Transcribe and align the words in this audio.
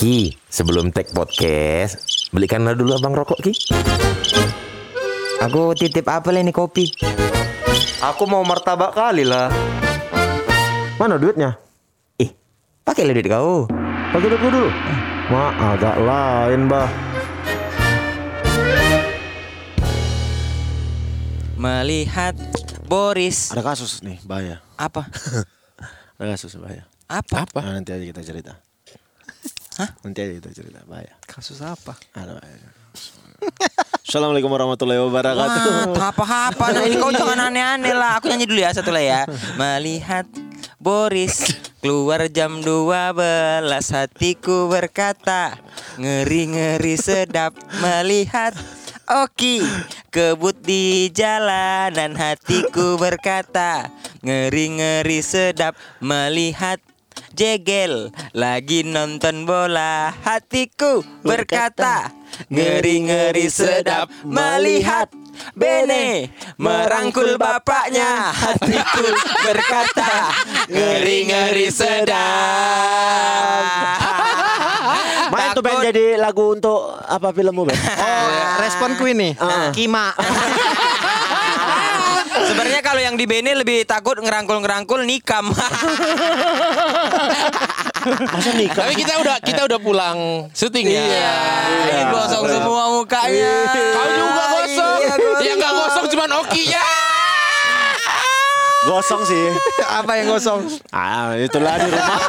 Ki, 0.00 0.32
sebelum 0.48 0.96
take 0.96 1.12
podcast, 1.12 2.00
belikanlah 2.32 2.72
dulu 2.72 2.96
abang 2.96 3.12
rokok 3.12 3.36
Ki. 3.44 3.52
Aku 5.44 5.76
titip 5.76 6.08
apa 6.08 6.32
ini 6.32 6.48
kopi? 6.56 6.88
Aku 8.00 8.24
mau 8.24 8.40
martabak 8.40 8.96
kali 8.96 9.28
lah. 9.28 9.52
Mana 10.96 11.20
duitnya? 11.20 11.52
Ih, 12.16 12.32
pakai 12.80 13.12
duit 13.12 13.28
kau. 13.28 13.68
Pakai 14.16 14.28
duit 14.32 14.40
dulu. 14.40 14.72
Ma, 15.28 15.52
agak 15.76 15.96
lain, 16.00 16.64
bah. 16.64 16.88
Melihat 21.60 22.40
Boris 22.88 23.52
Ada 23.52 23.60
kasus 23.60 24.00
nih, 24.00 24.16
bahaya. 24.24 24.64
apa? 24.80 25.04
Ada 26.16 26.40
kasus 26.40 26.56
bahaya. 26.56 26.88
Apa? 27.04 27.44
Nah, 27.60 27.76
nanti 27.76 27.92
aja 27.92 28.00
kita 28.08 28.24
cerita. 28.24 28.69
Hah? 29.80 29.88
Nanti 30.04 30.20
aja 30.20 30.32
kita 30.36 30.50
cerita, 30.52 30.84
bahaya. 30.84 31.16
Kasus 31.24 31.64
apa? 31.64 31.96
Ada 32.12 32.36
bahaya. 32.36 32.68
Assalamualaikum 34.04 34.52
warahmatullahi 34.52 35.00
wabarakatuh. 35.00 35.96
Wah, 35.96 36.12
apa-apa. 36.12 36.64
Nah, 36.76 36.84
ini 36.84 37.00
kau 37.00 37.08
jangan 37.08 37.48
aneh-aneh 37.48 37.96
lah. 37.96 38.20
Aku 38.20 38.28
nyanyi 38.28 38.44
dulu 38.44 38.60
ya 38.60 38.76
satu 38.76 38.92
lah 38.92 39.00
ya. 39.00 39.20
Melihat 39.56 40.28
Boris 40.76 41.48
keluar 41.80 42.28
jam 42.28 42.60
12 42.60 43.64
hatiku 43.96 44.68
berkata 44.68 45.56
ngeri-ngeri 45.96 47.00
sedap 47.00 47.56
melihat 47.80 48.52
Oki 49.08 49.64
kebut 50.12 50.60
di 50.60 51.08
jalanan 51.08 52.12
hatiku 52.20 53.00
berkata 53.00 53.88
ngeri-ngeri 54.20 55.24
sedap 55.24 55.72
melihat 56.04 56.78
Jegel 57.40 58.12
lagi 58.36 58.84
nonton 58.84 59.48
bola 59.48 60.12
hatiku 60.12 61.00
berkata 61.24 62.12
ngeri-ngeri 62.52 63.48
sedap 63.48 64.12
melihat 64.28 65.08
Bene 65.56 66.28
merangkul 66.60 67.40
bapaknya 67.40 68.28
hatiku 68.28 69.08
berkata 69.40 70.36
ngeri-ngeri 70.68 71.72
sedap 71.72 72.12
Main 75.32 75.56
tuh 75.56 75.64
Ben 75.64 75.80
jadi 75.80 76.20
lagu 76.20 76.58
untuk 76.58 77.00
apa 77.08 77.32
filmmu 77.32 77.62
Ben? 77.62 77.78
Oh, 77.78 78.26
responku 78.66 79.06
ini. 79.06 79.38
Kima. 79.70 80.10
Sebenarnya 82.50 82.82
kalau 82.82 82.98
yang 82.98 83.14
di 83.14 83.30
Bene 83.30 83.54
lebih 83.54 83.86
takut 83.86 84.18
ngerangkul-ngerangkul 84.18 85.06
nikam. 85.06 85.54
Masa 88.34 88.50
nikah? 88.58 88.90
Tapi 88.90 88.94
kita 88.98 89.22
udah 89.22 89.38
kita 89.38 89.70
udah 89.70 89.78
pulang 89.78 90.50
syuting 90.50 90.90
ya. 90.90 90.98
Iya, 90.98 91.36
ini 91.94 92.02
gosong 92.10 92.50
semua 92.50 92.90
mukanya. 92.90 93.54
Kau 93.70 94.08
juga 94.10 94.44
gosong. 94.50 94.98
Iya, 94.98 95.14
gosong. 95.14 95.46
Yang 95.46 95.56
nggak 95.62 95.72
gosong 95.78 96.06
cuma 96.10 96.24
Oki 96.42 96.74
ya. 96.74 97.09
Gosong 98.80 99.22
sih. 99.28 99.44
apa 100.00 100.12
yang 100.16 100.32
gosong? 100.32 100.64
Ah, 100.88 101.36
itulah 101.36 101.76
di 101.76 101.92
rumah. 101.92 102.20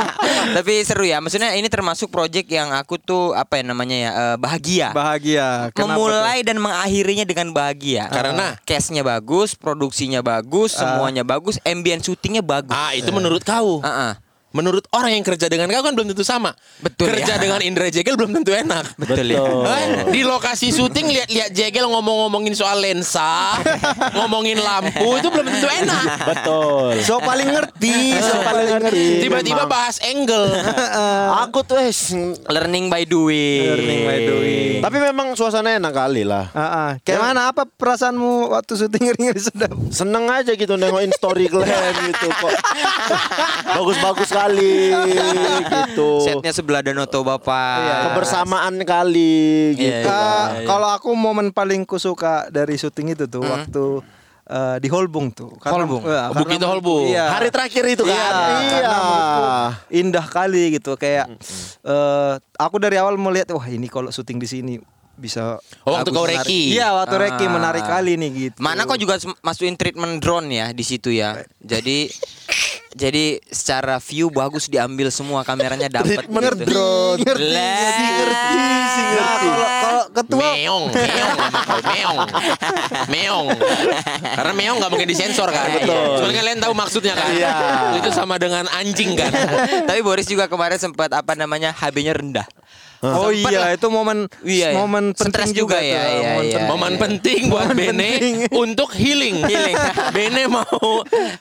Tapi 0.60 0.84
seru 0.84 1.08
ya. 1.08 1.24
Maksudnya 1.24 1.56
ini 1.56 1.68
termasuk 1.72 2.12
project 2.12 2.48
yang 2.52 2.76
aku 2.76 3.00
tuh 3.00 3.32
apa 3.32 3.60
ya 3.60 3.64
namanya 3.64 3.96
ya 3.96 4.10
eh, 4.12 4.36
bahagia. 4.36 4.92
Bahagia. 4.92 5.72
Kenapa 5.72 5.96
Memulai 5.96 6.44
dan 6.44 6.60
mengakhirinya 6.60 7.24
dengan 7.24 7.56
bahagia. 7.56 8.12
Karena? 8.12 8.56
case-nya 8.68 9.00
bagus, 9.00 9.56
produksinya 9.56 10.20
bagus, 10.20 10.76
semuanya 10.76 11.24
bagus, 11.24 11.56
ambient 11.64 12.04
syutingnya 12.04 12.44
bagus. 12.44 12.76
Ah, 12.76 12.92
itu 12.92 13.08
menurut 13.08 13.40
kau. 13.40 13.80
Ah, 13.80 14.12
ah. 14.12 14.23
Menurut 14.54 14.86
orang 14.94 15.18
yang 15.18 15.26
kerja 15.26 15.50
dengan 15.50 15.66
kau 15.66 15.82
kan 15.82 15.98
belum 15.98 16.14
tentu 16.14 16.22
sama. 16.22 16.54
Betul, 16.78 17.10
Kerja 17.10 17.34
ya. 17.36 17.42
dengan 17.42 17.58
Indra 17.58 17.90
Jegel 17.90 18.14
belum 18.14 18.38
tentu 18.38 18.54
enak. 18.54 18.94
Betul 18.94 19.26
ya. 19.34 19.42
Eh, 19.42 20.14
di 20.14 20.22
lokasi 20.22 20.70
syuting 20.70 21.10
lihat-lihat 21.10 21.50
Jegel 21.50 21.90
ngomong-ngomongin 21.90 22.54
soal 22.54 22.78
lensa, 22.78 23.58
ngomongin 24.18 24.62
lampu 24.62 25.18
itu 25.18 25.26
belum 25.26 25.46
tentu 25.50 25.66
enak. 25.66 26.06
Betul. 26.22 27.02
So 27.02 27.18
paling 27.18 27.50
ngerti, 27.50 28.14
so 28.22 28.34
paling 28.46 28.68
ngerti. 28.78 29.26
Tiba-tiba 29.26 29.66
bahas 29.66 29.98
angle. 30.06 30.46
Aku 31.50 31.66
tuh 31.66 31.82
es 31.82 32.14
Learning 32.46 32.86
by 32.86 33.02
doing. 33.02 33.74
Learning 33.74 34.00
by 34.06 34.18
doing. 34.22 34.78
Tapi 34.86 34.96
memang 35.02 35.34
suasana 35.34 35.74
enak 35.74 35.90
kali 35.90 36.22
lah. 36.22 36.54
Ah, 36.54 36.62
ah. 36.62 36.90
Kayak 37.02 37.26
mana 37.26 37.50
apa 37.50 37.66
perasaanmu 37.66 38.54
waktu 38.54 38.72
syuting 38.78 39.02
ngeri-ngeri 39.10 39.40
sedap? 39.42 39.74
Seneng 39.90 40.30
aja 40.30 40.54
gitu 40.54 40.78
nengokin 40.78 41.10
story 41.10 41.50
kalian 41.50 41.94
gitu 42.14 42.30
kok. 42.30 42.54
Bagus-bagus 43.82 44.30
kali 44.44 44.92
gitu. 45.86 46.08
Setnya 46.20 46.52
sebelah 46.52 46.80
Danau 46.80 47.04
Toba 47.04 47.36
Bapak. 47.36 48.10
Kebersamaan 48.10 48.76
kali 48.82 49.40
gitu. 49.74 50.04
Iya, 50.04 50.12
Ah, 50.14 50.60
Kalau 50.62 50.88
aku 50.90 51.10
momen 51.12 51.50
paling 51.50 51.82
kusuka 51.82 52.48
dari 52.48 52.76
syuting 52.76 53.12
itu 53.12 53.24
tuh 53.26 53.40
Hmm. 53.40 53.52
waktu 53.54 53.84
eh, 54.44 54.76
di 54.76 54.88
Holbung 54.88 55.32
tuh. 55.32 55.56
Holbung? 55.58 56.04
eh, 56.04 56.28
Oh, 56.28 56.36
Bukit 56.36 56.60
Holbung. 56.60 57.08
Iya. 57.08 57.32
Hari 57.32 57.48
terakhir 57.48 57.84
itu 57.86 58.04
kan. 58.04 58.12
Iya, 58.12 58.76
karena 58.78 59.00
indah 59.90 60.26
kali 60.26 60.76
gitu 60.76 60.94
kayak 60.94 61.32
eh 61.82 62.32
aku 62.54 62.76
dari 62.76 62.96
awal 62.96 63.16
melihat 63.16 63.50
wah 63.50 63.64
ini 63.64 63.88
kalau 63.88 64.08
syuting 64.08 64.36
di 64.36 64.44
sini 64.44 64.74
bisa 65.14 65.56
Oh, 65.80 65.94
waktu 65.94 66.10
kau 66.10 66.26
reki. 66.26 66.74
Iya, 66.74 66.92
waktu 66.92 67.16
reki 67.16 67.46
Ah. 67.46 67.52
menarik 67.52 67.84
kali 67.84 68.18
nih 68.18 68.30
gitu. 68.44 68.58
Mana 68.58 68.84
kok 68.84 68.98
juga 68.98 69.14
masukin 69.40 69.74
treatment 69.74 70.18
drone 70.18 70.50
ya 70.50 70.66
di 70.70 70.82
situ 70.82 71.08
ya. 71.08 71.40
Jadi 71.56 72.10
jadi 72.94 73.42
secara 73.50 73.98
view 73.98 74.30
bagus 74.30 74.70
diambil 74.70 75.10
semua 75.10 75.42
kameranya 75.42 75.90
dapat 76.00 76.24
Treatment 76.24 76.54
gitu. 76.54 76.64
drone. 76.70 77.18
Ngerti, 77.20 77.42
ngerti, 77.50 78.04
ngerti 78.06 78.58
sih, 78.94 79.04
ngerti. 79.04 79.46
Nah, 79.50 79.68
kalau 79.82 80.04
ketua 80.14 80.40
Meong, 80.54 80.84
meong 80.94 81.38
meong. 81.84 82.18
Meong. 83.10 83.46
Karena 84.22 84.52
meong 84.54 84.76
nggak 84.78 84.90
mungkin 84.90 85.08
disensor 85.08 85.50
kan. 85.50 85.68
Betul. 85.74 86.22
Soalnya 86.22 86.38
kalian 86.38 86.58
tahu 86.62 86.72
maksudnya 86.72 87.14
kan. 87.14 87.28
Iya. 87.34 87.52
Itu 87.98 88.08
sama 88.10 88.38
dengan 88.38 88.70
anjing 88.70 89.18
kan. 89.18 89.30
Tapi 89.84 90.00
Boris 90.00 90.24
juga 90.24 90.46
kemarin 90.46 90.78
sempat 90.78 91.10
apa 91.10 91.34
namanya 91.34 91.74
HB-nya 91.74 92.14
rendah. 92.14 92.46
Oh 93.04 93.28
Sempet 93.28 93.52
iya, 93.52 93.60
lah. 93.60 93.70
itu 93.72 93.88
momen 93.88 94.18
Iya, 94.40 94.68
iya. 94.68 94.68
momen 94.72 95.04
Stres 95.12 95.28
penting 95.28 95.50
juga 95.52 95.76
juga, 95.76 95.78
ya, 95.78 95.92
tuh, 95.92 96.08
iya, 96.08 96.08
momen 96.08 96.24
iya. 96.24 96.32
penting. 96.32 96.62
Momen 96.64 96.92
penting 96.96 97.40
buat 97.46 97.66
Momen 97.66 97.76
Bene 97.76 97.92
penting. 98.10 98.34
untuk 98.64 98.90
healing. 98.90 99.36
Healing. 99.42 99.76
Bene 100.10 100.42
mau 100.46 100.88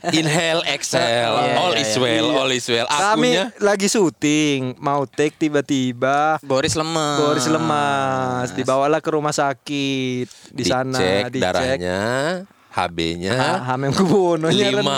inhale, 0.09 0.62
exhale, 0.68 1.34
Iya, 1.40 1.56
all 1.57 1.74
iya, 1.74 1.81
is 1.81 1.91
iya. 1.91 2.01
well, 2.01 2.28
all 2.35 2.51
is 2.51 2.66
well. 2.66 2.88
Kami 2.88 3.29
Akunya 3.29 3.46
lagi 3.57 3.88
syuting, 3.88 4.75
mau 4.78 5.06
take 5.06 5.38
tiba-tiba 5.38 6.38
Boris 6.41 6.74
lemes. 6.74 7.18
Boris 7.18 7.47
lemas, 7.47 8.51
dibawalah 8.51 9.00
ke 9.00 9.09
rumah 9.09 9.31
sakit 9.31 10.28
di 10.50 10.63
sana 10.63 10.91
dicek 10.94 11.24
dicek. 11.30 11.41
darahnya, 11.41 12.00
HB-nya 12.69 13.35
Ah, 13.35 13.59
Hamem 13.69 13.94
kubono 13.94 14.50
lima. 14.50 14.97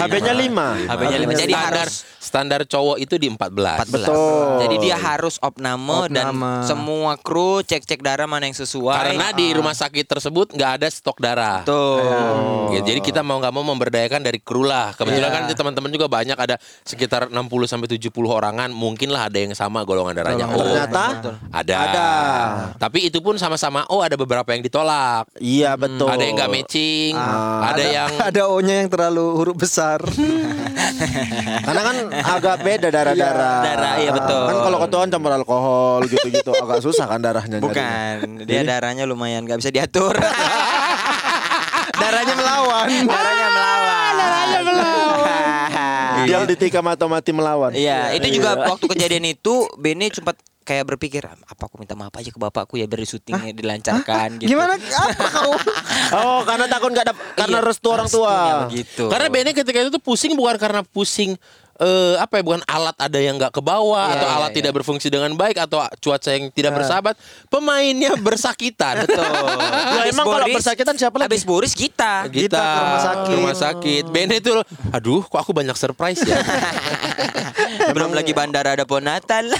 HB-nya 0.00 0.34
lima. 0.42 0.68
HB-nya 0.84 1.18
lima. 1.18 1.32
Jadi 1.32 1.52
standar 1.52 1.86
harus 1.86 1.96
standar 2.24 2.64
cowok 2.64 2.96
itu 2.98 3.14
di 3.14 3.28
14. 3.28 3.84
14. 3.84 3.92
Betul. 3.92 4.46
Jadi 4.64 4.76
dia 4.80 4.96
harus 4.96 5.36
opname, 5.38 6.08
dan 6.08 6.32
Opname. 6.32 6.64
semua 6.64 7.12
kru 7.14 7.60
cek-cek 7.60 8.00
darah 8.00 8.24
mana 8.24 8.44
yang 8.44 8.56
sesuai. 8.56 8.96
Karena 9.12 9.28
di 9.30 9.52
rumah 9.52 9.72
sakit 9.72 10.08
tersebut 10.08 10.50
nggak 10.50 10.70
ada 10.80 10.88
stok 10.88 11.20
darah. 11.20 11.60
Tuh. 11.62 12.72
Ya, 12.72 12.80
jadi 12.80 12.98
kita 12.98 13.20
mau 13.20 13.36
nggak 13.36 13.52
mau 13.52 13.64
memberdayakan 13.66 14.20
dari 14.20 14.40
kru 14.40 14.64
lah. 14.64 14.94
Kebetulan 14.94 15.28
Iya. 15.28 15.36
kan 15.36 15.52
teman-teman 15.52 15.90
juga 15.90 16.06
banyak 16.06 16.34
ada 16.34 16.56
sekitar 16.82 17.28
60 17.28 17.36
sampai 17.66 17.86
70 17.86 18.08
orangan. 18.30 18.72
Mungkin 18.72 19.08
lah 19.08 19.28
ada 19.28 19.36
yang 19.36 19.52
sama 19.52 19.84
golongan 19.84 20.16
darahnya 20.16 20.48
O. 20.48 20.58
Ternyata 20.58 21.04
Ada. 21.52 21.76
Ada. 21.84 22.08
Tapi 22.78 23.04
itu 23.04 23.20
pun 23.20 23.36
sama-sama 23.36 23.84
O 23.88 24.00
ada 24.00 24.14
beberapa 24.14 24.48
yang 24.48 24.62
ditolak. 24.62 25.28
iya 25.36 25.74
betul. 25.74 26.08
Ada 26.08 26.22
yang 26.22 26.34
nggak 26.34 26.52
matching, 26.52 27.12
Ah, 27.14 27.74
ada, 27.74 27.82
yang 27.82 28.08
ada 28.30 28.42
O-nya 28.46 28.80
yang 28.80 28.88
terlalu 28.88 29.26
huruf 29.34 29.56
besar. 29.56 29.98
Karena 31.66 31.82
kan 31.82 31.96
agak 32.22 32.56
beda 32.62 32.88
darah-darah. 32.92 33.60
Darah, 33.64 33.94
iya, 33.98 34.10
betul. 34.12 34.42
Kan 34.46 34.56
kalau 34.62 34.78
ketuaan 34.86 35.08
campur 35.10 35.32
alkohol 35.32 36.00
gitu-gitu 36.06 36.52
agak 36.54 36.78
susah 36.84 37.06
kan 37.10 37.18
darahnya. 37.18 37.58
nyarinya. 37.58 37.66
Bukan, 37.66 38.46
dia 38.46 38.62
darahnya 38.62 39.04
lumayan 39.08 39.42
nggak 39.42 39.58
bisa 39.58 39.70
diatur. 39.74 40.14
Darahnya 41.94 42.34
melawan. 42.34 42.88
darahnya 43.12 43.48
melawan. 43.48 44.12
Darahnya 44.18 44.60
melawan. 44.66 46.24
Diam 46.26 46.42
ditikam 46.48 46.86
atau 46.90 47.06
mati 47.06 47.30
melawan. 47.30 47.70
Iya, 47.70 48.16
itu 48.18 48.40
juga 48.40 48.56
waktu 48.66 48.84
kejadian 48.90 49.24
itu 49.30 49.68
Beni 49.78 50.10
sempat 50.10 50.34
kayak 50.64 50.88
berpikir 50.88 51.28
apa 51.28 51.68
aku 51.68 51.76
minta 51.76 51.92
maaf 51.92 52.16
aja 52.16 52.32
ke 52.32 52.40
bapakku 52.40 52.80
ya 52.80 52.88
biar 52.88 53.04
syutingnya 53.04 53.52
dilancarkan 53.52 54.40
gitu. 54.40 54.56
Gimana? 54.56 54.80
Apa 54.80 55.26
kau? 55.28 55.52
Oh, 56.14 56.40
karena 56.46 56.68
takut 56.68 56.94
nggak 56.94 57.04
ada 57.10 57.14
karena 57.34 57.58
Iya, 57.58 57.66
restu 57.68 57.88
orang 57.90 58.08
tua. 58.08 58.66
begitu. 58.68 59.08
Karena 59.08 59.28
Bene 59.28 59.50
ketika 59.52 59.78
itu 59.82 59.90
tuh 59.92 60.02
pusing 60.02 60.32
bukan 60.36 60.56
karena 60.56 60.80
pusing 60.84 61.34
eh 61.74 62.14
apa 62.16 62.38
ya 62.38 62.42
bukan 62.46 62.62
alat 62.64 62.94
ada 62.94 63.18
yang 63.18 63.34
nggak 63.34 63.50
ke 63.50 63.58
bawah 63.58 64.06
Iya, 64.06 64.14
atau 64.14 64.28
iya, 64.30 64.36
alat 64.38 64.50
iya. 64.54 64.56
tidak 64.62 64.72
berfungsi 64.78 65.10
dengan 65.10 65.34
baik 65.34 65.58
atau 65.58 65.82
cuaca 65.98 66.30
yang 66.30 66.46
tidak 66.54 66.70
bersahabat, 66.70 67.18
pemainnya 67.50 68.14
bersakitan. 68.14 69.00
Betul. 69.02 69.26
Lah, 69.26 70.06
Habis 70.06 70.14
emang 70.14 70.26
kalau 70.30 70.46
Boris- 70.46 70.56
bersakitan 70.62 70.94
siapa 70.94 71.16
lagi? 71.18 71.26
Habis 71.34 71.42
Boris 71.42 71.72
kita. 71.74 72.30
Kita 72.30 72.62
ke 72.62 72.78
rumah 72.78 73.02
sakit. 73.02 73.26
Ke 73.26 73.32
rumah 73.34 73.56
sakit. 73.58 74.04
Bene 74.06 74.38
itu, 74.38 74.54
aduh, 74.94 75.26
kok 75.26 75.40
aku 75.42 75.50
banyak 75.50 75.74
surprise 75.74 76.22
ya. 76.22 76.38
Belum 77.94 78.14
lagi 78.14 78.30
bandara 78.30 78.78
ada 78.78 78.86
pohon 78.86 79.02
Natal. 79.02 79.50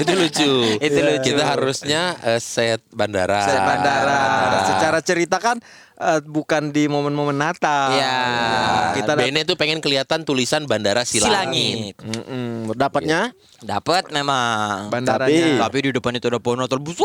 itu 0.00 0.12
lucu. 0.12 0.52
Itu 0.78 1.00
lucu. 1.00 1.32
Kita 1.32 1.42
harusnya 1.56 2.14
eh, 2.22 2.40
set 2.40 2.84
bandara. 2.92 3.40
Set 3.42 3.58
bandara. 3.58 4.20
Secara 4.68 4.98
cerita 5.00 5.36
kan 5.40 5.58
eh, 6.00 6.20
bukan 6.22 6.72
di 6.72 6.84
momen-momen 6.86 7.36
Natal. 7.36 7.92
Iya. 7.92 8.16
Kita 8.96 9.12
dat- 9.12 9.20
Bene 9.20 9.44
tuh 9.44 9.54
pengen 9.54 9.78
kelihatan 9.78 10.24
tulisan 10.24 10.64
bandara 10.64 11.04
Silangit. 11.04 11.92
Silangit. 11.94 12.72
Dapatnya 12.72 13.36
Dapat 13.60 14.08
memang. 14.08 14.88
bandaranya. 14.88 15.60
Tapi 15.60 15.76
di 15.82 15.90
depan 15.92 16.16
itu 16.16 16.26
ada 16.26 16.40
pohon 16.40 16.58
Natal 16.58 16.80
besar. 16.80 17.04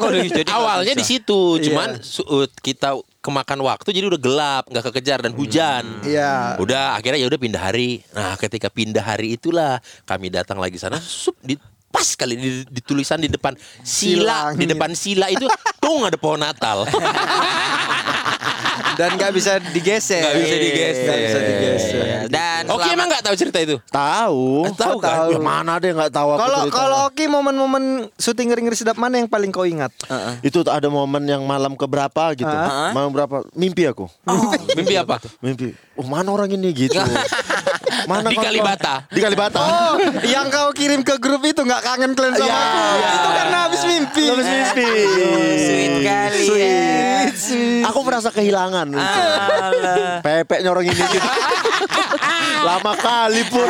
Jadi 0.32 0.48
Awalnya 0.48 0.94
di 0.94 1.04
situ, 1.04 1.60
cuman 1.60 2.00
su- 2.00 2.24
uh, 2.24 2.48
kita 2.56 2.96
kemakan 3.20 3.60
waktu 3.60 3.92
jadi 3.92 4.08
udah 4.08 4.16
gelap, 4.16 4.64
nggak 4.66 4.84
kekejar 4.88 5.20
dan 5.20 5.36
hujan. 5.36 5.84
Iya. 6.00 6.56
Udah 6.56 6.96
akhirnya 6.96 7.20
ya 7.20 7.28
udah 7.28 7.36
pindah 7.36 7.60
hari. 7.60 8.00
Nah, 8.10 8.32
ketika 8.34 8.72
pindah 8.72 9.04
hari 9.04 9.36
itulah 9.36 9.76
kami 10.02 10.32
datang 10.32 10.56
lagi 10.56 10.80
sana, 10.80 10.96
sup 10.96 11.36
di 11.38 11.60
pas 11.90 12.06
kali 12.14 12.32
di, 12.32 12.50
di 12.64 12.80
tulisan 12.80 13.18
di 13.18 13.26
depan 13.26 13.52
sila 13.82 14.54
Silangit. 14.54 14.56
di 14.56 14.66
depan 14.68 14.90
sila 14.94 15.26
itu 15.26 15.44
tung 15.76 16.00
ada 16.00 16.16
pohon 16.16 16.40
Natal. 16.40 16.88
Dan 19.00 19.08
nggak 19.16 19.32
bisa 19.32 19.52
digeser. 19.66 20.20
Nggak 20.20 20.36
bisa 20.38 20.56
digeser. 20.58 21.00
Nggak 21.00 21.20
bisa 21.22 21.38
digeser. 21.40 22.02
Dan 22.28 22.62
Oke 22.68 22.76
selama- 22.78 22.92
emang 22.92 23.06
nggak 23.08 23.24
tahu 23.24 23.34
cerita 23.34 23.58
itu? 23.58 23.76
tahu. 23.88 24.44
Eh, 24.62 24.72
tahu 24.76 24.92
Kok 24.92 25.02
kan? 25.02 25.16
Ya, 25.26 25.40
mana 25.40 25.70
ada 25.74 25.86
yang 25.86 25.96
nggak 25.96 26.12
tahu 26.12 26.28
aku 26.30 26.40
Kalau 26.40 26.60
cerita. 26.60 26.76
kalau 26.76 26.98
Oki 27.08 27.24
momen-momen 27.26 27.84
syuting 28.14 28.46
ngeri-ngeri 28.46 28.76
sedap 28.76 28.96
mana 28.96 29.16
yang 29.16 29.26
paling 29.26 29.48
kau 29.48 29.64
ingat? 29.64 29.88
itu 30.40 30.60
tuh 30.60 30.68
ada 30.68 30.86
momen 30.86 31.24
yang 31.24 31.40
malam 31.42 31.72
keberapa 31.72 32.34
gitu. 32.34 32.44
Hah? 32.46 32.92
Malam 32.92 33.10
berapa? 33.10 33.40
Mimpi 33.52 33.88
aku. 33.88 34.04
Mimpi 34.76 34.94
apa? 34.94 35.16
Mimpi. 35.40 35.72
Oh, 35.96 36.04
mana 36.04 36.28
orang 36.28 36.50
ini 36.50 36.68
gitu. 36.70 36.96
mana 38.04 38.28
Di? 38.28 38.36
Kalibata. 38.36 38.94
Di 39.06 39.20
Kalibata. 39.20 39.58
Oh, 39.58 39.94
yang 40.34 40.48
kau 40.48 40.70
kirim 40.70 41.00
ke 41.00 41.16
grup 41.16 41.42
itu 41.42 41.60
nggak 41.60 41.80
kangen 41.80 42.12
kalian 42.12 42.34
sama 42.34 42.46
Iya. 42.46 42.56
aku. 42.56 42.78
Itu 43.10 43.28
karena 43.32 43.56
habis 43.64 43.82
mimpi. 43.82 44.24
Habis 44.26 44.46
mimpi. 44.46 44.88
Sweet 45.58 45.94
kali 46.00 46.44
ya. 46.54 46.80
Aku 47.86 47.98
merasa 48.00 48.28
kehilangan. 48.30 48.86
Alah. 48.90 50.20
Pepeknya 50.20 50.68
orang 50.68 50.86
ini 50.86 51.02
gitu. 51.02 51.28
Lama 52.68 52.92
kali 52.94 53.42
pun. 53.46 53.68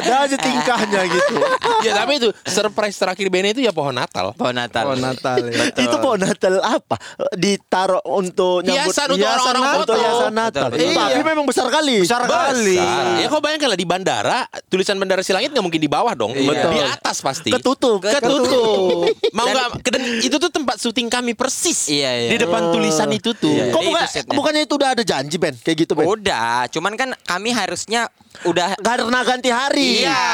Ada 0.00 0.14
aja 0.26 0.36
tingkahnya 0.36 1.00
gitu. 1.06 1.34
ya 1.82 1.92
tapi 1.94 2.18
itu 2.18 2.28
surprise 2.44 2.96
terakhir 2.96 3.26
Bene 3.28 3.52
itu 3.52 3.60
ya 3.60 3.70
pohon 3.70 3.94
Natal. 3.94 4.32
Pohon 4.34 4.54
Natal. 4.54 4.84
Oh 4.90 4.96
Natal 4.96 5.38
ya. 5.48 5.70
Itu 5.74 5.96
pohon 5.98 6.20
Natal 6.20 6.58
apa? 6.60 6.96
Ditaruh 7.34 8.02
untuk 8.06 8.62
nyambut 8.62 8.90
Hiasan 8.90 9.08
untuk 9.12 9.26
orang-orang 9.26 9.62
untuk 9.62 9.78
foto. 9.84 9.94
hiasan 9.94 10.32
Natal. 10.32 10.62
Betul, 10.70 10.86
betul. 10.86 10.94
Tapi 10.94 11.20
Iya. 11.20 11.24
memang 11.24 11.46
besar 11.46 11.66
kali. 11.68 11.96
Besar 12.02 12.22
kali. 12.24 12.76
Besar. 12.78 13.04
Ya 13.20 13.26
kau 13.28 13.40
bayangkan 13.40 13.68
lah 13.70 13.78
di 13.78 13.86
bandara 13.86 14.38
tulisan 14.66 14.96
bandara 14.96 15.20
Silangit 15.20 15.50
nggak 15.50 15.64
mungkin 15.64 15.80
di 15.80 15.90
bawah 15.90 16.14
dong. 16.14 16.32
Betul. 16.32 16.70
Di 16.74 16.80
atas 16.82 17.20
pasti. 17.20 17.50
Ketutup. 17.50 18.02
Ketutup. 18.02 19.08
Mau 19.32 19.46
nggak? 19.46 19.84
Itu 20.22 20.36
tuh 20.38 20.50
tempat 20.50 20.78
syuting 20.78 21.08
kami 21.08 21.32
persis. 21.34 21.86
Iya, 21.88 22.10
iya. 22.26 22.30
Di 22.34 22.38
depan 22.40 22.72
tulisan 22.72 23.08
itu 23.10 23.32
tuh. 23.34 23.52
Iya. 23.52 23.70
Kok 23.70 23.80
Jadi 23.80 23.88
bukan, 23.90 24.06
bukannya 24.34 24.62
itu 24.64 24.74
udah 24.74 24.88
ada 24.94 25.02
janji 25.04 25.36
Ben 25.36 25.54
kayak 25.54 25.76
gitu 25.86 25.92
Ben? 25.94 26.06
Udah, 26.06 26.66
cuman 26.68 26.92
kan 26.94 27.08
kami 27.24 27.50
harusnya 27.50 28.08
udah 28.42 28.74
Karena 28.76 29.20
ganti 29.22 29.48
hari. 29.48 30.02
Iya. 30.02 30.24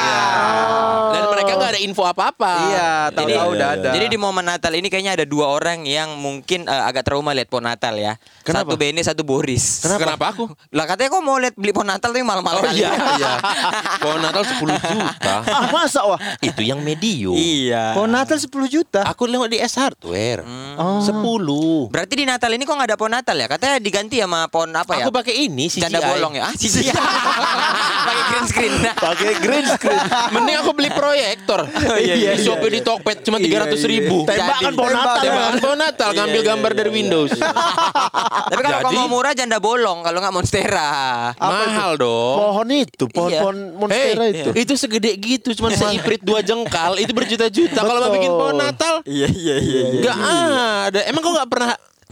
Dan 1.11 1.23
mereka 1.29 1.51
nggak 1.53 1.71
ada 1.77 1.81
info 1.81 2.03
apa-apa. 2.03 2.53
Iya, 2.67 2.89
Jadi, 3.07 3.15
tahu-tahu 3.15 3.49
udah 3.53 3.69
ada. 3.77 3.89
jadi 3.93 4.05
di 4.07 4.17
momen 4.17 4.45
Natal 4.45 4.73
ini 4.73 4.87
kayaknya 4.89 5.13
ada 5.13 5.25
dua 5.25 5.47
orang 5.47 5.85
yang 5.85 6.17
mungkin 6.17 6.65
eh, 6.65 6.83
agak 6.83 7.05
trauma 7.05 7.31
lihat 7.31 7.47
pohon 7.47 7.63
Natal 7.63 7.93
ya. 7.95 8.17
Kenapa? 8.41 8.73
Satu 8.73 8.75
Beni, 8.75 9.01
satu 9.01 9.21
Boris. 9.21 9.85
Kenapa? 9.85 10.33
aku? 10.33 10.49
Lah 10.73 10.85
katanya 10.85 11.09
kok 11.11 11.21
mau 11.21 11.37
lihat 11.37 11.53
beli 11.53 11.71
pohon 11.71 11.87
Natal 11.87 12.09
tapi 12.09 12.25
malam-malam 12.25 12.59
Oh 12.59 12.65
kali. 12.65 12.81
iya, 12.81 12.91
iya. 13.15 13.33
Pohon 14.01 14.19
Natal 14.19 14.43
10 14.43 14.57
juta. 14.57 15.35
Ah 15.51 15.67
masa 15.69 16.01
wah? 16.07 16.17
Itu 16.39 16.63
yang 16.65 16.81
medium. 16.81 17.35
Iya. 17.35 17.93
Pohon 17.93 18.09
Natal 18.09 18.39
10 18.39 18.49
juta. 18.67 19.01
Aku 19.05 19.27
lewat 19.27 19.51
di 19.51 19.59
S 19.59 19.77
Hardware. 19.77 20.41
Hmm. 20.41 21.03
10. 21.03 21.91
Berarti 21.91 22.13
di 22.15 22.25
Natal 22.25 22.49
ini 22.51 22.63
kok 22.63 22.73
nggak 22.73 22.89
ada 22.89 22.97
pohon 22.97 23.13
Natal 23.13 23.35
ya? 23.35 23.45
Katanya 23.45 23.77
diganti 23.77 24.17
sama 24.17 24.47
pohon 24.47 24.71
apa 24.73 24.97
ya? 24.97 25.05
Aku 25.05 25.13
pakai 25.13 25.45
ini 25.45 25.67
CGI. 25.67 25.81
Canda 25.85 25.99
bolong 26.01 26.33
ya? 26.33 26.49
Ah, 26.49 26.53
CGI. 26.55 26.89
Pakai 27.91 28.23
green 28.27 28.45
screen. 28.47 28.73
Pakai 29.05 29.33
green 29.39 29.65
screen. 29.67 29.99
Mending 30.33 30.55
aku 30.63 30.71
beli 30.73 30.89
proyektor. 30.91 31.59
iya, 32.03 32.13
iya, 32.15 32.31
di 32.35 32.43
Shopee 32.43 32.71
di 32.71 32.81
Tokped 32.81 33.27
cuma 33.27 33.37
300 33.37 33.77
ribu. 33.85 34.23
Tembakan 34.25 34.71
pohon 34.73 34.93
Natal. 34.95 35.23
Tembakan 35.23 35.55
pohon 35.59 35.79
Natal 35.79 36.09
ngambil 36.15 36.41
gambar 36.41 36.71
dari 36.75 36.91
Windows. 36.91 37.31
Tapi 38.51 38.61
kalau 38.61 38.91
mau 38.95 39.07
murah 39.19 39.33
janda 39.35 39.57
bolong, 39.61 40.01
kalau 40.01 40.17
nggak 40.19 40.33
monstera. 40.33 40.91
Mahal 41.37 41.99
dong. 41.99 42.37
Pohon 42.39 42.67
itu, 42.71 43.03
pohon-pohon 43.11 43.55
monstera 43.77 44.25
itu. 44.31 44.49
itu 44.55 44.73
segede 44.75 45.11
gitu, 45.19 45.53
cuma 45.55 45.71
seiprit 45.71 46.21
dua 46.23 46.41
jengkal, 46.41 46.97
itu 46.97 47.11
berjuta-juta. 47.11 47.79
Kalau 47.79 47.99
mau 48.01 48.11
bikin 48.13 48.31
pohon 48.31 48.57
Natal, 48.57 49.03
Iya 49.05 49.27
iya 49.29 49.55
iya. 49.59 49.81
nggak 50.01 50.17
ada. 50.91 50.99
Emang 51.07 51.21
kau 51.23 51.33
nggak 51.33 51.49
pernah 51.49 51.71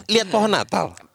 lihat 0.10 0.28
pohon 0.30 0.52
Natal? 0.52 1.09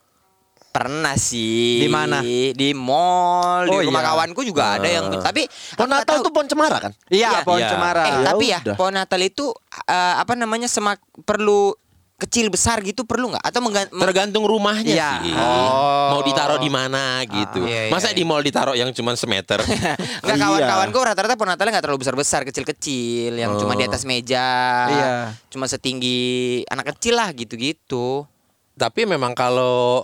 Pernah 0.75 1.15
sih. 1.15 1.79
Di 1.79 1.89
mana? 1.89 2.19
Di 2.51 2.75
mall, 2.75 3.71
Oh, 3.71 3.79
di 3.79 3.87
rumah 3.87 4.03
iya. 4.03 4.11
kawanku 4.11 4.43
juga 4.43 4.75
ada 4.75 4.89
yang 4.91 5.07
tapi 5.23 5.47
Pohon 5.73 5.87
nggak 5.87 6.03
Natal 6.03 6.17
tahu. 6.19 6.25
tuh 6.27 6.33
pohon 6.35 6.49
cemara 6.51 6.77
kan? 6.83 6.93
Iya, 7.07 7.31
Iya. 7.31 7.39
pohon 7.47 7.61
Iya. 7.63 7.71
cemara. 7.71 8.03
Eh, 8.03 8.11
Ya 8.11 8.19
tapi 8.27 8.45
ya 8.51 8.59
udah. 8.59 8.75
pohon 8.75 8.93
Natal 8.93 9.21
itu 9.23 9.55
eh, 9.87 10.15
apa 10.19 10.35
namanya 10.35 10.67
semak 10.67 10.99
perlu 11.23 11.79
kecil 12.17 12.47
besar 12.47 12.79
gitu 12.81 13.03
perlu 13.03 13.27
nggak 13.29 13.43
atau 13.45 13.59
Tergantung 14.01 14.43
rumahnya 14.43 14.87
Iya. 14.89 15.11
sih. 15.21 15.31
Oh. 15.31 16.09
Mau 16.11 16.23
ditaruh 16.23 16.59
di 16.59 16.67
mana 16.69 17.23
gitu. 17.23 17.63
iya, 17.63 17.87
iya, 17.87 17.93
Masa 17.93 18.11
iya. 18.11 18.17
di 18.17 18.23
mall 18.23 18.41
ditaruh 18.41 18.75
yang 18.75 18.91
cuma 18.91 19.15
semeter? 19.15 19.63
Enggak 19.67 19.99
Iya. 20.27 20.35
kawan-kawanku 20.37 20.99
rata-rata 21.01 21.35
pohon 21.35 21.51
Natalnya 21.51 21.79
nggak 21.79 21.85
terlalu 21.85 22.03
besar-besar, 22.03 22.43
kecil-kecil 22.43 23.31
yang 23.33 23.55
cuma 23.57 23.75
di 23.75 23.85
atas 23.85 24.03
meja. 24.03 24.47
Iya. 24.89 25.15
Cuma 25.49 25.67
setinggi 25.67 26.19
anak 26.67 26.91
kecil 26.91 27.15
lah 27.15 27.31
gitu-gitu. 27.31 28.27
Tapi 28.75 29.07
memang 29.07 29.35
kalau 29.35 30.03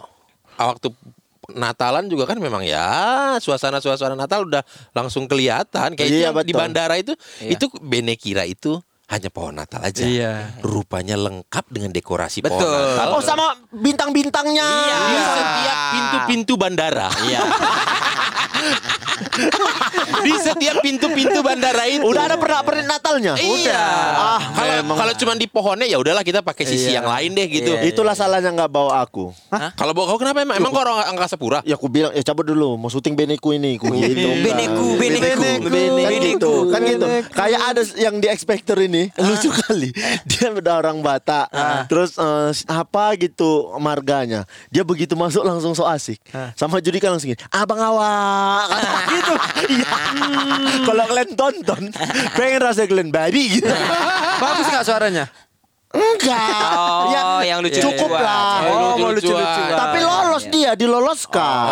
waktu 0.67 0.93
Natalan 1.51 2.07
juga 2.07 2.31
kan 2.31 2.39
memang 2.39 2.63
ya 2.63 3.35
suasana-suasana 3.43 4.15
Natal 4.15 4.47
udah 4.47 4.63
langsung 4.95 5.27
kelihatan 5.27 5.99
kayak 5.99 6.11
Iya, 6.11 6.31
di 6.47 6.55
bandara 6.55 6.95
itu 6.95 7.17
Iya. 7.43 7.59
itu 7.59 7.67
Bene 7.83 8.15
kira 8.15 8.47
itu 8.47 8.79
hanya 9.11 9.27
pohon 9.29 9.59
Natal 9.59 9.83
aja. 9.83 10.07
Iya. 10.07 10.55
Rupanya 10.63 11.19
lengkap 11.19 11.67
dengan 11.67 11.91
dekorasi 11.91 12.41
pohon 12.41 12.63
Betul. 12.63 12.71
Natal. 12.71 13.09
Oh 13.11 13.23
sama 13.23 13.59
bintang-bintangnya. 13.69 14.69
di 15.11 15.19
setiap 15.19 15.79
pintu-pintu 15.91 16.53
bandara. 16.55 17.11
Iya. 17.27 17.41
di 20.21 20.33
setiap 20.37 20.77
pintu-pintu 20.79 21.41
bandara 21.41 21.89
itu. 21.89 22.05
Udah 22.05 22.29
ada 22.29 22.37
pernak-pernik 22.37 22.87
Natalnya. 22.87 23.35
Iya. 23.35 23.83
Ah, 24.13 24.41
kalau 24.53 24.73
memang. 24.85 24.97
kalau 25.01 25.13
cuma 25.17 25.33
di 25.35 25.47
pohonnya 25.49 25.87
ya 25.89 25.97
udahlah 25.97 26.21
kita 26.21 26.45
pakai 26.45 26.65
sisi 26.69 26.93
Iya. 26.93 27.01
yang 27.01 27.09
lain 27.09 27.31
deh 27.35 27.47
gitu. 27.49 27.73
Iya. 27.73 27.89
Itulah 27.89 28.15
salahnya 28.15 28.53
nggak 28.53 28.71
bawa 28.71 29.01
aku. 29.01 29.33
Kalau 29.51 29.93
bawa 29.97 30.07
kau 30.13 30.19
kenapa 30.21 30.45
emang? 30.45 30.61
Emang 30.61 30.71
kau 30.71 30.83
orang 30.83 31.09
angkasa 31.09 31.41
pura? 31.41 31.65
Ya 31.65 31.75
aku 31.75 31.89
bilang, 31.89 32.13
ya 32.13 32.23
cabut 32.23 32.45
dulu, 32.45 32.77
mau 32.77 32.93
syuting 32.93 33.17
Beneku 33.17 33.57
ini, 33.57 33.81
ku 33.81 33.89
gitu. 33.89 34.29
Beneku, 34.45 34.87
Beneku, 34.99 35.51
Kan 35.57 35.71
Beneku. 35.73 36.25
gitu, 36.27 36.53
kan 36.69 36.81
gitu. 36.85 37.07
Kayak 37.33 37.61
ada 37.65 37.83
yang 37.97 38.15
di 38.21 38.29
Expector 38.29 38.77
ini, 38.79 39.00
lucu 39.09 39.49
kali. 39.49 39.89
Dia 40.31 40.53
udah 40.53 40.75
orang 40.83 40.99
Batak, 41.01 41.49
terus 41.89 42.19
eh, 42.21 42.51
apa 42.69 43.17
gitu 43.17 43.73
marganya. 43.81 44.45
Dia 44.69 44.85
begitu 44.85 45.17
masuk 45.17 45.47
langsung 45.47 45.73
so 45.73 45.89
asik. 45.89 46.21
Sama 46.59 46.83
Judika 46.85 47.09
langsung 47.09 47.33
gini, 47.33 47.41
abang 47.55 47.81
awak, 47.81 48.67
gitu. 49.15 49.35
Iya. 49.79 49.93
Kalau 50.85 51.05
kalian 51.09 51.31
tonton, 51.39 51.83
pengen 52.37 52.61
rasa 52.61 52.85
kalian 52.85 53.09
babi 53.15 53.61
gitu. 53.61 53.71
Bagus 54.41 54.67
nggak 54.69 54.87
suaranya? 54.87 55.25
Enggak. 55.91 56.71
Oh, 56.71 57.11
Ya, 57.11 57.23
yang 57.45 57.61
lucu. 57.61 57.83
Cukup 57.83 58.15
lah. 58.15 58.63
Oh, 58.63 58.95
mau 58.95 59.11
lucu-lucuan. 59.11 59.43
lucu-lucuan. 59.43 59.75
Tapi 59.75 59.99
lolos 60.01 60.45
dia, 60.47 60.71
diloloskan. 60.73 61.67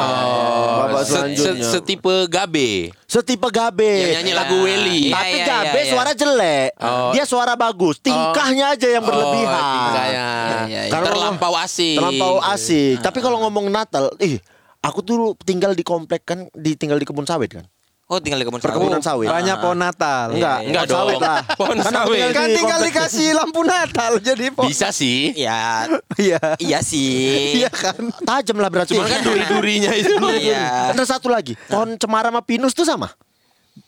Babak 0.80 1.02
Se- 1.02 1.06
se- 1.06 1.12
selanjutnya. 1.14 1.64
Setipe 1.64 2.14
Gabe. 2.26 2.70
Setipe 3.06 3.48
Gabe. 3.48 3.92
Yang 4.02 4.12
nyanyi 4.18 4.32
lagu 4.34 4.56
Welly. 4.58 5.00
Iya, 5.06 5.14
Tapi 5.14 5.30
iya, 5.32 5.46
Gabe 5.46 5.70
iya, 5.70 5.78
iya. 5.80 5.92
suara 5.94 6.10
jelek. 6.12 6.68
Oh. 6.76 7.10
Dia 7.10 7.25
suara 7.25 7.54
bagus. 7.54 7.96
Tingkahnya 8.00 8.75
aja 8.75 8.88
yang 8.90 9.04
berlebihan. 9.04 9.54
Oh, 9.54 9.70
tingkahnya. 9.72 10.26
Iya, 10.26 10.58
iya, 10.66 10.80
iya. 10.82 10.90
Kalau- 10.90 11.06
Terlampau 11.08 11.54
asik. 11.54 11.96
Terlampau 11.96 12.34
asik. 12.42 12.96
Tapi 12.98 13.18
kalau 13.20 13.38
ngomong 13.40 13.70
Natal, 13.70 14.10
ih, 14.18 14.42
aku 14.80 14.98
tuh 15.00 15.16
tinggal 15.40 15.72
di 15.72 15.82
komplek 15.82 16.26
kan, 16.26 16.50
di 16.50 16.75
tinggal 16.75 16.98
di 16.98 17.06
kebun 17.06 17.22
sawit 17.22 17.54
kan. 17.54 17.64
Oh 18.08 18.16
tinggal 18.16 18.40
di 18.40 18.48
kebun 18.48 18.56
Perkebunan 18.58 19.04
sawit. 19.04 19.28
sawit. 19.28 19.28
Banyak 19.28 19.56
pohon 19.60 19.76
Natal. 19.76 20.32
Enggak, 20.32 20.58
Enggak 20.64 20.84
pohon 20.84 20.96
sawit 20.96 21.12
dong. 21.12 21.28
lah. 21.28 21.40
Pohon 21.54 21.76
Kan 21.76 21.92
sawit. 21.92 22.16
tinggal 22.16 22.32
Kan 22.32 22.48
tinggal 22.56 22.80
dikasih 22.80 23.28
lampu 23.38 23.60
Natal 23.62 24.12
jadi 24.16 24.44
pohon. 24.48 24.64
Bisa 24.64 24.88
sih. 24.90 25.36
Ya, 25.36 25.84
Iya. 26.16 26.40
iya 26.56 26.80
sih. 26.80 27.60
Iya 27.60 27.68
kan. 27.68 28.00
Tajam 28.24 28.56
lah 28.56 28.72
berarti. 28.72 28.96
Cuma 28.96 29.04
kan 29.04 29.20
duri-durinya 29.20 29.92
itu. 29.92 30.16
Iya. 30.40 30.96
Ada 30.96 31.04
satu 31.06 31.28
lagi, 31.28 31.52
pohon 31.68 31.94
cemara 31.94 32.32
sama 32.32 32.40
pinus 32.40 32.72
tuh 32.72 32.88
sama. 32.88 33.12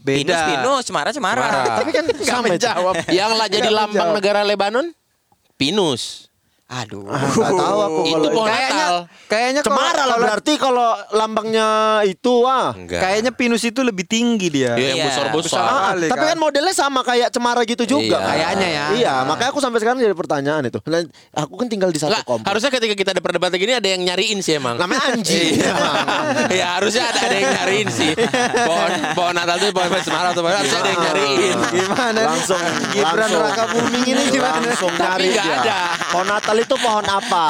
Pinus, 0.01 0.37
pinus, 0.47 0.83
cemara, 0.87 1.11
cemara. 1.11 1.81
Tapi 1.81 1.91
kan 1.91 2.05
sama. 2.21 2.55
Jawab. 2.55 2.95
Yang 3.09 3.33
lah 3.35 3.47
jadi 3.49 3.69
lambang 3.69 4.11
negara 4.13 4.45
Lebanon? 4.45 4.93
Pinus. 5.57 6.30
Aduh. 6.71 7.03
Nggak 7.03 7.51
tahu 7.53 7.79
aku 7.81 8.01
Itu 8.01 8.15
kalau 8.15 8.31
pohon 8.31 8.47
Kayaknya 8.47 8.71
Natal. 8.79 8.97
kayaknya 9.27 9.61
cemara 9.61 9.91
lah 9.91 9.99
kalau- 10.07 10.23
berarti 10.23 10.53
kalau 10.55 10.89
lambangnya 11.11 11.69
itu 12.05 12.35
ah. 12.43 12.71
Enggak. 12.73 13.01
Kayaknya 13.01 13.31
pinus 13.33 13.63
itu 13.65 13.81
lebih 13.81 14.05
tinggi 14.05 14.47
dia. 14.49 14.75
Iya, 14.75 14.87
yang 14.89 14.97
Iya, 14.97 15.05
besar-besar. 15.05 15.51
besar. 15.51 15.63
Ah, 15.67 15.81
Kali, 15.91 16.07
tapi 16.07 16.23
kan? 16.23 16.31
kan 16.31 16.39
modelnya 16.39 16.71
sama 16.71 17.01
kayak 17.03 17.29
cemara 17.29 17.63
gitu 17.65 17.83
juga. 17.85 18.17
Iya. 18.17 18.17
kan? 18.17 18.31
Kayaknya 18.31 18.69
ya. 18.71 18.87
Iya, 18.95 19.15
makanya 19.25 19.51
aku 19.51 19.59
sampai 19.59 19.79
sekarang 19.79 19.99
jadi 19.99 20.15
pertanyaan 20.15 20.63
itu. 20.65 20.79
Nah, 20.81 21.03
aku 21.35 21.53
kan 21.57 21.67
tinggal 21.67 21.91
di 21.91 21.99
satu 21.99 22.11
Enggak, 22.13 22.23
komplek. 22.25 22.47
harusnya 22.47 22.71
ketika 22.71 22.95
kita 22.95 23.11
ada 23.11 23.21
perdebatan 23.21 23.57
gini 23.57 23.73
ada 23.73 23.89
yang 23.89 24.01
nyariin 24.01 24.39
sih 24.39 24.55
emang. 24.55 24.79
Namanya 24.79 25.03
anjing. 25.11 25.59
ya 26.61 26.79
harusnya 26.79 27.03
ada, 27.05 27.19
ada 27.21 27.35
yang 27.35 27.51
nyariin 27.53 27.89
sih. 27.89 28.13
Pohon 28.61 28.91
pohon 29.13 29.35
Natal 29.35 29.59
itu 29.59 29.71
pohon 29.71 29.91
cemara 29.99 30.29
atau 30.31 30.41
pohon 30.41 30.55
harusnya 30.55 30.79
ada 30.79 30.89
yang 30.89 31.03
nyariin. 31.03 31.57
Gimana 31.73 32.21
langsung 32.25 32.63
Gibran. 32.91 33.29
Raka 33.33 33.65
Buming 33.69 34.05
ini 34.07 34.23
gimana? 34.29 34.63
Langsung 34.63 34.93
Tapi 34.93 35.27
nyari 35.27 35.29
dia. 35.33 35.55
ada. 35.59 35.79
Pohon 36.07 36.29
Natal 36.29 36.57
itu 36.61 36.75
pohon 36.77 37.03
apa? 37.03 37.47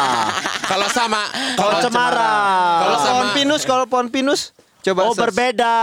Kalau 0.62 0.86
sama 0.88 1.26
Pohon 1.54 1.74
cemara. 1.80 2.34
Kalau 2.80 2.96
sama- 2.96 3.10
pohon 3.10 3.28
pinus, 3.32 3.62
kalau 3.62 3.84
pohon 3.84 4.08
pinus 4.08 4.40
coba 4.80 5.00
Oh 5.02 5.12
search. 5.12 5.28
berbeda. 5.28 5.76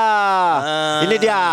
Ini 1.04 1.16
dia. 1.18 1.44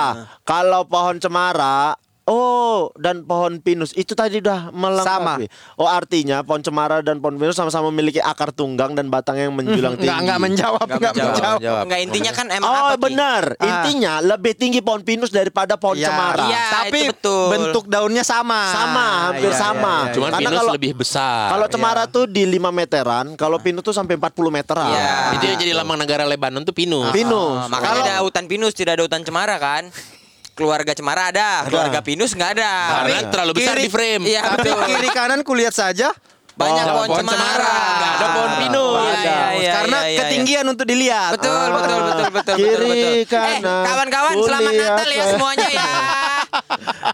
Kalau 0.43 0.85
pohon 0.85 1.19
cemara 1.19 1.99
Oh, 2.25 2.89
dan 2.97 3.21
pohon 3.21 3.61
pinus 3.61 3.93
itu 3.93 4.13
tadi 4.13 4.41
udah 4.41 4.73
melengkapi. 4.73 5.45
Oh, 5.77 5.85
artinya 5.85 6.41
pohon 6.41 6.59
cemara 6.59 6.99
dan 6.99 7.21
pohon 7.21 7.37
pinus 7.37 7.53
sama-sama 7.53 7.93
memiliki 7.93 8.17
akar 8.17 8.49
tunggang 8.49 8.93
dan 8.93 9.07
batang 9.07 9.37
yang 9.37 9.53
menjulang 9.53 9.93
tinggi. 10.01 10.09
Enggak 10.09 10.25
enggak 10.25 10.39
menjawab, 10.41 10.87
Nggak 10.87 10.97
enggak 10.97 11.13
menjawab. 11.13 11.33
menjawab. 11.37 11.59
Jawab. 11.61 11.85
Enggak 11.85 12.01
intinya 12.01 12.33
kan 12.33 12.47
emang 12.49 12.65
Oh, 12.67 12.77
apa 12.83 12.97
benar. 12.97 13.43
Ah. 13.55 13.65
Intinya 13.69 14.13
lebih 14.21 14.53
tinggi 14.55 14.81
pohon 14.81 15.05
pinus 15.05 15.29
daripada 15.29 15.77
pohon 15.77 16.01
Ya, 16.01 16.09
cemara. 16.09 16.49
Iya, 16.49 16.65
Tapi 16.75 16.99
itu 16.99 17.11
betul. 17.13 17.47
bentuk 17.51 17.85
daunnya 17.87 18.25
sama. 18.25 18.61
Sama, 18.73 19.07
hampir 19.29 19.53
Iya, 19.53 19.61
sama. 19.61 19.93
iya, 19.95 20.01
iya. 20.01 20.15
Cuman 20.17 20.31
Karena 20.31 20.41
pinus 20.41 20.59
kalau- 20.59 20.75
lebih 20.75 20.93
besar. 20.97 21.45
Kalau 21.51 21.67
cemara 21.69 22.03
tuh 22.07 22.25
di 22.25 22.43
5 22.47 22.73
meteran, 22.73 23.27
kalau 23.35 23.61
pinus 23.61 23.83
tuh 23.83 23.93
sampai 23.93 24.17
40 24.17 24.49
meteran. 24.49 24.89
Iya. 24.89 25.37
itu 25.37 25.45
yang 25.45 25.59
jadi 25.59 25.73
lambang 25.75 26.01
negara 26.01 26.25
Lebanon 26.25 26.65
tuh 26.65 26.73
pinus. 26.73 27.13
Pinus. 27.13 27.61
Oh, 27.61 27.69
makanya 27.69 27.93
Kalau- 27.93 28.07
ada 28.09 28.25
hutan 28.25 28.45
pinus, 28.47 28.73
tidak 28.73 28.97
ada 28.97 29.05
hutan 29.05 29.21
cemara 29.21 29.61
kan? 29.61 29.93
Keluarga 30.55 30.95
cemara 30.95 31.35
ada, 31.35 31.67
keluarga 31.67 31.99
pinus 31.99 32.31
nggak 32.31 32.51
ada. 32.55 32.73
Karena 33.03 33.21
terlalu 33.27 33.53
besar 33.59 33.75
di 33.75 33.91
frame. 33.91 34.23
Iya, 34.31 34.43
Tapi 34.55 34.71
betul. 34.71 34.87
kiri 34.87 35.11
kanan 35.11 35.41
kulihat 35.43 35.75
saja 35.75 36.15
Banyak 36.55 36.87
Oh, 36.87 36.95
pohon, 36.95 37.09
pohon 37.11 37.25
cemara. 37.27 37.43
cemara, 37.43 37.75
nggak 37.99 38.13
ada 38.15 38.27
pohon 38.31 38.53
pinus. 38.63 38.95
Iya, 38.95 39.11
iya, 39.11 39.39
iya, 39.59 39.73
karena 39.75 39.99
iya, 39.99 40.07
iya. 40.07 40.19
ketinggian 40.23 40.65
untuk 40.71 40.87
dilihat. 40.87 41.31
Betul, 41.35 41.67
betul, 41.75 41.99
betul, 41.99 42.29
betul, 42.31 42.55
Kiri, 42.55 42.71
betul, 42.71 42.87
betul. 42.87 43.11
Eh, 43.11 43.23
kanan, 43.27 43.83
kawan-kawan, 43.83 44.35
selamat 44.39 44.73
Natal 44.79 45.09
ya 45.11 45.25
semuanya 45.35 45.67
ya. 45.75 45.83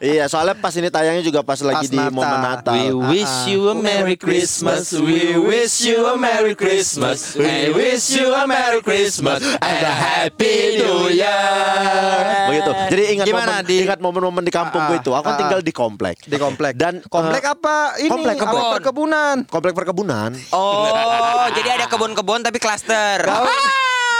Iya, 0.01 0.25
soalnya 0.33 0.57
pas 0.57 0.73
ini 0.73 0.89
tayangnya 0.89 1.21
juga 1.21 1.45
pas 1.45 1.61
lagi 1.61 1.87
Pas 1.87 1.93
di 1.93 1.99
momen 2.09 2.39
Natal. 2.41 2.73
We 2.73 2.89
wish 2.95 3.37
you 3.53 3.69
a 3.69 3.77
Merry 3.77 4.17
Christmas. 4.17 4.95
We 4.97 5.37
wish 5.37 5.85
you 5.85 6.09
a 6.09 6.17
Merry 6.17 6.57
Christmas. 6.57 7.37
We 7.37 7.69
wish 7.75 8.17
you 8.17 8.33
a 8.33 8.49
Merry 8.49 8.81
Christmas 8.81 9.45
and 9.45 9.83
a 9.85 9.93
Happy 9.93 10.81
New 10.81 11.13
Year. 11.13 12.49
Begitu. 12.49 12.71
Jadi 12.97 13.03
ingat 13.19 13.27
Gimana 13.29 13.53
momen, 13.61 13.69
di- 13.69 13.83
ingat 13.85 13.99
momen-momen 14.01 14.43
di 14.47 14.53
kampungku 14.53 14.93
Ah, 14.97 15.01
itu. 15.05 15.11
Aku 15.13 15.25
kan 15.27 15.35
ah, 15.37 15.39
tinggal 15.39 15.61
di 15.61 15.73
komplek. 15.75 16.17
Di 16.25 16.39
komplek. 16.41 16.73
Dan 16.81 17.05
komplek 17.05 17.43
eh, 17.45 17.53
apa 17.53 17.77
ini? 18.01 18.11
komplek 18.11 18.37
kebun. 18.41 18.63
perkebunan. 18.81 19.37
Komplek 19.53 19.75
perkebunan. 19.77 20.31
Oh, 20.57 21.45
jadi 21.53 21.77
ada 21.77 21.87
kebun-kebun 21.93 22.41
tapi 22.41 22.57
klaster. 22.57 23.29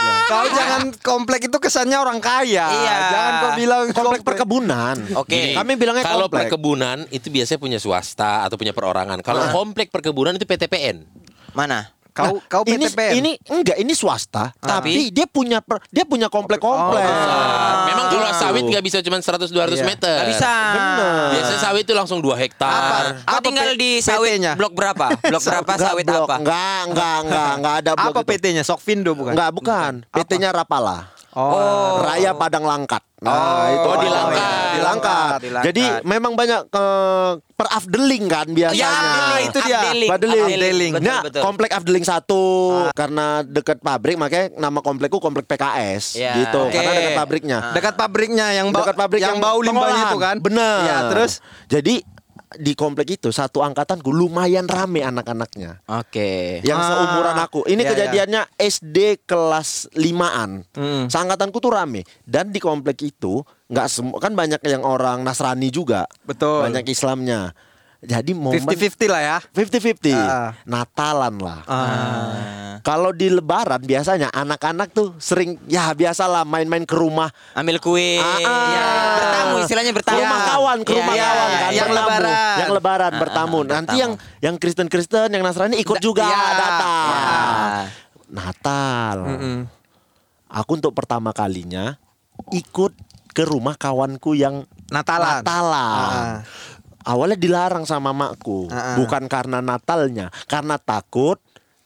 Kau, 0.01 0.17
kau 0.27 0.45
jangan 0.51 0.81
komplek 0.99 1.51
itu 1.51 1.57
kesannya 1.57 1.97
orang 1.97 2.17
kaya. 2.17 2.67
Iya. 2.67 2.95
Jangan 3.11 3.33
kau 3.33 3.51
bilang 3.55 3.83
Komplek 3.91 4.21
perkebunan. 4.23 4.95
Oke. 5.15 5.31
Gini, 5.31 5.53
Kami 5.53 5.71
bilangnya 5.75 6.03
kalau 6.03 6.27
komplek. 6.27 6.47
perkebunan 6.49 6.97
itu 7.09 7.27
biasanya 7.27 7.59
punya 7.59 7.79
swasta 7.79 8.43
atau 8.43 8.55
punya 8.55 8.71
perorangan. 8.71 9.19
Kalau 9.21 9.51
komplek 9.51 9.91
perkebunan 9.91 10.35
itu 10.35 10.47
PTPN. 10.47 11.03
Mana? 11.51 11.91
Kau 12.11 12.43
kau 12.43 12.63
ini 12.65 12.85
PTPN. 12.85 13.11
ini 13.15 13.31
enggak 13.45 13.77
ini 13.77 13.93
swasta, 13.93 14.51
tapi 14.57 15.09
dia 15.09 15.23
punya 15.23 15.59
per- 15.59 15.79
dia 15.87 16.03
punya 16.03 16.27
komplek-komplek. 16.27 16.99
Besar. 17.01 17.87
Memang 17.87 18.05
kalau 18.05 18.27
Gitu. 18.27 18.39
sawit 18.41 18.63
nggak 18.65 18.83
bisa 18.83 18.97
cuma 18.99 19.17
100 19.17 19.47
200 19.47 19.77
Iya. 19.77 19.85
meter. 19.85 20.17
Gak 20.17 20.29
bisa. 20.29 20.53
Bener. 20.71 21.27
Biasanya 21.31 21.59
sawit 21.61 21.83
itu 21.83 21.93
langsung 21.93 22.19
2 22.19 22.35
hektar. 22.35 23.15
Kau 23.17 23.31
Apa 23.31 23.39
tinggal 23.41 23.69
di 23.75 23.99
sawit 23.99 24.35
PT-nya? 24.35 24.53
blok 24.55 24.73
berapa? 24.73 25.05
Blok 25.21 25.43
berapa 25.47 25.63
Enggak, 25.69 25.87
sawit 25.87 26.05
blok. 26.05 26.25
apa? 26.25 26.35
Enggak, 26.37 26.79
enggak, 26.85 27.17
enggak, 27.21 27.51
enggak 27.55 27.75
ada 27.77 27.91
blok 27.95 28.15
apa. 28.17 28.21
PT-nya? 28.25 28.63
Sokvindo 28.63 29.11
bukan? 29.13 29.31
Enggak, 29.31 29.49
bukan. 29.51 29.93
PT-nya 30.09 30.49
Rapala. 30.51 31.07
Oh. 31.31 32.03
Raya 32.03 32.35
Padang 32.35 32.67
Langkat. 32.67 33.03
Nah, 33.21 33.29
Oh, 33.31 33.63
itu 33.69 33.87
oh, 33.87 33.95
di. 34.01 34.09
Langkat. 34.09 34.49
Di 34.73 34.79
Langkat. 34.81 35.31
Di 35.39 35.49
Langkat. 35.53 35.65
Jadi 35.69 35.83
memang 36.03 36.33
banyak 36.33 36.61
ke 36.67 36.85
perafdeling 37.53 38.25
kan 38.25 38.47
biasanya. 38.49 38.81
Ya, 38.81 39.45
itu 39.45 39.57
dia. 39.61 39.79
Abdeling. 39.79 40.09
Abdeling. 40.09 40.41
Abdeling. 40.41 40.93
Betul, 40.97 41.05
Nah, 41.05 41.21
betul. 41.21 41.41
komplek 41.45 41.71
Afdeling 41.71 42.01
1 42.01 42.97
karena 42.97 43.25
dekat 43.45 43.77
pabrik 43.77 44.17
makanya 44.17 44.47
nama 44.57 44.79
komplekku 44.81 45.21
komplek 45.21 45.45
PKS 45.45 46.17
Ya. 46.17 46.33
gitu. 46.33 46.65
Oke. 46.65 46.73
Karena 46.73 46.91
dekat 46.97 47.13
pabriknya. 47.15 47.57
Dekat 47.77 47.93
pabriknya 47.93 48.47
yang 48.57 48.67
bau, 48.73 48.81
dekat 48.81 48.95
pabrik 48.97 49.21
yang, 49.21 49.37
bau 49.37 49.59
limbahnya 49.61 50.03
itu 50.09 50.17
kan? 50.17 50.35
Benar. 50.41 50.77
Ya, 50.81 50.97
terus 51.13 51.31
jadi 51.69 52.01
di 52.53 52.73
komplek 52.73 53.15
itu 53.15 53.29
satu 53.29 53.59
angkatanku 53.59 54.09
lumayan 54.09 54.67
rame 54.67 54.99
anak-anaknya. 55.01 55.79
Oke. 55.87 56.59
Yang 56.61 56.79
Ah. 56.79 56.87
seumuran 56.89 57.37
aku. 57.39 57.59
Ini 57.63 57.77
Ya, 57.77 57.83
ya. 57.83 57.89
kejadiannya 57.89 58.41
SD 58.57 58.97
kelas 59.23 59.87
5-an. 59.93 60.67
Hmm. 60.73 61.05
Seangkatanku 61.07 61.57
tuh 61.57 61.71
rame. 61.71 62.03
Dan 62.21 62.51
di 62.51 62.59
komplek 62.59 62.99
itu 63.01 63.39
nggak 63.67 63.87
semua 63.87 64.19
kan 64.19 64.35
banyak 64.35 64.59
yang 64.63 64.83
orang 64.83 65.23
Nasrani 65.23 65.71
juga. 65.71 66.03
Betul. 66.21 66.67
Banyak 66.67 66.83
Islamnya. 66.85 67.55
Jadi 68.01 68.33
momen 68.33 68.57
50-50 68.59 69.05
lah 69.07 69.21
ya. 69.21 69.37
50-50. 69.53 70.09
Ah. 70.11 70.57
Natalan 70.65 71.37
lah. 71.37 71.59
Ah. 71.65 72.81
Kalau 72.81 73.13
di 73.13 73.29
lebaran 73.29 73.77
biasanya 73.77 74.25
anak-anak 74.27 74.89
tuh 74.89 75.13
sering 75.15 75.61
ya 75.65 75.93
biasalah 75.93 76.41
main-main 76.41 76.81
ke 76.81 76.97
rumah 76.97 77.29
Ambil 77.53 77.77
kue. 77.77 78.17
Ah, 78.17 78.41
ah. 78.41 78.65
Ya, 78.67 78.85
bertamu 79.15 79.55
istilahnya 79.61 79.91
ke 79.91 79.97
bertamu. 80.01 80.17
rumah 80.17 80.39
kawan, 80.43 80.77
ke 80.81 80.89
Ya, 80.89 80.97
rumah 80.97 81.13
ya, 81.13 81.21
kawan 81.23 81.37
ya, 81.45 81.53
kan, 81.53 81.61
ya. 81.61 81.69
Yang 81.71 81.87
bertamu. 81.87 82.09
lebaran. 82.09 82.33
yang 82.57 82.71
lebaran 82.73 83.11
Ah, 83.11 83.19
bertamu. 83.19 83.53
ah, 83.53 83.61
Nanti 83.61 83.77
bertamu. 83.87 84.01
yang 84.01 84.11
yang 84.41 84.55
Kristen-Kristen, 84.57 85.27
yang 85.29 85.43
Nasrani 85.45 85.77
ikut 85.77 85.97
juga 85.99 86.25
ya. 86.25 86.41
datang. 86.57 87.05
Ya. 87.05 87.21
Natal. 88.27 89.17
Mm-mm. 89.27 89.57
Aku 90.49 90.71
untuk 90.73 90.91
pertama 90.91 91.29
kalinya 91.31 92.01
ikut 92.49 92.97
ke 93.29 93.43
rumah 93.43 93.77
kawanku 93.77 94.33
yang 94.33 94.65
Natalan. 94.89 95.39
Natalan. 95.39 96.01
Ah. 96.09 96.37
Awalnya 97.05 97.37
dilarang 97.37 97.85
sama 97.85 98.13
makku, 98.13 98.69
Ah, 98.69 98.93
ah. 98.93 98.95
bukan 98.97 99.25
karena 99.25 99.59
Natalnya, 99.59 100.29
karena 100.45 100.77
takut 100.77 101.41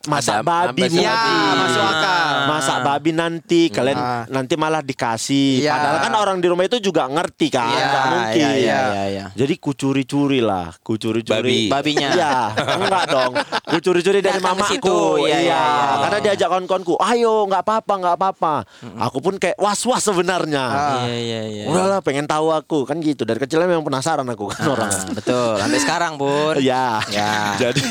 masak 0.08 0.36
Ada- 0.36 0.44
babi. 0.44 0.82
masak 0.82 0.92
Bu. 0.92 1.02
babi. 1.02 1.36
masuk 1.56 1.84
akal. 1.84 2.24
Masak 2.46 2.78
babi 2.82 3.10
nanti 3.12 3.62
kalian 3.68 3.96
Ah. 3.96 4.24
nanti 4.28 4.54
malah 4.54 4.80
dikasih. 4.80 5.60
Iya. 5.60 5.72
Padahal 5.72 5.98
kan 6.00 6.14
orang 6.16 6.38
di 6.38 6.46
rumah 6.46 6.64
itu 6.64 6.78
juga 6.80 7.04
ngerti 7.06 7.48
kan, 7.50 7.68
Iya, 7.68 7.86
nggak 7.86 8.04
mungkin. 8.08 8.38
iya, 8.38 8.50
iya, 8.56 8.78
iya, 8.86 9.04
iya. 9.08 9.26
Jadi 9.34 9.54
kucuri-curi 9.56 10.40
lah, 10.40 10.72
kucuri-curi. 10.80 11.68
Babi. 11.68 11.68
Babinya. 11.68 12.08
Iya, 12.12 12.34
enggak 12.56 13.04
dong. 13.08 13.32
Kucuri-curi 13.68 14.20
dari 14.20 14.36
Datang 14.36 14.56
mamaku. 14.56 14.72
situ. 14.72 14.98
Iya, 15.22 15.26
iya, 15.26 15.38
iya, 15.42 15.60
iya. 15.60 15.96
Karena 16.00 16.18
diajak 16.22 16.48
kawan-kawanku, 16.48 16.94
"Ayo, 16.98 17.34
nggak 17.46 17.62
apa-apa, 17.62 17.94
nggak 17.98 18.16
apa-apa." 18.16 18.54
Aku 19.02 19.18
pun 19.20 19.34
kayak 19.36 19.56
was-was 19.58 20.02
sebenarnya. 20.02 20.64
Ah. 20.64 21.04
Iya, 21.04 21.16
iya, 21.18 21.40
iya. 21.46 21.64
Udahlah, 21.68 22.00
pengen 22.00 22.24
tahu 22.24 22.50
aku 22.50 22.84
kan 22.84 22.98
gitu. 22.98 23.22
Dari 23.22 23.38
kecil 23.38 23.60
memang 23.62 23.84
penasaran 23.84 24.24
aku 24.24 24.48
kan 24.48 24.64
orang. 24.68 24.88
Ah, 24.88 25.04
betul. 25.12 25.52
Sampai 25.58 25.80
sekarang, 25.80 26.12
Bun. 26.16 26.56
Ya. 26.62 27.00
Ya. 27.08 27.56
Jadi 27.58 27.82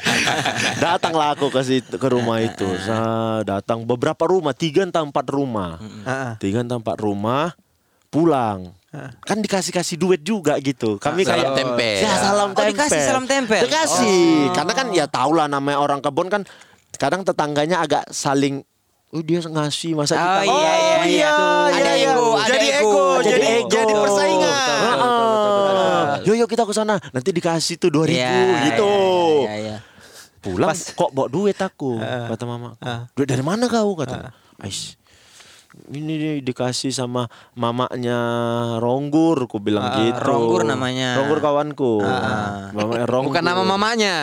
datanglah 0.84 1.32
aku 1.32 1.48
ke 1.48 1.60
situ 1.60 1.94
ke 1.94 2.08
rumah 2.08 2.40
itu. 2.40 2.66
Saya 2.80 3.42
datang 3.42 3.82
beberapa 3.82 4.24
rumah, 4.24 4.52
tiga 4.52 4.82
entah 4.82 5.02
empat 5.02 5.26
rumah. 5.28 5.78
Ah, 6.02 6.10
ah. 6.10 6.32
Tiga 6.36 6.60
entah 6.60 6.76
empat 6.76 6.98
rumah 6.98 7.52
pulang. 8.08 8.70
Kan 9.26 9.42
dikasih-kasih 9.42 9.98
duit 9.98 10.22
juga 10.22 10.54
gitu. 10.58 11.02
Kami 11.02 11.26
Salam 11.26 11.34
kayak 11.34 11.50
tempel. 11.58 11.98
Ya, 11.98 12.14
salam 12.14 12.48
Oh, 12.48 12.54
tempel. 12.54 12.70
dikasih 12.70 13.00
salam 13.02 13.24
tempel? 13.26 13.62
Dikasih. 13.66 14.54
Karena 14.54 14.72
kan 14.72 14.86
ya 14.94 15.06
tau 15.06 15.34
lah 15.34 15.50
namanya 15.50 15.82
orang 15.82 15.98
kebun 15.98 16.30
kan 16.30 16.46
kadang 16.94 17.26
tetangganya 17.26 17.82
agak 17.82 18.06
saling 18.08 18.62
Oh 19.10 19.22
dia 19.22 19.38
ngasih 19.38 19.94
masa 19.94 20.14
Oh, 20.14 20.18
kita 20.18 20.42
iya, 20.42 20.50
iya, 20.50 20.74
iya. 20.74 20.98
iya, 21.06 21.34
Ada 21.70 21.92
iya. 21.94 22.10
ego, 22.10 22.28
ada 22.34 22.50
Jadi 22.50 22.66
ego. 22.66 22.82
ego, 22.82 23.06
jadi 23.22 23.30
jadi 23.30 23.46
ego. 23.62 23.68
jadi 23.70 23.92
persaingan. 23.94 24.03
Yo 26.24 26.32
yo 26.34 26.44
kita 26.44 26.64
ke 26.64 26.72
sana. 26.72 26.96
Nanti 27.12 27.30
dikasih 27.30 27.76
tuh 27.76 27.88
2000 27.88 28.10
Iya, 28.10 28.32
gitu. 28.68 28.92
Iya, 29.44 29.54
iya. 29.56 29.76
Pulang 30.40 30.68
Pas- 30.68 30.92
kok 30.92 31.08
bawa 31.08 31.28
duit 31.28 31.56
aku 31.56 31.96
kata 32.00 32.44
mama. 32.44 32.76
Duit 33.12 33.28
dari 33.28 33.40
mana 33.40 33.64
kau 33.64 33.94
kata. 33.94 34.32
Ais. 34.60 34.96
ini 35.90 36.38
dikasih 36.38 36.94
sama 36.94 37.26
mamanya 37.58 38.14
Ronggur, 38.78 39.50
ku 39.50 39.58
bilang 39.58 39.82
Ah, 39.82 39.98
gitu. 39.98 40.22
Ronggur 40.22 40.62
namanya. 40.62 41.18
Ronggur 41.18 41.42
kawanku. 41.42 41.98
Ah. 41.98 42.70
Mamanya 42.70 43.04
Ronggur. 43.10 43.34
Bukan 43.34 43.42
nama 43.42 43.62
mamanya. 43.66 44.14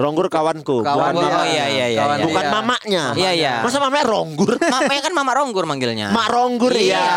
Ronggur 0.00 0.26
kawanku. 0.26 0.80
Kawan 0.80 1.12
bukan. 1.12 1.28
Oh 1.30 1.44
iya 1.44 1.68
iya 1.68 1.86
iya. 1.92 2.00
Kawan 2.00 2.16
iya. 2.16 2.24
bukan 2.24 2.40
dia. 2.42 2.52
mamanya. 2.52 3.04
Iya, 3.12 3.30
iya. 3.36 3.54
Masa 3.60 3.76
mamanya 3.78 4.04
Ronggur? 4.08 4.56
Mamanya 4.56 5.02
kan 5.04 5.12
Mama 5.12 5.32
Ronggur 5.36 5.64
manggilnya. 5.64 6.08
Mak 6.08 6.26
Ronggur 6.26 6.72
Iya. 6.72 6.96
ya. 6.96 7.12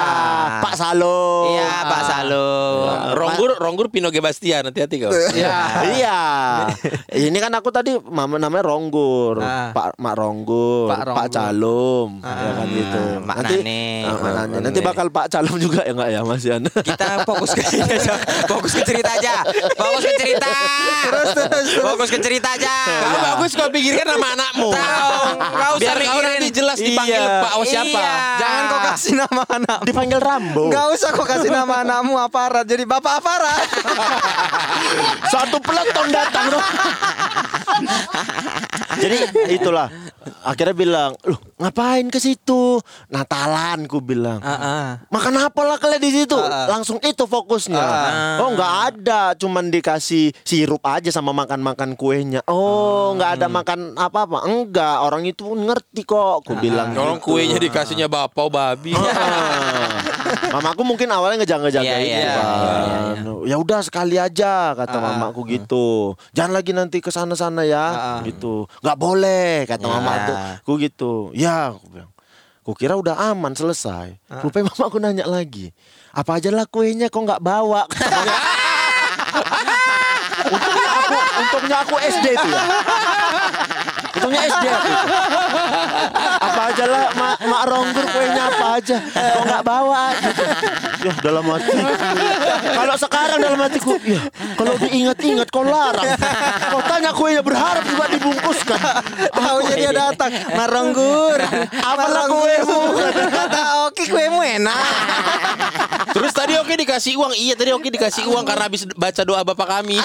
Pak 0.60 0.76
Salo. 0.76 1.48
Iya, 1.50 1.72
Pak 1.88 2.02
Salo. 2.04 2.50
Ronggur 3.16 3.52
Ronggur 3.56 3.88
Pino 3.88 4.12
Gebastian 4.12 4.68
hati-hati 4.68 5.00
kau. 5.00 5.12
Iya. 5.34 5.56
iya. 5.96 6.20
Ini 7.28 7.38
kan 7.40 7.56
aku 7.56 7.72
tadi 7.72 7.96
mama 8.04 8.36
namanya 8.36 8.68
Ronggur, 8.68 9.40
Ah. 9.40 9.72
Pak 9.72 9.96
Mak 9.96 10.14
Ronggur, 10.14 10.92
Pak 10.92 10.98
Pak, 11.00 11.08
Ronggur. 11.08 11.32
Calum, 11.32 12.10
ya 12.20 12.52
kan 12.54 12.68
gitu. 12.68 13.02
Mak 13.24 13.36
nanti, 13.40 13.56
Nane. 13.60 13.84
Ah, 14.04 14.16
Mak 14.18 14.32
Nane. 14.36 14.56
Nanti 14.60 14.80
bakal 14.82 15.08
Pak 15.08 15.26
Calum 15.30 15.56
juga 15.56 15.82
ya 15.82 15.94
enggak 15.94 16.10
ya 16.10 16.20
Mas 16.22 16.44
Yan? 16.44 16.62
Kita 16.88 17.24
fokus 17.24 17.52
ke 17.54 17.64
fokus 18.46 18.72
ke 18.74 18.82
cerita 18.84 19.10
aja. 19.16 19.46
Fokus 19.74 20.04
ke 20.04 20.14
cerita. 20.18 20.52
Terus 21.08 21.30
terus. 21.32 21.68
Fokus 21.80 22.10
ke 22.12 22.20
cerita 22.20 22.50
aja. 22.52 22.73
Kau 22.84 23.18
bagus 23.24 23.52
kau 23.54 23.70
pikirkan 23.70 24.06
nama 24.16 24.28
anakmu. 24.36 24.70
Tahu, 24.70 25.20
usah 25.74 25.80
Biar 25.82 25.98
kau 26.04 26.20
nanti 26.22 26.50
jelas 26.50 26.78
dipanggil 26.78 27.22
Iya. 27.24 27.42
Pak 27.42 27.52
O 27.58 27.62
siapa. 27.64 28.00
Iya. 28.00 28.16
Jangan 28.40 28.64
kau 28.64 28.80
kasih 28.88 29.14
nama 29.18 29.44
anak. 29.48 29.80
Dipanggil 29.84 30.20
Rambo. 30.22 30.64
Gak 30.70 30.86
usah 30.94 31.10
kau 31.12 31.26
kasih 31.28 31.50
nama 31.50 31.74
anakmu 31.84 32.16
aparat. 32.16 32.66
Jadi 32.66 32.84
bapak 32.86 33.14
aparat. 33.20 33.68
Satu 35.34 35.58
peleton 35.60 36.08
datang 36.10 36.46
tuh. 36.54 36.64
Jadi 39.04 39.18
itulah 39.52 39.90
akhirnya 40.46 40.76
bilang, 40.78 41.12
"Loh, 41.26 41.42
ngapain 41.60 42.08
ke 42.08 42.22
situ?" 42.22 42.80
Natalan 43.10 43.90
ku 43.90 44.00
bilang. 44.00 44.40
Makan 45.10 45.34
apa 45.42 45.62
lah 45.66 45.78
kalian 45.82 46.00
di 46.00 46.12
situ? 46.14 46.38
Langsung 46.40 47.02
itu 47.04 47.26
fokusnya. 47.26 47.84
Oh, 48.40 48.54
nggak 48.56 48.74
ada, 48.94 49.22
cuman 49.36 49.68
dikasih 49.68 50.32
sirup 50.46 50.86
aja 50.88 51.10
sama 51.10 51.36
makan-makan 51.36 51.98
kuenya. 51.98 52.46
Oh, 52.48 52.63
nggak 53.18 53.32
ada 53.40 53.48
makan 53.48 53.80
apa-apa. 53.96 54.46
Enggak, 54.48 54.96
orang 55.04 55.24
itu 55.24 55.48
pun 55.48 55.60
ngerti 55.64 56.02
kok. 56.04 56.46
Ku 56.46 56.54
bilang. 56.58 56.92
Orang 56.98 57.20
gitu. 57.22 57.34
kuenya 57.34 57.58
dikasihnya 57.60 58.08
bapau 58.12 58.50
babi. 58.52 58.96
Ah. 58.96 60.02
Mamaku 60.34 60.82
mungkin 60.86 61.10
awalnya 61.14 61.46
ngejaga-jaga 61.46 61.86
Iya, 61.86 61.98
itu 62.00 62.20
iya, 62.26 62.34
kan. 62.34 62.46
Ya 63.46 63.56
udah 63.60 63.80
sekali 63.86 64.18
aja 64.18 64.74
kata 64.74 64.98
mamaku 64.98 65.46
gitu. 65.50 66.18
Jangan 66.34 66.54
lagi 66.58 66.72
nanti 66.74 66.98
ke 67.04 67.12
sana-sana 67.14 67.68
ya 67.68 68.20
gitu. 68.26 68.66
nggak 68.82 68.98
boleh 68.98 69.68
kata 69.70 69.86
mama 69.86 70.12
tuh. 70.26 70.38
Ku 70.66 70.72
gitu. 70.82 71.30
Ya 71.38 71.74
aku 71.76 71.86
bilang. 71.92 72.12
Kukira 72.64 72.96
udah 72.96 73.36
aman 73.36 73.52
selesai. 73.52 74.16
Rupanya 74.40 74.72
mamaku 74.72 74.98
nanya 75.04 75.28
lagi. 75.28 75.76
Apa 76.16 76.40
aja 76.40 76.48
lah 76.54 76.64
kuenya 76.70 77.12
kok 77.12 77.20
nggak 77.20 77.44
bawa? 77.44 77.84
untungnya 81.40 81.78
aku, 81.82 81.96
SD 81.98 82.26
itu 82.36 82.48
ya. 82.48 82.64
Untungnya 84.14 84.42
SD 84.46 84.66
aku. 84.70 84.92
itu. 84.94 85.06
Apa 86.44 86.62
aja 86.72 86.86
lah 86.86 87.06
mak, 87.18 87.36
mak 87.48 87.64
ronggur 87.68 88.06
kuenya 88.14 88.44
apa 88.52 88.66
aja. 88.80 88.98
Kok 89.02 89.44
nggak 89.48 89.64
bawa 89.66 90.04
gitu. 90.22 90.44
Ya 91.04 91.14
dalam 91.20 91.44
hati. 91.50 91.72
Kalau 92.74 92.96
sekarang 92.96 93.38
dalam 93.42 93.60
hatiku, 93.60 93.94
ya 94.06 94.22
kalau 94.56 94.74
diingat-ingat 94.80 95.48
kau 95.50 95.66
larang. 95.66 96.08
Kau 96.72 96.82
tanya 96.86 97.12
kuenya 97.12 97.42
berharap 97.44 97.84
juga 97.84 98.06
dibungkuskan. 98.12 98.80
Tahunya 99.34 99.76
dia 99.76 99.92
datang. 99.92 100.32
Maronggur. 100.54 101.40
Apalah 101.82 102.26
kuemu? 102.30 102.82
Kata 103.34 103.64
oke 103.90 104.04
kuemu 104.08 104.40
enak. 104.62 104.84
Terus 106.14 106.32
tadi 106.32 106.54
oke 106.60 106.74
dikasih 106.78 107.18
uang. 107.18 107.34
Iya 107.36 107.54
tadi 107.58 107.72
oke 107.74 107.90
dikasih 107.90 108.30
uang 108.30 108.46
karena 108.46 108.70
habis 108.70 108.86
baca 108.94 109.22
doa 109.26 109.42
bapak 109.42 109.68
kami. 109.80 109.98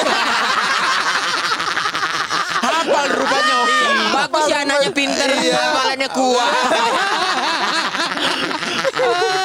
Hafal 2.88 3.06
rupanya 3.12 3.54
oke. 3.60 3.78
Bagus 4.08 4.44
ya 4.48 4.58
anaknya 4.64 4.90
pinter, 4.90 5.28
hafalannya 5.28 6.08
kuat. 6.10 6.52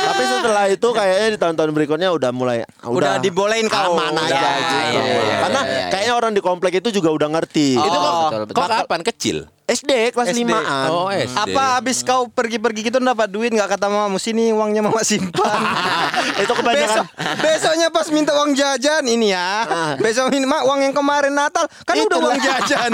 Tapi 0.03 0.23
setelah 0.23 0.65
itu 0.69 0.87
kayaknya 0.89 1.27
di 1.35 1.39
tahun-tahun 1.39 1.71
berikutnya 1.73 2.09
udah 2.09 2.31
mulai 2.33 2.57
Udah 2.85 3.19
dibolehin 3.19 3.67
kau. 3.69 3.93
aman 3.95 4.13
Udah, 4.13 4.25
aja 4.25 4.33
iya, 4.33 4.51
gitu. 4.57 4.75
iya, 4.75 5.01
iya, 5.03 5.37
Karena 5.41 5.61
iya, 5.63 5.73
iya. 5.73 5.87
kayaknya 5.89 6.13
orang 6.15 6.31
di 6.33 6.41
komplek 6.41 6.73
itu 6.79 6.89
juga 6.91 7.09
udah 7.11 7.27
ngerti. 7.31 7.77
Itu 7.77 7.97
kok, 7.97 8.13
betul, 8.13 8.41
betul. 8.49 8.55
kok 8.55 8.67
kapan 8.69 9.01
kecil? 9.03 9.37
SD 9.73 9.91
kelas 10.13 10.29
SD. 10.31 10.37
limaan. 10.43 10.87
Oh, 10.89 11.09
SD. 11.09 11.33
Apa 11.33 11.81
habis 11.81 11.97
kau 12.01 12.29
pergi-pergi 12.29 12.91
gitu 12.91 12.97
dapat 13.01 13.29
duit 13.29 13.49
nggak 13.49 13.77
kata 13.77 13.89
mamamu 13.89 14.21
sini 14.21 14.53
uangnya 14.53 14.85
mama 14.85 15.01
simpan. 15.01 15.61
itu 16.43 16.53
kebanyakan 16.53 16.81
Besok, 16.83 17.05
besoknya 17.41 17.87
pas 17.89 18.07
minta 18.13 18.31
uang 18.37 18.53
jajan 18.53 19.03
ini 19.07 19.33
ya. 19.33 19.65
Besok 19.97 20.29
ini 20.33 20.45
mak 20.45 20.63
uang 20.65 20.79
yang 20.83 20.93
kemarin 20.93 21.33
Natal 21.33 21.65
kan 21.83 21.95
udah 21.97 22.05
Itulah. 22.05 22.27
uang 22.29 22.39
jajan. 22.39 22.91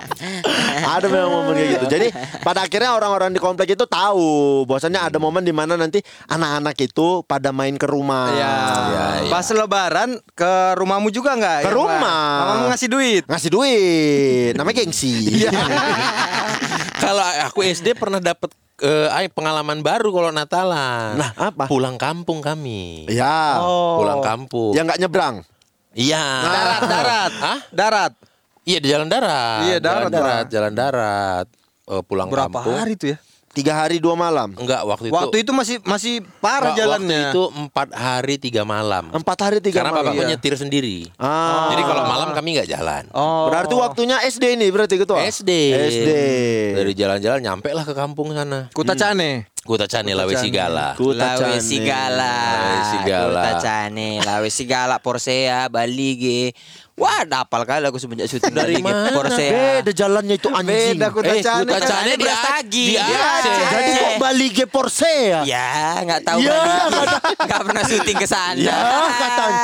ada 1.00 1.06
memang 1.08 1.30
momen 1.32 1.52
kayak 1.56 1.70
gitu. 1.76 1.86
Jadi 1.88 2.06
pada 2.44 2.64
akhirnya 2.64 2.92
orang-orang 2.92 3.32
di 3.32 3.40
komplek 3.40 3.72
itu 3.72 3.84
tahu 3.88 4.62
bahwasannya 4.68 5.00
ada 5.00 5.16
momen 5.16 5.40
di 5.40 5.52
mana 5.52 5.76
nanti 5.76 6.00
anak-anak 6.28 6.76
itu 6.80 7.24
pada 7.24 7.50
main 7.50 7.76
ke 7.76 7.86
rumah. 7.88 8.28
Ya. 8.36 8.54
Pas 9.28 9.46
lebaran 9.48 10.20
ke 10.36 10.52
rumahmu 10.76 11.08
juga 11.08 11.36
nggak? 11.36 11.58
Ke 11.64 11.72
Yang 11.72 11.76
rumah. 11.76 12.24
Mamamu 12.44 12.64
ngasih 12.72 12.88
duit. 12.88 13.22
Ngasih 13.26 13.50
duit. 13.50 14.52
Namanya 14.56 14.76
gengsi. 14.84 15.14
Kalau 17.04 17.24
aku 17.48 17.64
SD 17.64 17.96
pernah 17.96 18.20
dapat 18.20 18.50
eh, 18.80 19.28
pengalaman 19.32 19.80
baru 19.80 20.12
kalau 20.12 20.30
Natalan. 20.30 21.16
Nah, 21.16 21.30
apa? 21.36 21.64
Pulang 21.66 21.96
kampung 21.96 22.44
kami. 22.44 23.08
Ya. 23.08 23.56
Pulang 23.96 24.20
kampung. 24.20 24.72
Yang 24.76 24.84
nggak 24.92 25.00
nyebrang. 25.00 25.36
Iya. 25.96 26.24
Darat, 26.44 26.82
darat. 26.86 27.32
Hah? 27.40 27.58
Darat. 27.72 28.12
Iya 28.68 28.78
di 28.78 28.88
jalan 28.92 29.08
darat. 29.08 29.60
Iya, 29.64 29.76
Jalan 29.80 29.82
darat, 29.82 30.10
darat, 30.12 30.46
jalan 30.52 30.72
darat. 30.76 31.46
Eh, 31.90 32.02
pulang 32.06 32.28
Berapa 32.30 32.52
kampung. 32.52 32.76
hari 32.76 32.94
tuh 32.94 33.08
ya? 33.16 33.18
Tiga 33.50 33.74
hari 33.74 33.98
dua 33.98 34.14
malam. 34.14 34.54
Enggak, 34.54 34.86
waktu 34.86 35.10
itu. 35.10 35.14
Waktu 35.14 35.36
itu 35.42 35.50
masih 35.50 35.76
masih 35.82 36.22
parah 36.38 36.70
Waktu 36.70 36.86
jalannya. 36.86 37.34
itu 37.34 37.42
empat 37.50 37.88
hari 37.90 38.38
tiga 38.38 38.62
malam. 38.62 39.10
Empat 39.10 39.38
hari 39.42 39.58
tiga 39.58 39.82
Karena 39.82 39.90
malam. 39.90 40.06
bapakku 40.06 40.22
Iya. 40.22 40.30
nyetir 40.32 40.54
sendiri. 40.54 41.10
Ah. 41.18 41.74
Jadi 41.74 41.82
kalau 41.82 42.06
malam 42.06 42.30
kami 42.30 42.48
nggak 42.54 42.70
jalan. 42.70 43.10
Oh. 43.10 43.50
Berarti 43.50 43.74
waktunya 43.74 44.22
SD 44.22 44.54
nih 44.54 44.70
berarti 44.70 44.94
ketua. 44.94 45.18
SD. 45.26 45.50
SD. 45.74 46.10
Dari 46.78 46.92
jalan-jalan 46.94 47.42
nyampe 47.42 47.74
lah 47.74 47.82
ke 47.82 47.90
kampung 47.90 48.30
sana. 48.30 48.70
Kuta 48.70 48.94
Cane. 48.94 49.50
Kuta 49.60 49.84
Cane 49.84 50.14
Lawe 50.14 50.30
Sigala. 50.32 50.94
Kuta 50.94 51.34
Lawe. 51.34 51.58
Sigala. 51.58 52.34
Lawe 52.54 52.78
Sigala. 52.86 53.26
Kuta 53.34 53.52
Cane, 53.58 54.10
Lawe 54.22 54.48
Sigala, 54.48 54.96
Porsea, 54.98 55.66
Bali 55.66 56.10
ge. 56.14 56.42
Wah, 57.00 57.24
dapal 57.24 57.64
kali 57.64 57.80
aku 57.82 57.96
semenjak 57.96 58.28
syuting 58.28 58.52
Dari 58.52 58.76
mana? 58.76 59.08
Porsea. 59.10 59.80
Beda 59.80 59.90
jalannya 59.90 60.36
itu 60.36 60.48
anjing. 60.48 60.94
Beda 60.94 61.08
Kuta 61.08 61.32
Eh, 61.32 61.40
Cane. 61.40 61.64
Kan 61.66 61.80
Cane 61.80 61.96
ada 62.04 62.12
di 62.12 62.20
beras 62.20 62.36
Aceh. 62.36 62.52
tagi. 62.52 62.84
Di 62.86 62.94
Aceh. 62.94 63.16
Aceh. 63.16 63.54
Jadi 63.66 63.90
kok 63.90 64.12
Bali 64.16 64.46
ge 64.50 64.64
Porsche 64.64 65.16
Ya, 65.42 65.68
nggak 65.98 66.20
tahu 66.22 66.38
Ya, 66.38 66.60
Bali. 66.86 67.16
Nggak 67.40 67.60
pernah 67.64 67.82
syuting 67.82 68.16
ke 68.16 68.28
sana. 68.28 68.60
Ya, 68.60 68.76
katanya. 69.10 69.58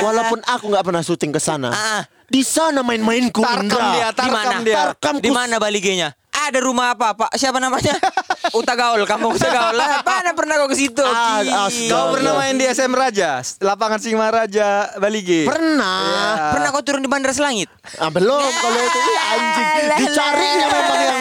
Walaupun 0.00 0.38
aku 0.40 0.64
nggak 0.70 0.84
pernah 0.84 1.02
syuting 1.02 1.30
ke 1.30 1.40
sana. 1.40 1.68
Ah. 1.70 2.02
Di 2.24 2.46
sana 2.46 2.80
main-mainku 2.80 3.42
Tarkam 3.42 3.66
enggak. 3.66 3.90
dia, 3.90 4.06
Di 4.06 4.14
tarkam 4.14 4.30
mana? 4.54 4.62
dia. 4.62 4.76
Tarkam 4.94 5.14
Di 5.18 5.30
mana 5.34 5.58
Baligenya? 5.58 6.14
Ada 6.40 6.58
rumah 6.64 6.96
apa, 6.96 7.12
Pak? 7.12 7.30
Siapa 7.36 7.60
namanya? 7.60 7.92
Uta 8.58 8.72
Gaul, 8.72 9.04
kampung 9.04 9.36
Uta 9.36 9.48
Gaul. 9.52 9.76
Lah, 9.76 10.00
Mana 10.00 10.32
pernah 10.32 10.56
kau 10.56 10.68
ke 10.72 10.76
situ? 10.78 11.04
Ah. 11.04 11.44
Kau 11.68 12.16
pernah 12.16 12.32
main 12.40 12.56
di 12.56 12.64
SM 12.64 12.90
Raja, 12.90 13.44
lapangan 13.60 14.00
Singa 14.00 14.32
Raja 14.32 14.96
Bali 14.96 15.20
G? 15.20 15.30
Pernah. 15.44 16.50
Pernah 16.56 16.68
kau 16.72 16.82
turun 16.82 17.04
di 17.04 17.10
Bandara 17.10 17.36
Selangit? 17.36 17.68
Ah, 18.00 18.08
belum 18.08 18.40
kalau 18.40 18.80
itu 18.80 18.98
anjing. 19.20 19.68
Dicarinya 20.00 20.66
memang 20.72 21.00
yang 21.04 21.18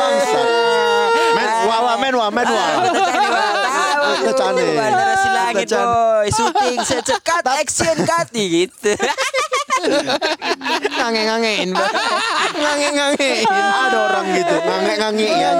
bangsa. 0.00 0.40
Men, 1.36 1.48
wah, 1.68 1.80
wah, 1.84 1.96
men, 2.00 2.14
wah, 2.16 2.30
men, 2.32 2.46
wah. 2.48 2.70
Uta 2.86 3.02
Cane, 3.04 3.28
Pak. 3.28 3.52
Tahu. 3.60 4.10
Uta 4.24 4.32
Cane. 4.40 4.64
Bandara 4.72 5.14
Cane. 5.20 6.06
boy. 6.26 6.26
Syuting 6.34 6.78
secekat 6.82 7.44
action 7.46 7.96
cut 8.02 8.26
gitu. 8.34 8.92
Ngange-ngangein. 10.96 11.68
Ngange-ngangein. 12.56 13.44
Ada 13.48 13.98
orang 13.98 14.26
gitu, 14.34 14.54
ngangek-ngangek 14.60 15.32
ya. 15.36 15.50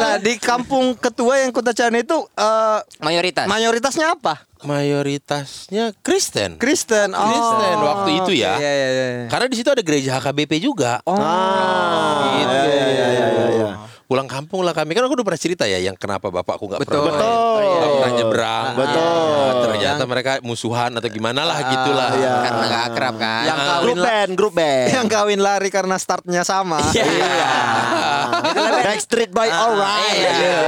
Nah, 0.00 0.16
di 0.18 0.34
kampung 0.40 0.96
ketua 0.96 1.44
yang 1.44 1.50
Kuta 1.52 1.76
Cane 1.76 2.02
itu 2.02 2.16
eh, 2.34 2.78
Mayoritas. 3.04 3.46
mayoritasnya 3.46 4.16
apa? 4.16 4.48
Mayoritasnya 4.60 5.96
Kristen. 6.04 6.60
Kristen. 6.60 7.16
Oh. 7.16 7.24
Kristen 7.24 7.76
waktu 7.80 8.10
itu 8.20 8.32
ya. 8.36 8.60
Iya, 8.60 8.72
iya, 8.72 8.88
iya. 8.92 9.06
Karena 9.28 9.46
di 9.48 9.56
situ 9.56 9.68
ada 9.72 9.80
gereja 9.80 10.20
HKBP 10.20 10.60
juga. 10.60 11.00
Oh. 11.08 11.16
Gitu. 11.16 12.52
iya, 12.52 12.64
iya, 12.68 12.86
iya, 12.92 13.06
iya, 13.08 13.26
iya. 13.56 13.59
Pulang 14.10 14.26
kampung 14.26 14.66
lah 14.66 14.74
kami 14.74 14.90
kan 14.90 15.06
aku 15.06 15.14
udah 15.14 15.22
pernah 15.22 15.38
cerita 15.38 15.64
ya 15.64 15.78
yang 15.78 15.94
kenapa 15.94 16.34
bapakku 16.34 16.66
nggak 16.66 16.82
pernah 16.82 17.14
Betul. 17.14 17.62
nggak 17.62 17.90
pernah 17.94 18.10
nyebrang. 18.12 18.66
Betul. 18.74 19.38
Nah, 19.38 19.54
ternyata 19.62 20.02
mereka 20.02 20.30
musuhan 20.42 20.90
atau 20.90 21.06
gimana 21.06 21.46
lah 21.46 21.62
gitulah. 21.62 22.10
iya. 22.12 22.34
Karena 22.42 22.64
gak 22.66 22.82
akrab 22.90 23.14
kan. 23.16 23.42
Yang 23.46 23.58
Grup 23.60 23.70
kawin 23.70 23.94
la- 23.94 24.06
band, 24.10 24.30
grup 24.34 24.52
band. 24.52 24.86
yang 24.90 25.06
kawin 25.06 25.38
lari 25.38 25.70
karena 25.70 25.94
startnya 25.94 26.42
sama. 26.42 26.82
Iya. 26.90 27.06
Backstreet 28.82 29.30
Boy 29.30 29.46
alright. 29.46 30.18
Iya. 30.18 30.58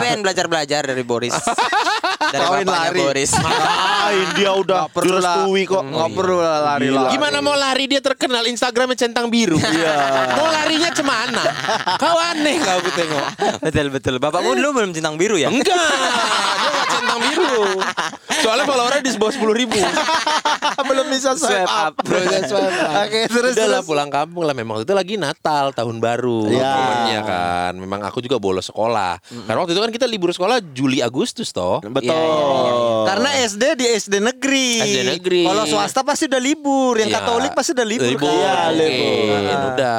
Band 0.00 0.20
belajar-belajar 0.20 0.82
dari 0.84 1.06
Boris. 1.06 1.38
dari 2.28 2.42
Kawin 2.42 2.64
bapaknya 2.64 2.86
lari. 2.86 3.00
Boris. 3.00 3.30
Ngapain 3.38 4.28
dia 4.34 4.50
udah 4.62 4.82
perlu 4.88 5.16
lah. 5.16 5.36
direstui 5.40 5.62
kok. 5.64 5.82
Nggak 5.84 6.10
perlu 6.12 6.36
lah 6.38 6.58
lari-lari. 6.66 7.10
Gimana 7.10 7.38
mau 7.38 7.54
lari 7.54 7.84
dia 7.86 8.00
terkenal 8.00 8.44
Instagramnya 8.44 8.96
centang 8.96 9.26
biru. 9.28 9.56
Iya. 9.68 9.94
mau 10.34 10.48
larinya 10.48 10.90
cemana? 10.90 11.42
Kau 11.96 12.16
aneh 12.16 12.56
kau 12.58 12.76
aku 12.78 12.90
tengok. 12.90 13.24
betul 13.60 13.86
betul. 13.88 14.14
Bapakmu 14.18 14.54
dulu 14.54 14.68
belum 14.74 14.90
centang 14.90 15.14
biru 15.14 15.36
ya? 15.36 15.48
Enggak, 15.48 15.76
dia 16.58 16.82
centang 16.88 17.20
biru. 17.20 17.78
Soalnya 18.38 18.64
followernya 18.64 19.00
di 19.00 19.10
bawah 19.14 19.30
sepuluh 19.30 19.54
ribu. 19.54 19.78
Belum 20.80 21.06
bisa 21.08 21.34
swipe 21.34 21.66
up. 21.66 21.92
Belum 22.00 22.22
bisa 22.24 22.38
swipe 22.44 22.70
up. 22.72 23.04
Oke, 23.04 23.20
terus 23.28 23.52
Udah 23.52 23.66
lah 23.68 23.82
pulang 23.82 24.08
kampung 24.08 24.42
lah 24.42 24.52
memang 24.52 24.80
itu 24.80 24.90
lagi 24.90 25.14
Natal 25.14 25.70
tahun 25.72 25.98
baru 25.98 26.48
Iya. 26.48 26.70
momennya 26.70 27.20
kan. 27.22 27.72
Memang 27.76 28.00
aku 28.02 28.18
juga 28.18 28.38
bolos 28.38 28.66
sekolah. 28.66 29.20
Karena 29.44 29.58
waktu 29.58 29.72
itu 29.72 29.80
kan 29.80 29.92
kita 29.92 30.06
libur 30.06 30.30
sekolah 30.30 30.58
Juli 30.64 30.98
Agustus 30.98 31.50
toh. 31.50 31.78
Betul. 31.84 32.08
Iya. 32.18 32.74
Karena 33.04 33.28
SD 33.40 33.64
di 33.74 33.86
SD 33.88 34.14
negeri. 34.18 34.68
SD 34.78 34.98
negeri. 35.08 35.42
Kalau 35.42 35.64
swasta 35.64 36.00
pasti 36.02 36.26
udah 36.26 36.38
libur, 36.38 36.94
yang 36.94 37.08
Iya. 37.08 37.18
Katolik 37.18 37.52
pasti 37.52 37.72
udah 37.72 37.86
libur. 37.86 38.10
Libur. 38.10 38.28
kan? 38.28 38.70
Iya, 38.70 38.92
mungkin. 39.28 39.58
Udah 39.70 39.98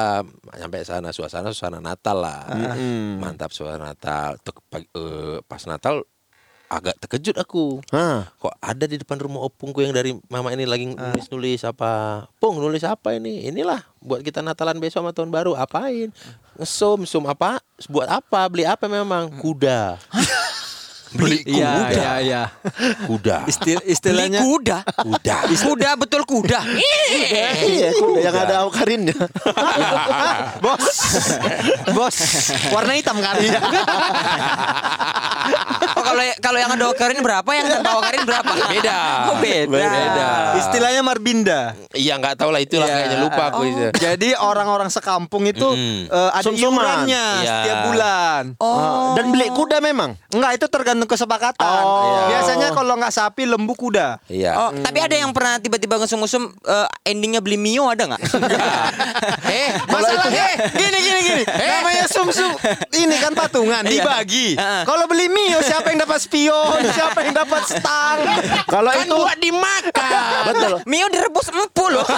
sampai 0.51 0.79
sana 0.84 1.10
suasana 1.10 1.49
suasana 1.49 1.79
Natal 1.79 2.17
lah. 2.17 2.45
Mantap 3.17 3.49
suasana 3.49 3.89
Natal. 3.89 4.38
Tuh, 4.39 4.53
pagi- 4.63 4.91
eh, 4.91 5.41
pas 5.43 5.63
Natal 5.65 6.05
agak 6.69 7.01
terkejut 7.01 7.34
aku. 7.36 7.82
Hah. 7.89 8.29
Kok 8.38 8.53
ada 8.55 8.86
di 8.86 8.95
depan 8.95 9.17
rumah 9.17 9.41
opungku 9.41 9.82
yang 9.82 9.89
dari 9.89 10.13
mama 10.29 10.53
ini 10.53 10.69
lagi 10.69 10.86
nulis-nulis 10.86 11.65
apa? 11.65 12.25
Pung 12.38 12.62
nulis 12.62 12.86
apa 12.86 13.10
ini? 13.12 13.49
Inilah 13.49 13.82
buat 13.97 14.21
kita 14.21 14.39
Natalan 14.39 14.77
besok 14.77 15.01
sama 15.01 15.10
tahun 15.10 15.34
baru. 15.34 15.58
Apain? 15.58 16.13
Ngesum, 16.55 17.10
sum 17.10 17.25
apa? 17.25 17.58
Buat 17.89 18.21
apa? 18.21 18.45
Beli 18.45 18.69
apa 18.69 18.86
memang? 18.86 19.34
Kuda. 19.41 19.97
Beli 21.09 21.41
Iya, 21.43 21.69
kuda. 21.73 21.89
iya, 21.91 22.11
iya. 22.21 22.41
Kuda. 23.05 23.35
Istil- 23.45 23.79
Beli 23.79 23.89
istilahnya 23.89 24.39
kuda. 24.41 24.77
Kuda. 24.85 25.35
Kuda 25.49 25.89
betul 25.95 26.21
kuda. 26.23 26.59
Iya, 27.59 27.89
kuda 27.93 28.19
yang 28.19 28.35
ada 28.37 28.55
aukarinnya. 28.61 29.17
bos. 30.63 30.85
bos. 31.91 32.15
Warna 32.69 32.93
hitam 32.93 33.17
kan? 33.17 33.35
Oh, 35.89 36.03
kalau 36.03 36.21
kalau 36.39 36.57
yang 36.57 36.69
ada 36.69 36.85
okarin 36.87 37.19
berapa, 37.19 37.49
yang 37.49 37.67
tanpa 37.71 37.91
okarin 37.97 38.23
berapa? 38.23 38.51
Beda. 38.69 38.99
Oh, 39.29 39.37
beda. 39.39 39.65
Beda. 39.71 40.29
Istilahnya 40.59 41.01
Marbinda. 41.01 41.61
Iya 41.91 42.17
nggak 42.17 42.35
tahu 42.37 42.49
lah 42.51 42.59
itulah 42.59 42.85
Iya. 42.85 42.95
kayaknya 42.95 43.17
lupa 43.19 43.43
aku 43.49 43.61
itu. 43.65 43.85
Jadi 43.95 44.29
orang-orang 44.35 44.89
sekampung 44.89 45.45
itu 45.45 45.65
Mm-mm. 45.65 46.05
eh, 46.07 46.29
ada 46.31 46.43
Sum-suman. 46.43 46.83
iurannya 46.83 47.23
Iya. 47.39 47.49
setiap 47.55 47.79
bulan. 47.87 48.43
Oh. 48.59 49.15
Dan 49.15 49.31
beli 49.31 49.47
kuda 49.49 49.77
memang. 49.79 50.13
Enggak, 50.29 50.51
itu 50.55 50.65
tergantung 50.67 50.98
kesepakatan. 51.05 51.83
Oh. 51.85 52.27
Biasanya 52.27 52.73
kalau 52.73 52.97
nggak 52.97 53.13
sapi, 53.13 53.45
lembu 53.45 53.75
kuda. 53.75 54.19
Iya. 54.27 54.51
Oh, 54.57 54.69
tapi 54.79 54.99
ada 54.99 55.15
yang 55.15 55.31
pernah 55.31 55.59
tiba-tiba 55.59 55.99
ngesum-ngesum 55.99 56.49
eh, 56.65 56.88
endingnya 57.05 57.39
beli 57.39 57.55
Mio 57.55 57.88
ada 57.88 58.09
nggak? 58.09 58.21
eh, 59.53 59.69
Masalahnya 59.85 60.47
gini 60.73 60.97
gini 60.97 61.19
gini. 61.21 61.43
Namanya 61.45 62.05
sum-sum 62.07 62.51
ini 62.95 63.15
kan 63.19 63.31
patungan 63.31 63.83
Iya. 63.85 64.01
dibagi. 64.01 64.47
Kalau 64.59 65.05
beli 65.05 65.27
Mio 65.29 65.59
siapa 65.62 65.93
yang 65.93 66.01
dapat 66.01 66.19
spion, 66.19 66.79
siapa 66.91 67.19
yang 67.21 67.35
dapat 67.35 67.63
stang. 67.67 68.17
Kalau 68.65 68.89
kan 68.89 69.05
itu 69.05 69.15
buat 69.15 69.38
dimakan. 69.38 70.43
betul. 70.49 70.73
Mio 70.83 71.07
direbus 71.07 71.47
empul 71.51 72.01
loh. 72.01 72.07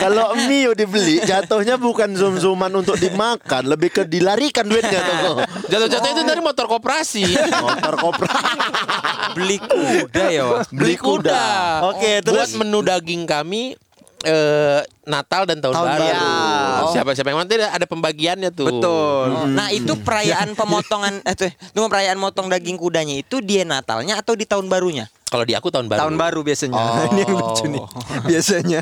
Kalau 0.00 0.32
Mio 0.48 0.72
dibeli 0.72 1.20
jatuhnya 1.20 1.76
bukan 1.76 2.16
zoom-zooman 2.16 2.72
untuk 2.72 2.96
dimakan, 2.96 3.68
lebih 3.68 3.92
ke 3.92 4.02
dilarikan 4.04 4.64
duitnya 4.64 5.00
tuh. 5.00 5.44
Jatuh-jatuh 5.68 5.99
itu 6.08 6.22
dari 6.24 6.40
motor 6.40 6.66
koperasi. 6.70 7.24
Motor 7.60 7.94
kopra. 8.00 8.32
beli 9.36 9.58
kuda 9.60 10.24
ya. 10.32 10.44
Beli 10.72 10.96
kuda. 10.96 11.42
Oke, 11.92 12.24
terus? 12.24 12.56
buat 12.56 12.64
menu 12.64 12.80
daging 12.80 13.28
kami 13.28 13.76
eh 14.20 14.84
Natal 15.08 15.48
dan 15.48 15.58
tahun, 15.64 15.74
Tahun 15.74 15.88
baru. 15.96 16.04
baru. 16.04 16.28
Oh. 16.84 16.92
Siapa-siapa 16.92 17.28
yang 17.32 17.40
nanti 17.42 17.56
ada 17.56 17.86
pembagiannya 17.88 18.50
tuh. 18.52 18.68
Betul. 18.68 19.28
Nah 19.56 19.72
itu 19.72 19.96
perayaan 19.96 20.52
pemotongan 20.54 21.24
eh 21.24 21.34
tuh, 21.34 21.50
tunggu 21.72 21.88
perayaan 21.88 22.20
motong 22.20 22.46
daging 22.52 22.76
kudanya 22.76 23.16
itu 23.16 23.40
dia 23.40 23.64
Natalnya 23.64 24.20
atau 24.20 24.36
di 24.36 24.44
tahun 24.44 24.68
barunya? 24.68 25.08
Kalau 25.30 25.44
di 25.46 25.54
aku 25.54 25.70
tahun 25.70 25.86
baru. 25.86 26.00
Tahun 26.02 26.14
baru 26.16 26.40
biasanya. 26.42 26.74
Oh. 26.74 27.06
Ini 27.14 27.20
yang 27.22 27.32
lucu 27.32 27.64
nih. 27.66 27.84
Biasanya 28.30 28.80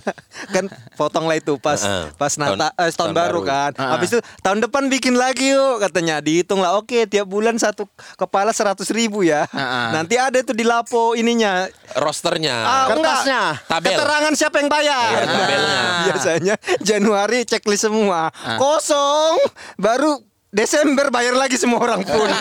kan 0.48 0.64
potong 0.96 1.28
lah 1.28 1.36
itu 1.36 1.54
pas 1.56 1.76
Heeh. 1.76 2.08
pas 2.16 2.32
Tahun- 2.32 2.56
Natal 2.56 2.72
eh, 2.72 2.88
tahun, 2.88 2.92
tahun 2.96 3.12
baru, 3.12 3.40
baru. 3.40 3.40
kan. 3.44 3.70
Habis 3.76 4.08
itu 4.10 4.18
tahun 4.40 4.58
depan 4.60 4.82
bikin 4.88 5.14
lagi 5.14 5.52
yuk 5.52 5.78
katanya. 5.78 6.18
Dihitung 6.18 6.58
lah 6.58 6.74
oke 6.74 7.04
tiap 7.04 7.24
bulan 7.24 7.54
satu 7.54 7.84
kepala 8.16 8.50
seratus 8.50 8.88
ribu 8.88 9.20
ya. 9.20 9.44
Heeh. 9.46 9.86
Nanti 9.92 10.16
ada 10.16 10.40
tuh 10.40 10.52
di 10.52 10.64
lapo 10.64 11.12
ininya. 11.12 11.68
Rosternya. 11.94 12.56
Ah, 12.58 12.84
Kertasnya. 12.88 13.40
Tabel. 13.64 13.92
Keterangan 13.92 14.32
siapa 14.32 14.56
yang 14.58 14.68
bayar. 14.68 15.04
Iya, 15.10 15.22
tabelnya. 15.26 15.82
Biasanya 16.08 16.54
Januari 16.80 17.44
checklist 17.44 17.84
semua. 17.84 18.32
Ah. 18.32 18.56
Kosong. 18.56 19.36
Baru 19.76 20.24
Desember 20.48 21.08
bayar 21.08 21.34
lagi 21.34 21.54
semua 21.54 21.78
orang 21.78 22.00
pun. 22.02 22.28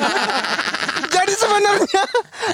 Jadi 1.08 1.34
sebenarnya 1.34 2.04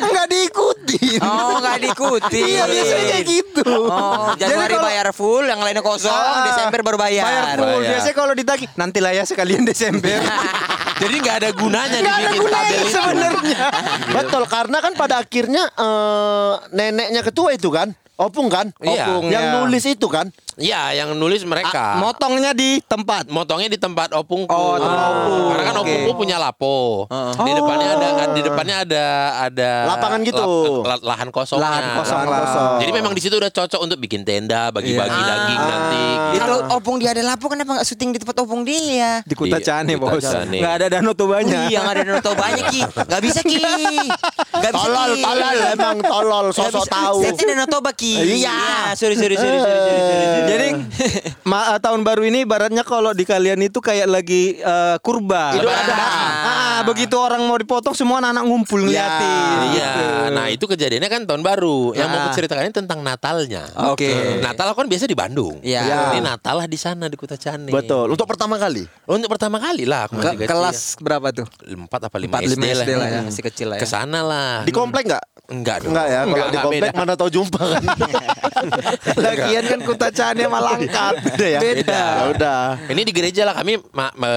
nggak 0.01 0.27
diikuti. 0.27 0.99
Oh 1.19 1.59
nggak 1.59 1.77
diikuti. 1.79 2.41
Iya 2.53 2.65
biasanya 2.65 3.05
kayak 3.07 3.25
gitu. 3.27 3.69
Oh, 3.85 4.33
Januari 4.33 4.73
kalau- 4.73 4.87
bayar 4.87 5.07
full, 5.11 5.45
yang 5.45 5.59
lainnya 5.59 5.81
kosong, 5.81 6.09
Ah, 6.09 6.47
Desember 6.47 6.81
baru 6.81 6.97
bayar. 6.97 7.23
Bayar 7.23 7.43
full. 7.53 7.69
Bayar. 7.69 7.89
Biasanya 7.93 8.15
kalau 8.15 8.33
ditagih 8.33 8.69
nanti 8.73 8.97
lah 8.97 9.11
ya 9.11 9.23
sekalian 9.23 9.61
Desember. 9.61 10.17
Jadi 11.01 11.15
nggak 11.19 11.35
ada 11.35 11.49
gunanya 11.51 11.97
Nggak 11.99 12.17
ada 12.17 12.29
gunanya 12.33 12.77
sebenarnya. 12.87 13.63
Betul, 14.15 14.43
karena 14.47 14.77
kan 14.79 14.93
pada 14.95 15.15
akhirnya 15.19 15.63
eh, 15.69 16.53
neneknya 16.71 17.21
ketua 17.21 17.49
itu 17.51 17.67
kan, 17.67 17.91
opung 18.15 18.47
kan, 18.47 18.71
Iya. 18.79 19.05
opung 19.05 19.23
yang 19.27 19.43
Iya. 19.43 19.53
nulis 19.59 19.83
itu 19.83 20.07
kan. 20.07 20.31
Iya, 20.55 20.93
yang 20.95 21.09
nulis 21.13 21.41
mereka. 21.43 21.97
Ah, 21.97 21.99
Motongnya 21.99 22.53
di 22.53 22.77
tempat. 22.79 23.25
Motongnya 23.27 23.67
di 23.67 23.77
tempat 23.77 24.13
opungku. 24.13 24.49
Oh, 24.49 24.77
tempat 24.77 24.99
opung. 25.07 25.45
Karena 25.49 25.63
kan 25.63 25.75
Oke. 25.75 25.83
opungku 25.83 26.11
punya 26.15 26.37
lapo. 26.37 26.77
Di 27.33 27.51
depannya 27.51 27.87
ada 27.91 28.07
di 28.29 28.41
depannya 28.41 28.75
ada 28.83 29.05
ada 29.43 29.71
Lapangan 29.89 30.19
gitu. 30.21 30.45
la- 30.83 31.01
lahan 31.03 31.29
kosongnya. 31.29 31.63
Lahan 31.63 31.83
kosong 31.97 32.21
lah. 32.23 32.39
kosong. 32.43 32.71
Jadi 32.81 32.91
memang 32.91 33.11
di 33.13 33.21
situ 33.21 33.35
udah 33.35 33.49
cocok 33.49 33.79
untuk 33.81 33.97
bikin 33.97 34.21
tenda, 34.21 34.69
bagi-bagi 34.69 35.09
Iya. 35.13 35.27
daging 35.27 35.61
nanti. 35.61 36.03
Kalau 36.35 36.57
opung 36.71 36.95
dia 36.97 37.11
ada 37.11 37.23
lapo 37.23 37.45
kenapa 37.47 37.79
nggak 37.79 37.87
syuting 37.87 38.09
di 38.11 38.19
tempat 38.19 38.35
opung 38.41 38.61
dia? 38.63 39.21
Di 39.23 39.33
Kuta 39.33 39.57
Iya, 39.57 39.65
Cane, 39.81 39.93
Bos. 39.95 40.21
Nggak 40.23 40.73
ada 40.75 40.85
danau 40.91 41.13
Tobanya. 41.13 41.65
Iya 41.65 41.79
nggak 41.81 41.95
ada 41.95 42.03
danau 42.03 42.33
banyak 42.33 42.65
ki, 42.69 42.81
nggak 42.83 43.21
bisa 43.21 43.39
ki, 43.45 43.61
nggak 44.51 44.71
bisa 44.73 44.83
Tolol, 44.83 45.11
ki. 45.13 45.21
tolol, 45.21 45.57
emang 45.71 45.97
tolol, 46.01 46.45
sosok 46.49 46.85
tahu. 46.87 47.17
Saya 47.21 47.33
tidak 47.33 47.67
Toba 47.69 47.91
ki. 47.93 48.41
Iya. 48.41 48.91
sorry 48.93 49.15
sorry 49.15 49.37
sorry 49.37 49.57
sorry 49.57 49.79
sorry. 49.79 50.42
Jadi 50.45 50.67
ma- 51.49 51.67
eh, 51.69 51.79
tahun 51.79 52.01
baru 52.01 52.23
ini 52.23 52.43
ibaratnya 52.43 52.81
kalau 52.81 53.11
di 53.11 53.23
kalian 53.23 53.61
itu 53.61 53.77
kayak 53.77 54.05
lagi 54.05 54.55
eh, 54.55 54.95
kurban. 54.99 55.55
Idul 55.55 55.67
Adha. 55.67 55.95
Ah, 56.43 56.79
begitu 56.83 57.15
orang 57.15 57.41
mau 57.41 57.55
dipotong 57.55 57.93
semua 57.93 58.19
anak-anak 58.19 58.43
ngumpul 58.43 58.79
ngeliatin. 58.81 59.57
Iya, 59.71 59.93
nah 60.29 60.47
itu 60.47 60.63
kejadiannya 60.63 61.07
kan 61.07 61.21
tahun 61.23 61.41
baru. 61.41 61.93
Yang 61.93 62.07
mau 62.07 62.15
Ah. 62.15 62.23
aku 62.23 62.35
ceritakan 62.35 62.63
ini 62.63 62.75
tentang 62.75 62.99
Natalnya. 62.99 63.63
Oke. 63.89 64.39
Natal 64.39 64.65
aku 64.67 64.79
kan 64.79 64.87
biasa 64.87 65.05
di 65.05 65.13
Bandung. 65.13 65.59
Iya. 65.59 65.81
Iya. 65.81 65.97
Ini 66.09 66.21
Natal 66.21 66.55
lah 66.55 66.67
di 66.67 66.75
sana 66.75 67.05
di 67.05 67.15
Kuta 67.15 67.35
Cane. 67.35 67.69
Betul, 67.69 68.09
untuk 68.09 68.25
pertama 68.25 68.55
kali. 68.55 68.83
Untuk 69.05 69.27
pertama 69.27 69.57
kali 69.57 69.83
lah 69.83 70.05
aku 70.05 70.15
masih 70.15 70.29
Ke- 70.29 70.39
kecil. 70.41 70.49
kelas 70.49 70.77
berapa 70.97 71.27
tuh? 71.31 71.47
empat 71.65 72.01
apa 72.03 72.17
lima 72.17 72.31
Empat, 72.33 72.41
lima 72.47 72.65
SD, 72.65 72.79
SD 72.79 72.91
lah 72.93 73.07
ya. 73.07 73.21
Masih 73.23 73.43
kecil 73.43 73.67
lah 73.67 73.77
ya. 73.77 73.81
Ke 73.81 73.87
sana 73.87 74.19
lah. 74.21 74.51
Di 74.61 74.71
komplek 74.71 75.03
nggak? 75.05 75.23
Enggak 75.45 75.77
dong. 75.81 75.91
Enggak 75.91 76.07
ya, 76.07 76.19
kalau 76.23 76.47
di 76.47 76.59
komplek 76.59 76.91
mana 76.93 77.13
tahu 77.13 77.29
jumpa 77.29 77.59
kan. 77.61 77.83
Lagian 79.19 79.63
kan 79.65 79.79
Kuta 79.81 80.07
Cane 80.09 80.32
sama 80.35 80.59
Langkat. 80.67 81.13
Beda 81.19 81.45
ya? 81.45 81.59
Beda. 81.59 81.93
Ya 81.93 82.23
udah. 82.29 82.63
Ini 82.87 83.01
di 83.01 83.11
gereja 83.11 83.41
lah 83.43 83.53
kami 83.53 83.77
ma- 83.91 84.13
me- 84.13 84.31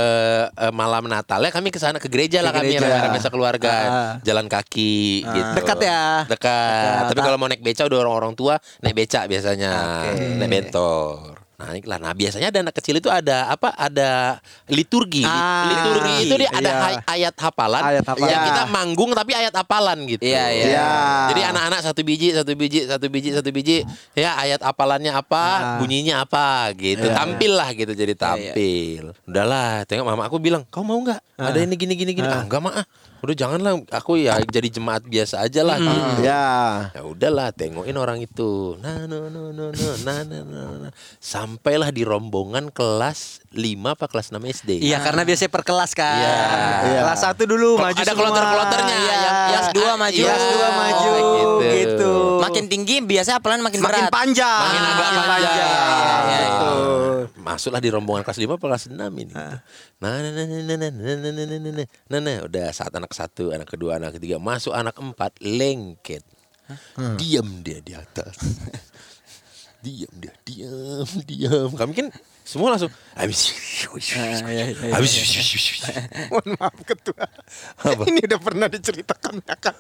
eh, 0.49 0.73
malam 0.73 1.05
Natalnya 1.07 1.49
kami 1.49 1.69
ke 1.69 1.79
sana 1.79 1.97
ke 1.97 2.07
gereja 2.07 2.41
lah 2.41 2.51
Ke 2.51 2.61
kami 2.61 2.77
rame-rame 2.77 3.19
sekeluarga 3.19 3.75
Ah. 3.77 4.13
jalan 4.21 4.47
kaki 4.47 4.97
gitu. 5.23 5.51
Dekat 5.55 5.79
ya? 5.81 6.03
Dekat. 6.27 7.09
Tapi 7.09 7.21
kalau 7.21 7.37
mau 7.37 7.47
naik 7.47 7.61
beca 7.61 7.83
udah 7.83 7.99
orang-orang 7.99 8.33
tua 8.33 8.55
naik 8.81 8.97
beca 8.97 9.25
biasanya. 9.25 9.73
Naik 10.37 10.51
bentor. 10.51 11.36
Naik 11.57 11.89
lah. 11.89 11.97
Nah 11.97 12.13
biasanya 12.13 12.53
ada 12.53 12.61
anak 12.69 12.77
kecil 12.77 13.01
itu 13.01 13.09
ada 13.09 13.49
apa? 13.49 13.73
Ada 13.73 14.37
liturgi. 14.69 15.25
Ah, 15.25 15.73
liturgi 15.73 16.29
itu 16.29 16.35
dia 16.37 16.53
ada 16.53 16.71
iya. 16.93 17.01
ayat 17.09 17.35
hafalan. 17.41 17.81
Ayat 17.81 18.05
hafalan. 18.05 18.29
Yang 18.29 18.43
Iya. 18.45 18.49
kita 18.53 18.63
manggung 18.69 19.11
tapi 19.17 19.33
ayat 19.33 19.55
hafalan 19.57 19.99
gitu. 20.05 20.21
Iya, 20.21 20.45
iya. 20.53 20.65
Iya. 20.69 20.89
Jadi 21.33 21.41
anak-anak 21.49 21.81
satu 21.81 22.01
biji, 22.05 22.29
satu 22.37 22.53
biji, 22.53 22.81
satu 22.85 23.07
biji, 23.09 23.29
satu 23.33 23.49
biji. 23.57 23.89
Ya 24.13 24.37
ayat 24.37 24.61
apalannya 24.61 25.17
apa, 25.17 25.45
Ah. 25.57 25.61
bunyinya 25.81 26.29
apa 26.29 26.77
gitu. 26.77 27.09
Tampil 27.09 27.53
lah 27.57 27.73
gitu 27.73 27.93
jadi 27.97 28.13
tampil. 28.13 29.17
Udahlah, 29.25 29.89
tengok 29.89 30.05
mama 30.05 30.29
aku 30.29 30.37
bilang, 30.37 30.61
"Kau 30.69 30.85
mau 30.85 31.01
nggak? 31.01 31.41
Ada 31.41 31.65
ini 31.65 31.75
gini 31.81 31.97
gini 31.97 32.13
gini." 32.13 32.29
Ah, 32.29 32.45
enggak, 32.45 32.61
Mak. 32.61 32.85
Ah. 33.27 33.27
Udah 33.27 33.35
janganlah 33.37 33.73
aku 33.91 34.13
ya 34.17 34.39
jadi 34.41 34.69
jemaat 34.71 35.03
biasa 35.03 35.43
aja 35.43 35.61
lah 35.61 35.77
Hmm. 35.77 35.87
gitu. 35.87 36.23
Ya. 36.23 36.47
Ya 36.93 37.03
udahlah 37.03 37.51
tengokin 37.51 37.95
orang 37.95 38.19
itu. 38.19 38.79
Nah, 38.79 39.05
no, 39.05 39.27
no, 39.27 39.51
no, 39.51 39.69
no, 39.69 39.89
nah, 40.01 40.23
nah, 40.23 40.41
nah, 40.41 40.67
nah. 40.81 40.91
Sampailah 41.19 41.91
di 41.91 42.03
rombongan 42.03 42.71
kelas 42.71 43.43
5 43.51 43.67
apa 43.91 44.07
kelas 44.07 44.31
6 44.31 44.39
SD. 44.47 44.79
Iya 44.81 45.01
karena 45.01 45.23
biasanya 45.23 45.51
per 45.51 45.63
kelas 45.63 45.91
kan. 45.93 46.15
Iya. 46.17 46.39
Iya. 46.87 47.01
Kelas 47.03 47.21
satu 47.21 47.43
dulu 47.45 47.75
Kok 47.75 47.83
maju 47.83 47.99
ada 47.99 48.07
semua. 48.07 48.21
kloter-kloternya 48.23 48.97
Iya. 48.97 49.17
yang 49.17 49.37
Kelas 49.49 49.69
dua 49.73 49.93
maju. 49.97 50.15
iya, 50.15 50.27
Kelas 50.29 50.47
dua 50.49 50.69
maju 50.73 51.11
gitu. 51.11 51.53
gitu. 51.73 52.13
Makin 52.39 52.65
tinggi 52.67 52.97
biasanya 53.01 53.39
pelan 53.39 53.59
makin, 53.59 53.81
makin 53.81 54.07
berat. 54.07 54.13
panjang. 54.13 54.61
Makin 54.63 54.83
agak 54.87 55.09
panjang. 55.27 55.57
Iya, 55.59 55.75
iya. 56.23 56.41
Betul. 56.47 57.16
Masuklah 57.57 57.81
di 57.81 57.89
rombongan 57.89 58.21
kelas 58.21 58.37
5 58.37 58.53
apa 58.53 58.65
kelas 58.69 58.85
6 58.93 59.01
ini. 59.17 59.33
Nah, 59.33 59.65
nah, 59.97 60.21
nah, 60.21 60.29
nah, 60.29 60.45
nah, 60.45 60.61
nah, 60.61 60.77
nah, 60.77 60.93
nah, 60.93 61.17
nah, 61.17 61.33
nah, 61.33 61.57
nah, 61.57 61.73
nah, 61.73 61.87
nah, 61.89 62.21
nah, 62.21 62.37
udah 62.45 62.69
saat 62.69 62.93
anak 62.93 63.17
satu, 63.17 63.49
anak 63.49 63.73
kedua, 63.73 63.97
anak 63.97 64.21
ketiga, 64.21 64.37
masuk 64.37 64.77
anak 64.77 64.93
empat, 65.01 65.41
lengket. 65.41 66.21
Diam 67.17 67.65
dia 67.65 67.81
di 67.81 67.97
atas. 67.97 68.37
diam 69.87 70.13
dia, 70.21 70.35
diam, 70.45 71.09
diam. 71.25 71.71
Kami 71.73 71.93
kan 71.97 72.13
semua 72.45 72.77
langsung 72.77 72.93
habis. 73.17 73.57
Habis. 74.93 75.13
Mohon 76.29 76.49
maaf 76.61 76.77
ketua. 76.85 77.25
Ini 78.05 78.21
udah 78.21 78.41
pernah 78.43 78.69
diceritakan 78.69 79.41
ya 79.49 79.57
kan? 79.57 79.77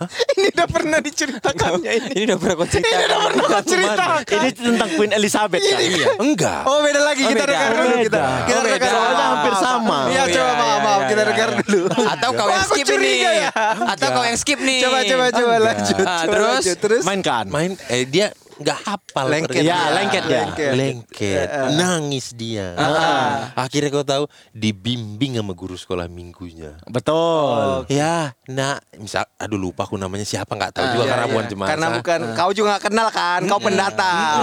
Ini 0.36 0.48
udah 0.56 0.66
pernah 0.66 0.98
diceritakannya 0.98 1.92
ini. 1.92 2.10
Ini 2.16 2.22
udah 2.32 2.38
pernah 2.40 2.54
kau 2.56 2.68
ceritakan. 2.68 2.96
Ini 2.96 3.04
udah 3.04 3.18
pernah 3.20 3.44
kau 3.44 3.62
ceritakan. 3.62 4.20
Ini 4.32 4.48
tentang 4.54 4.90
Queen 4.96 5.12
Elizabeth 5.12 5.62
kan? 5.62 5.80
Iya, 5.80 6.06
enggak. 6.16 6.60
Oh 6.64 6.78
beda 6.80 7.00
lagi 7.00 7.22
kita 7.22 7.34
beda. 7.36 7.50
dengar 7.50 7.70
dulu 7.74 7.96
kita. 8.00 8.22
Kita 8.46 8.58
Oh, 8.60 8.64
dengar 8.64 8.90
Soalnya 8.90 9.24
hampir 9.26 9.54
sama. 9.56 9.98
Iya 10.08 10.20
Oh, 10.20 10.28
coba 10.30 10.40
iya, 10.44 10.54
maaf 10.54 10.68
iya, 10.70 10.78
maaf 10.80 11.00
iya, 11.00 11.08
kita 11.08 11.20
iya. 11.20 11.30
dengar 11.32 11.48
dulu. 11.60 11.82
Atau 12.04 12.28
kau 12.32 12.48
yang 12.48 12.66
skip 12.66 12.86
ini. 12.90 13.12
ya. 13.20 13.50
Atau 13.92 14.08
kau 14.10 14.24
yang 14.24 14.38
skip 14.38 14.58
nih. 14.60 14.78
Coba 14.80 14.98
coba 15.04 15.24
coba 15.30 15.54
lanjut. 15.60 15.96
Ah, 16.04 16.22
lanjut. 16.24 16.76
terus 16.80 17.02
Mainkan. 17.04 17.44
Main 17.48 17.72
eh 17.88 18.04
dia 18.04 18.26
nggak 18.60 18.78
hafal 18.86 19.26
Lengket. 19.26 19.62
Ya, 19.62 19.90
lengket 19.92 20.24
ya. 20.24 20.40
Lengket. 20.46 20.72
lengket 20.76 21.48
nangis 21.76 22.32
dia 22.32 22.72
akhirnya 23.56 23.90
kau 23.92 24.06
tahu 24.06 24.24
dibimbing 24.52 25.36
sama 25.36 25.52
guru 25.52 25.76
sekolah 25.76 26.06
minggunya 26.06 26.78
Betul. 26.86 27.84
ya 27.88 28.32
nak 28.48 28.84
misal 28.96 29.24
aduh 29.36 29.56
lupa 29.56 29.84
aku 29.84 29.96
namanya 29.96 30.24
siapa 30.24 30.56
nggak 30.56 30.72
tahu 30.72 30.86
juga 30.92 30.98
Iya, 31.00 31.10
karena 31.10 31.24
iya. 31.26 31.32
bukan 31.32 31.46
jemaah 31.48 31.68
Karena 31.70 31.86
bukan 31.96 32.20
kau 32.36 32.50
juga 32.52 32.68
gak 32.76 32.84
kenal 32.86 33.08
kan, 33.10 33.40
kau 33.48 33.60
pendatang. 33.60 34.40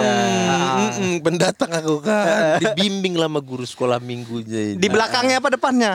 Pendatang 1.23 1.71
aku 1.71 1.95
kan 2.03 2.59
dibimbing 2.59 3.15
sama 3.15 3.39
guru 3.39 3.63
sekolah 3.63 3.97
minggunya 4.01 4.75
ini. 4.75 4.81
Di 4.81 4.87
belakangnya 4.89 5.39
apa 5.39 5.49
depannya? 5.53 5.93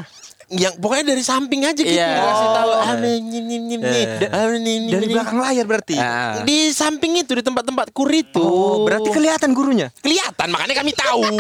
Yang 0.53 0.75
pokoknya 0.77 1.17
dari 1.17 1.25
samping 1.25 1.65
aja 1.65 1.81
gitu. 1.81 1.93
Iya. 1.93 2.13
kasih 2.21 2.49
tahu 2.53 2.71
Oh. 2.73 2.83
ah, 2.83 2.95
nyim, 2.99 3.45
nyim, 3.45 3.63
nyim. 3.69 3.81
Ah, 4.29 4.49
nyim, 4.53 4.83
Dari 4.89 5.07
belakang 5.09 5.39
layar 5.39 5.65
berarti. 5.65 5.97
Ah. 5.97 6.45
di 6.45 6.69
samping 6.71 7.17
itu 7.17 7.33
di 7.33 7.43
tempat-tempat 7.43 7.89
kur 7.91 8.09
itu. 8.09 8.39
Oh, 8.39 8.85
berarti 8.85 9.09
kelihatan 9.09 9.53
gurunya. 9.53 9.89
kelihatan 9.99 10.49
makanya 10.49 10.77
kami 10.77 10.93
tahu. 10.93 11.25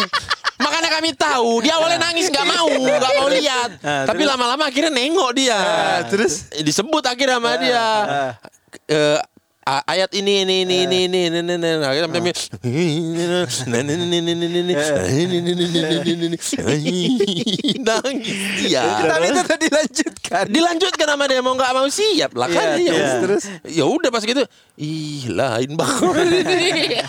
Makanya 0.62 0.94
kami 0.94 1.11
tahu. 1.18 1.59
Dia 1.59 1.75
awalnya 1.75 2.07
nangis 2.07 2.31
nggak 2.31 2.46
mau 2.46 2.70
nggak 2.70 3.12
mau 3.18 3.27
lihat. 3.27 3.70
Tapi 3.83 4.22
lama-lama 4.22 4.70
akhirnya 4.70 4.94
nengok 4.94 5.35
dia. 5.35 5.59
Terus? 6.07 6.55
Disebut 6.55 7.03
akhirnya 7.03 7.42
sama 7.42 7.59
dia. 7.59 7.83
Eh, 8.87 9.18
a- 9.18 9.27
ayat 9.62 10.11
ini 10.12 10.42
ini 10.42 10.66
ini 10.66 10.77
ini 10.83 10.98
ini 11.07 11.18
ini 11.22 11.38
ini 11.38 11.55
ini 11.55 11.68
akhirnya 11.79 12.11
sampai 12.11 12.35
nangis 17.79 18.38
dia 18.59 18.83
Tapi 18.83 19.27
itu 19.29 19.42
tadi 19.42 19.64
dilanjutkan. 19.68 20.44
dilanjutkan 20.51 21.07
sama 21.07 21.25
dia 21.27 21.40
mau 21.40 21.55
nggak 21.55 21.72
mau 21.72 21.87
siap 21.87 22.33
lah 22.35 22.48
kan 22.48 22.75
Iya, 22.75 22.90
ya 22.90 23.07
terus, 23.20 23.46
terus. 23.46 23.70
ya 23.70 23.85
udah 23.87 24.11
pas 24.11 24.22
gitu 24.22 24.42
ih 24.77 25.31
lain 25.31 25.70
banget 25.79 27.07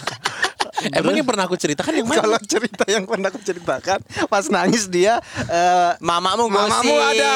emang 0.91 1.13
yang 1.13 1.23
pernah 1.23 1.43
aku 1.43 1.55
ceritakan 1.55 1.93
yang 1.93 2.05
mana 2.05 2.19
Kalau 2.19 2.39
cerita 2.43 2.83
yang 2.85 3.03
pernah 3.03 3.27
aku 3.27 3.39
ceritakan, 3.39 3.99
pas 4.25 4.45
nangis 4.47 4.85
dia 4.85 5.21
eh, 5.41 5.91
Mamamu 5.97 6.47
gosip. 6.47 6.67
mamamu 6.67 6.93
ada 6.99 7.31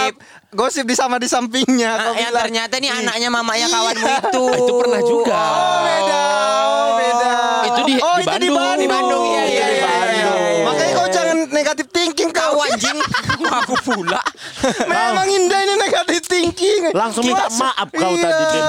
gosip 0.49 0.83
di 0.83 0.93
sama 0.93 1.15
di 1.15 1.25
sampingnya. 1.25 1.91
Ah, 1.91 2.03
Kau 2.03 2.13
yang 2.13 2.29
bilang, 2.29 2.43
ternyata 2.43 2.75
nih 2.75 2.91
anaknya 2.91 3.29
mamanya 3.29 3.67
kawanmu 3.67 4.07
itu. 4.07 4.43
Ah, 4.43 4.57
itu 4.59 4.73
pernah 4.75 5.01
juga 5.01 5.37
Oh 5.37 5.79
beda, 5.79 6.21
oh 6.57 6.89
beda. 6.95 7.31
Itu 7.63 7.81
di- 7.85 7.99
oh, 7.99 8.15
di 8.15 8.23
itu 8.23 8.35
di 8.37 8.49
Bandung. 8.49 8.55
Bandung. 8.55 8.77
Di 8.77 8.87
Bandung, 8.87 9.23
iya, 9.25 9.43
iya, 9.43 9.65
iya, 9.69 9.83
Bandung. 9.83 10.11
iya, 10.11 10.29
iya. 10.49 10.63
Makanya 10.63 10.91
kau 10.93 11.07
jangan 11.07 11.37
negatif 11.49 11.85
thinking 11.89 12.29
kau. 12.29 12.51
Kau 12.53 12.63
anjing. 12.63 12.97
Aku 13.39 13.75
pula. 13.81 14.21
Memang 14.89 15.27
indah 15.27 15.59
ini 15.59 15.73
negatif 15.77 16.21
thinking. 16.23 16.89
Langsung 16.91 17.23
minta 17.23 17.45
maaf 17.53 17.87
kau 17.87 18.09
Iya. 18.09 18.23
tadi. 18.23 18.59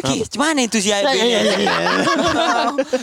Ki, 0.00 0.16
Gimana 0.28 0.60
itu 0.60 0.78
si 0.78 0.90
Alvin? 0.90 1.22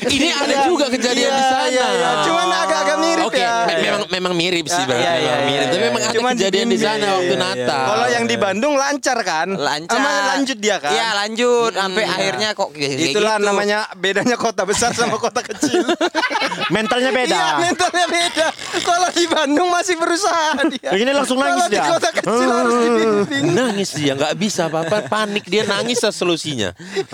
ini 0.10 0.28
ada 0.30 0.56
juga 0.65 0.86
kejadian 0.88 1.25
Iya, 1.25 1.32
di 1.32 1.43
sana 1.43 1.65
iya, 1.67 1.88
iya. 1.89 2.10
Cuman 2.23 2.47
agak-agak 2.47 2.97
mirip 2.97 3.25
Oke, 3.25 3.39
ya. 3.39 3.54
me- 3.65 3.80
memang 3.82 4.01
memang 4.10 4.34
mirip 4.34 4.65
sih, 4.65 4.75
Iya, 4.78 4.88
Bang. 4.88 4.99
iya, 4.99 5.13
iya, 5.13 5.34
mirip. 5.38 5.45
iya, 5.45 5.62
Tapi 5.65 5.75
iya. 5.75 5.86
memang 5.86 6.01
ada 6.01 6.19
kejadian 6.34 6.67
di 6.67 6.78
sana 6.78 7.06
waktu 7.15 7.36
Natal. 7.36 7.84
Kalau 7.86 8.08
yang 8.10 8.25
di 8.25 8.36
Bandung 8.36 8.73
lancar 8.75 9.17
kan? 9.21 9.47
Lancar. 9.51 9.95
Emang 9.95 10.15
lanjut 10.28 10.58
dia 10.58 10.78
kan? 10.78 10.91
Iya 10.91 11.08
lanjut. 11.15 11.71
Sampai 11.71 12.04
akhirnya 12.06 12.49
kok 12.51 12.69
kayak 12.71 12.91
Itulah 13.12 13.36
gitu. 13.38 13.47
namanya 13.47 13.78
bedanya 13.95 14.36
kota 14.36 14.63
besar 14.63 14.91
sama 14.91 15.15
kota 15.15 15.41
kecil. 15.41 15.86
Mentalnya 16.75 17.12
beda. 17.12 17.32
Iya 17.32 17.47
mentalnya 17.62 18.06
beda. 18.08 18.47
Kalau 18.82 19.10
di 19.12 19.25
Bandung 19.25 19.69
masih 19.69 19.95
berusaha 19.95 20.56
dia. 20.67 20.89
Ini 21.05 21.11
langsung 21.13 21.37
nangis 21.37 21.65
dia. 21.67 21.85
kota 21.85 22.09
kecil 22.11 22.49
harus 22.49 22.73
dibimbing. 22.83 23.45
nangis 23.53 23.89
dia 23.93 24.11
nggak 24.11 24.33
bisa 24.35 24.61
apa-apa 24.65 25.05
panik 25.05 25.45
dia 25.45 25.61
nangis 25.63 26.01
solusinya 26.03 26.73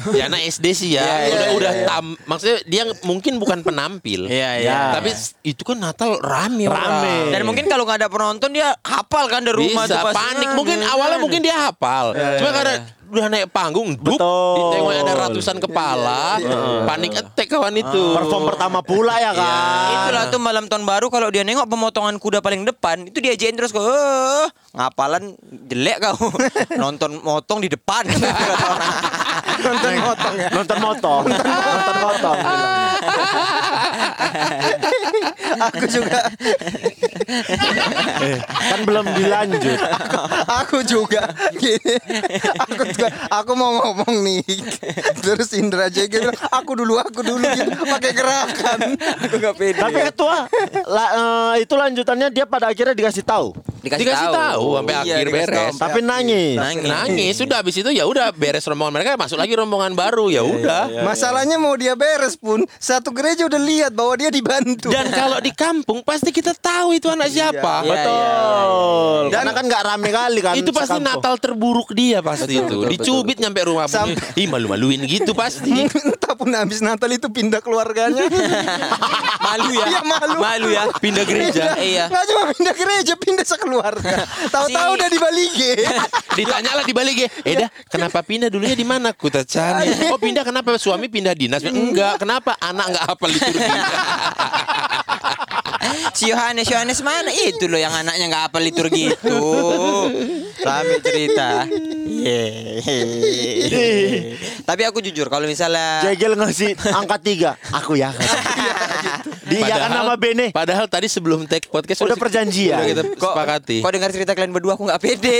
ya 0.10 0.25
anak 0.25 0.47
SD 0.47 0.65
sih 0.71 0.89
ya 0.91 1.01
Iya, 1.01 1.12
iya, 1.12 1.27
udah 1.27 1.41
iya, 1.41 1.51
udah 1.51 1.73
iya. 1.73 1.86
tam 1.86 2.06
maksudnya 2.23 2.58
dia 2.65 2.84
mungkin 3.01 3.34
bukan 3.36 3.60
penampil 3.62 4.25
Iya, 4.25 4.49
iya. 4.58 4.80
tapi 4.93 5.12
itu 5.43 5.62
kan 5.62 5.77
Natal 5.77 6.15
rame 6.17 6.63
Rame. 6.63 6.71
orang. 6.71 7.30
Dan 7.30 7.41
mungkin 7.43 7.65
kalau 7.65 7.84
nggak 7.84 7.97
ada 7.97 8.08
penonton 8.08 8.49
dia 8.49 8.71
hafal 8.80 9.27
kan 9.27 9.41
dari 9.41 9.58
rumah 9.58 9.84
bisa 9.84 9.93
tuh 9.93 10.06
pasti. 10.08 10.17
panik 10.17 10.49
mungkin 10.54 10.77
awalnya 10.82 11.19
mungkin 11.19 11.41
dia 11.41 11.56
hafal 11.62 12.15
cuma 12.15 12.49
karena 12.49 12.73
udah 13.12 13.28
naik 13.28 13.47
panggung 13.52 14.00
dup 14.00 14.15
Betul. 14.15 14.56
ditengok 14.56 14.91
ada 14.95 15.13
ratusan 15.28 15.58
kepala 15.60 16.39
panik 16.88 17.12
attack 17.19 17.47
kawan 17.52 17.76
itu 17.76 18.04
Perform 18.15 18.43
pertama 18.47 18.80
pula 18.80 19.19
ya 19.19 19.36
kan. 19.36 20.08
Itulah 20.08 20.24
tuh 20.32 20.39
malam 20.39 20.65
tahun 20.71 20.88
baru 20.88 21.12
kalau 21.12 21.28
dia 21.28 21.43
nengok 21.43 21.67
pemotongan 21.67 22.15
kuda 22.15 22.39
paling 22.39 22.63
depan 22.63 23.08
itu 23.12 23.19
dia 23.19 23.36
ajain 23.36 23.56
terus 23.56 23.76
kok 23.76 23.84
eh, 23.84 24.47
ngapalan 24.71 25.36
jelek 25.67 25.99
kau 25.99 26.15
nonton 26.81 27.19
motong 27.19 27.60
di 27.60 27.67
depan 27.67 28.07
Nonton 29.62 29.93
motong 30.01 30.36
ya. 30.41 30.49
Nonton 30.49 30.77
motong. 30.81 31.23
Nonton 31.29 31.95
motong. 32.01 32.39
Aku 35.62 35.86
juga 35.86 36.19
Kan 38.49 38.79
belum 38.81 39.05
dilanjut. 39.13 39.77
aku 40.49 40.81
juga 40.81 41.29
gini. 41.53 41.93
Aku 42.57 42.84
juga 42.89 43.07
aku 43.29 43.51
mau 43.53 43.71
ngomong 43.77 44.15
nih. 44.23 44.41
Terus 45.21 45.53
Indra 45.53 45.88
JG 45.88 46.10
bilang 46.10 46.38
aku 46.49 46.73
dulu 46.73 46.97
aku 46.97 47.21
dulu 47.21 47.45
gitu 47.45 47.71
pakai 47.86 48.12
gerakan. 48.12 48.79
Aku 48.97 49.36
gak 49.38 49.55
pede. 49.55 49.77
Tapi 49.77 49.99
ketua 50.10 50.49
la- 50.88 51.13
eh, 51.13 51.62
itu 51.62 51.73
lanjutannya 51.75 52.34
dia 52.34 52.49
pada 52.49 52.65
akhirnya 52.65 52.97
dikasih 52.97 53.21
tahu. 53.21 53.53
Dikasih 53.82 54.06
tahu 54.30 54.67
sampai 54.76 54.94
Iya, 54.94 55.02
akhir 55.02 55.26
dikasih 55.26 55.34
beres 55.48 55.58
tahu. 55.67 55.82
Tapi 55.82 56.00
nangis. 56.02 56.56
Nangis. 56.56 56.88
nangis 56.88 57.34
sudah 57.36 57.58
habis 57.58 57.76
itu 57.76 57.89
ya 57.89 58.04
udah 58.04 58.30
beres 58.32 58.63
rombongan 58.63 58.94
mereka 58.94 59.15
masuk 59.15 59.36
lagi 59.36 59.52
rombongan 59.52 59.91
baru 59.91 60.28
ya 60.28 60.41
udah 60.41 61.02
Masalahnya 61.02 61.58
mau 61.58 61.74
dia 61.74 61.94
beres 61.94 62.36
pun 62.36 62.62
satu 62.72 63.10
gereja 63.10 63.44
udah 63.44 63.58
lihat 63.58 63.91
bahwa 63.91 64.13
dia 64.15 64.30
dibantu. 64.30 64.88
dan 64.88 65.10
kalau 65.10 65.38
di 65.38 65.52
kampung 65.52 66.02
pasti 66.02 66.30
kita 66.30 66.54
tahu 66.54 66.94
itu 66.94 67.08
anak 67.08 67.28
siapa 67.28 67.82
Iya, 67.82 67.89
Betul. 67.91 69.20
Dan- 69.24 69.32
Karena 69.34 69.52
kan 69.52 69.63
nggak 69.65 69.84
rame 69.84 70.10
kali 70.10 70.39
kan. 70.39 70.54
itu 70.54 70.70
pasti 70.70 70.94
sekampung. 70.94 71.17
Natal 71.17 71.36
terburuk 71.38 71.89
dia 71.91 72.20
pasti 72.20 72.54
itu 72.56 72.76
dicubit 72.88 73.38
nyampe 73.38 73.62
rumah 73.63 73.86
Sam- 73.86 74.13
ih 74.32 74.46
malu-maluin 74.46 75.02
gitu 75.04 75.34
pasti 75.34 75.74
Entah 76.06 76.34
pun 76.34 76.52
habis 76.52 76.80
Natal 76.80 77.10
itu 77.10 77.28
pindah 77.28 77.60
keluarganya. 77.60 78.30
malu 79.44 79.70
ya 79.72 79.86
Iya, 79.88 80.02
malu. 80.04 80.38
malu 80.38 80.67
ya 80.70 80.84
pindah 80.96 81.24
gereja 81.24 81.63
iya 81.78 82.06
Nggak 82.08 82.24
cuma 82.26 82.44
pindah 82.52 82.76
gereja, 82.76 83.13
pindah 83.15 83.46
sekeluarga. 83.71 84.27
Tahu-tahu 84.55 84.89
Si- 84.91 84.95
udah 84.99 85.07
di 85.07 85.19
Balige. 85.19 85.71
ditanya 86.38 86.71
lah 86.79 86.84
di 86.88 86.93
balik 86.95 87.27
eh 87.27 87.55
dah 87.55 87.69
kenapa 87.88 88.19
pindah? 88.23 88.47
Dulunya 88.51 88.75
di 88.75 88.84
mana? 88.84 89.15
Kuta 89.15 89.47
cari. 89.47 90.12
Oh 90.12 90.19
pindah 90.19 90.43
kenapa? 90.43 90.75
Suami 90.75 91.07
pindah 91.07 91.31
dinas. 91.31 91.63
Enggak 91.63 92.19
kenapa? 92.19 92.55
Anak 92.60 92.91
enggak 92.91 93.03
hafal 93.07 93.29
liturgi 93.31 93.63
si 96.12 96.27
Yohanes 96.27 96.65
Yohanes 96.65 96.99
mana 96.99 97.30
itu 97.30 97.65
loh 97.65 97.75
yang 97.75 97.91
anaknya 97.91 98.25
nggak 98.27 98.43
hafal 98.45 98.60
liturgi 98.60 99.10
itu 99.10 99.39
sambil 100.58 100.97
cerita 100.99 101.65
tapi 104.63 104.82
aku 104.84 105.01
jujur 105.01 105.27
kalau 105.27 105.45
misalnya 105.45 106.04
Jegel 106.04 106.36
ngasih 106.36 106.75
angka 106.91 107.17
tiga. 107.17 107.51
Aku 107.73 107.95
ya. 107.95 108.13
Dia 109.43 109.75
kan 109.77 109.91
nama 109.91 110.13
Bene. 110.15 110.51
padahal 110.51 110.86
tadi 110.86 111.06
sebelum 111.06 111.43
take 111.43 111.67
podcast 111.67 111.99
Udah 111.99 112.15
perjanjian. 112.15 112.77
udah 112.77 112.88
kita 112.88 113.01
kok 113.15 113.32
sepakati 113.32 113.77
kok 113.82 113.91
dengar 113.91 114.10
cerita 114.10 114.32
kalian 114.32 114.51
berdua 114.51 114.73
aku 114.73 114.86
nggak 114.86 115.01
pede 115.01 115.38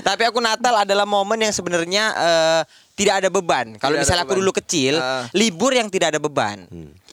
Tapi 0.00 0.22
aku 0.24 0.40
Natal 0.40 0.74
adalah 0.78 1.04
momen 1.04 1.38
yang 1.38 1.52
sebenarnya 1.52 2.04
eh, 2.10 2.60
tidak 2.94 3.22
ada 3.22 3.28
beban. 3.28 3.76
Kalau 3.76 3.94
misalnya 3.94 4.24
aku 4.24 4.34
beban. 4.34 4.42
dulu 4.42 4.52
kecil, 4.56 4.94
Ah. 4.98 5.28
libur 5.30 5.70
yang 5.70 5.86
tidak 5.86 6.16
ada 6.16 6.20
beban. 6.20 6.64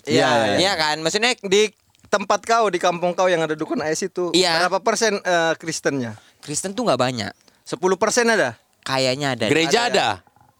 Iya, 0.06 0.30
iya. 0.48 0.58
Iya 0.58 0.74
kan? 0.76 0.96
Maksudnya 1.00 1.34
Di 1.38 1.70
tempat 2.06 2.42
kau 2.42 2.70
di 2.70 2.78
kampung 2.78 3.12
kau 3.12 3.26
yang 3.26 3.42
ada 3.42 3.54
dukun 3.54 3.82
AS 3.82 4.00
itu 4.00 4.30
Iya. 4.32 4.66
berapa 4.66 4.80
persen 4.80 5.18
eh, 5.18 5.54
Kristennya? 5.56 6.16
Kristen 6.40 6.72
tuh 6.72 6.86
nggak 6.86 6.98
banyak. 6.98 7.32
10 7.64 7.78
persen 7.98 8.30
ada? 8.30 8.54
Kayaknya 8.82 9.34
ada. 9.34 9.46
Gereja 9.50 9.80
ada. 9.90 10.08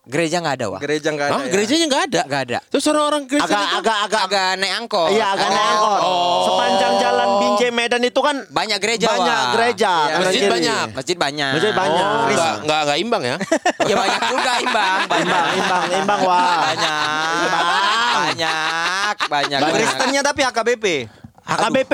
Gereja 0.06 0.38
nggak 0.38 0.56
ada 0.62 0.66
wah. 0.70 0.78
Gereja 0.78 1.10
nggak 1.10 1.28
ada. 1.28 1.34
Hah? 1.34 1.42
ya? 1.42 1.50
Gerejanya 1.50 1.86
nggak 1.90 2.04
ada. 2.06 2.22
Nggak 2.26 2.42
ada. 2.46 2.58
Terus 2.70 2.86
orang-orang 2.86 3.22
Kristen 3.26 3.50
Agak 3.50 3.62
itu 3.64 3.76
agak 3.76 3.98
agak 4.06 4.22
Agak 4.22 4.50
naik 4.56 4.74
angkot. 4.78 5.10
Iya 5.10 5.26
agak 5.34 5.50
naik 5.50 5.66
angkot. 5.68 6.00
Sepanjang 6.46 6.94
jalan 6.96 7.28
Binjai 7.36 7.72
Medan 7.74 8.02
itu 8.02 8.20
kan 8.22 8.36
Banyak 8.46 8.78
gereja. 8.78 9.06
banyak 9.08 9.42
gereja. 9.58 9.94
Kanan 10.06 10.22
masjid 10.22 10.42
kiri. 10.42 10.54
banyak. 10.54 10.86
Masjid 10.94 11.18
banyak. 11.18 11.52
Masjid 11.58 11.74
banyak. 11.74 12.06
Oh, 12.06 12.22
nggak 12.28 12.54
nggak 12.62 12.82
nggak 12.86 12.98
imbang 13.02 13.24
ya. 13.24 13.36
Ya 13.90 13.96
banyak 13.98 14.22
juga 14.30 14.52
imbang. 14.60 15.00
Banyak. 15.06 15.26
Imbang, 15.26 15.50
imbang, 15.58 15.86
imbang 15.98 16.20
wah. 16.22 16.58
Banyak. 16.64 17.46
Banyak. 18.16 19.05
Banyak. 19.26 19.60
Kristennya 19.60 20.22
tapi 20.22 20.42
HKBP. 20.46 20.86
HKBP. 21.46 21.94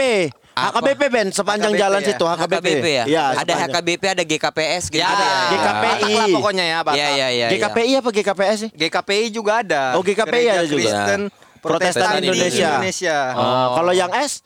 Apa? 0.52 0.84
HKBP 0.84 1.02
Ben 1.08 1.28
sepanjang 1.32 1.72
HKBP 1.72 1.82
jalan 1.82 2.02
ya. 2.04 2.08
situ 2.12 2.26
HKBP. 2.28 2.52
HKBP 2.60 2.86
ya? 2.86 3.06
Iya, 3.08 3.24
ada 3.24 3.40
sepanjang. 3.40 3.72
HKBP, 3.72 4.04
ada 4.04 4.24
GKPS 4.28 4.84
gitu. 4.92 5.00
Ya, 5.00 5.08
Ada 5.08 5.24
ya? 5.24 5.40
GKPI. 5.48 6.12
Lah 6.12 6.28
pokoknya 6.28 6.66
ya, 6.68 6.78
Batak. 6.84 6.98
Iya, 7.00 7.08
iya, 7.16 7.28
iya. 7.32 7.48
GKPI 7.56 7.92
apa 8.04 8.10
GKPS 8.12 8.58
sih? 8.68 8.70
GKPI 8.76 9.26
juga 9.32 9.52
ada. 9.64 9.96
Oh, 9.96 10.04
GKPI 10.04 10.28
Gereja 10.28 10.52
ada 10.52 10.68
juga. 10.68 10.84
Kristen 10.84 11.22
Protestan 11.62 12.02
Protestan 12.04 12.12
Indonesia. 12.20 12.70
Indonesia. 12.76 13.18
Oh, 13.38 13.68
kalau 13.80 13.94
yang 13.96 14.12
S 14.12 14.44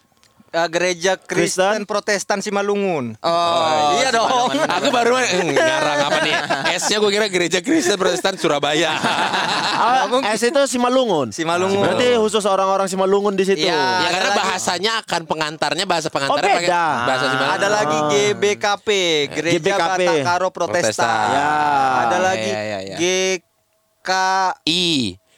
Eh, 0.55 0.69
gereja 0.71 1.19
Kristen 1.19 1.35
Kristen 1.67 1.83
Protestan 1.83 2.39
Simalungun. 2.39 3.19
Oh, 3.19 3.99
iya 3.99 4.07
dong. 4.07 4.55
Aku 4.55 4.87
baru 4.87 5.19
eh, 5.19 5.43
ngarang 5.51 5.99
apa 6.07 6.19
nih? 6.23 6.35
S-nya 6.79 7.03
gue 7.03 7.11
kira 7.11 7.27
Gereja 7.27 7.59
Kristen 7.59 7.99
Protestan 7.99 8.39
Surabaya. 8.39 8.95
Ah, 8.95 10.07
S 10.39 10.47
itu 10.47 10.61
Simalungun. 10.71 11.35
Simalungun. 11.35 11.83
Berarti 11.83 12.15
khusus 12.15 12.47
orang-orang 12.47 12.87
Simalungun 12.87 13.35
di 13.35 13.43
situ. 13.43 13.67
Iya. 13.67 14.07
ya 14.07 14.09
karena 14.15 14.31
lagi. 14.31 14.39
bahasanya 14.39 14.91
akan 15.03 15.21
pengantarnya 15.27 15.83
bahasa 15.83 16.07
pengantarnya 16.07 16.39
Oh, 16.39 16.55
pakai 16.55 16.71
beda. 16.71 16.85
bahasa 17.03 17.25
Simalungun. 17.27 17.55
Ada 17.59 17.67
lagi 17.67 17.97
GBKP, 18.15 18.87
Gereja 19.35 19.55
GBKP. 19.59 19.99
Batakaro 20.07 20.47
Protestan. 20.55 21.03
Protestan. 21.03 21.35
Ya. 21.35 21.51
Ada 22.07 22.17
lagi 22.23 22.51
ya, 22.55 22.61
ya, 22.63 22.79
ya. 22.79 22.95
GK 22.95 24.11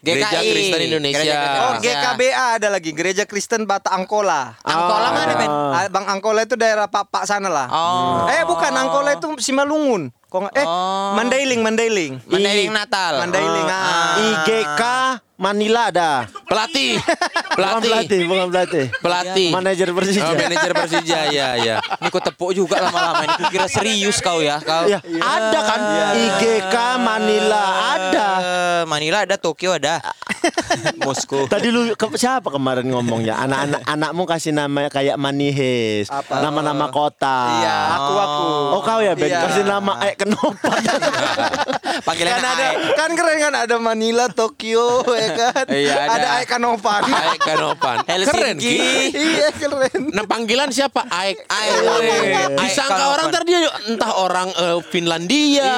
I 0.08 0.10
Gereja 0.16 0.40
GKI. 0.40 0.50
Kristen 0.50 0.82
Indonesia. 0.82 1.18
Gereja 1.20 1.36
Kristen 1.36 1.60
Oh, 1.60 1.72
Indonesia. 1.74 2.00
GKBA 2.08 2.46
ada 2.56 2.68
lagi, 2.72 2.90
Gereja 2.92 3.24
Kristen 3.28 3.62
Bata 3.64 3.90
Angkola. 3.92 4.56
Angkola 4.64 5.08
mana, 5.12 5.34
Ben? 5.36 5.50
Ah, 5.52 5.84
Bang 5.92 6.08
Angkola 6.08 6.40
itu 6.42 6.56
daerah 6.56 6.88
Pak-Pak 6.88 7.28
sana 7.28 7.52
lah. 7.52 7.68
Oh. 7.68 8.32
Eh, 8.32 8.48
bukan 8.48 8.72
Angkola 8.72 9.14
itu 9.14 9.28
Simalungun. 9.38 10.16
Kok 10.28 10.52
eh, 10.52 10.64
Oh. 10.64 11.16
Mandailing, 11.16 11.60
Mandailing. 11.60 12.24
Mandailing 12.24 12.72
Natal. 12.72 13.20
Mandailing. 13.20 13.68
ah. 13.68 14.16
IGK 14.18 14.82
Manila 15.38 15.94
ada. 15.94 16.26
Pelatih. 16.50 16.98
Pelatih. 17.54 17.82
pelatih, 17.86 18.22
bukan 18.26 18.48
pelatih. 18.50 18.86
Pelatih. 18.98 19.50
Manajer 19.54 19.88
Persija. 19.94 20.26
Oh, 20.26 20.34
manajer 20.34 20.72
Persija 20.74 21.20
ya 21.30 21.48
ya. 21.56 21.76
Ini 21.78 22.10
kok 22.10 22.24
tepuk 22.24 22.52
juga 22.52 22.82
lama-lama 22.82 23.22
ini. 23.22 23.36
Kukira 23.38 23.70
serius 23.70 24.18
kau 24.18 24.42
ya. 24.42 24.58
Kau. 24.58 24.90
Ya, 24.90 24.98
ada 25.22 25.60
kan 25.62 25.80
IGK 26.18 26.76
Manila 26.98 27.64
ada. 27.94 28.30
Manila 28.84 29.18
ada, 29.24 29.38
Tokyo 29.38 29.78
ada. 29.78 30.02
Moskow. 30.98 31.46
Tadi 31.46 31.70
lu 31.70 31.94
ke- 31.94 32.18
siapa 32.18 32.50
kemarin 32.50 32.86
ngomongnya? 32.88 33.38
Anak-anak 33.38 33.82
anakmu 33.94 34.24
kasih 34.26 34.52
nama 34.52 34.90
kayak 34.90 35.18
Manihes, 35.18 36.10
nama-nama 36.32 36.90
kota. 36.90 37.62
Iya, 37.62 37.78
aku 37.94 38.14
aku. 38.16 38.48
Oh 38.74 38.82
kau 38.82 39.00
ya 39.00 39.14
Ben 39.14 39.30
Iya. 39.30 39.46
kasih 39.46 39.64
nama 39.64 40.02
eh 40.02 40.18
Kenopan. 40.18 40.82
Panggilan 42.08 42.32
Kan 42.32 42.46
ada 42.48 42.68
kan 42.96 43.10
keren 43.12 43.38
kan 43.40 43.54
ada 43.56 43.76
Manila, 43.78 44.26
Tokyo 44.28 45.02
ya 45.28 45.36
kan. 45.36 45.66
Iya, 45.68 45.94
ada. 45.94 46.16
ada 46.16 46.28
Aek 46.40 46.48
Kanopan. 46.48 47.02
Aek 47.04 47.42
Kanopan. 47.44 47.98
Keren. 48.28 48.56
Ki. 48.58 48.76
iya, 49.14 49.50
keren. 49.56 50.02
Nah 50.12 50.24
panggilan 50.28 50.70
siapa? 50.72 51.06
Aek. 51.08 51.44
Aek. 51.48 51.76
Aek. 51.84 52.12
Aek 52.34 52.60
Disangka 52.64 52.96
Kanopan. 52.96 53.14
orang 53.14 53.26
ntar 53.32 53.44
dia 53.48 53.60
entah 53.88 54.12
orang 54.20 54.50
eh, 54.52 54.80
Finlandia. 54.88 55.74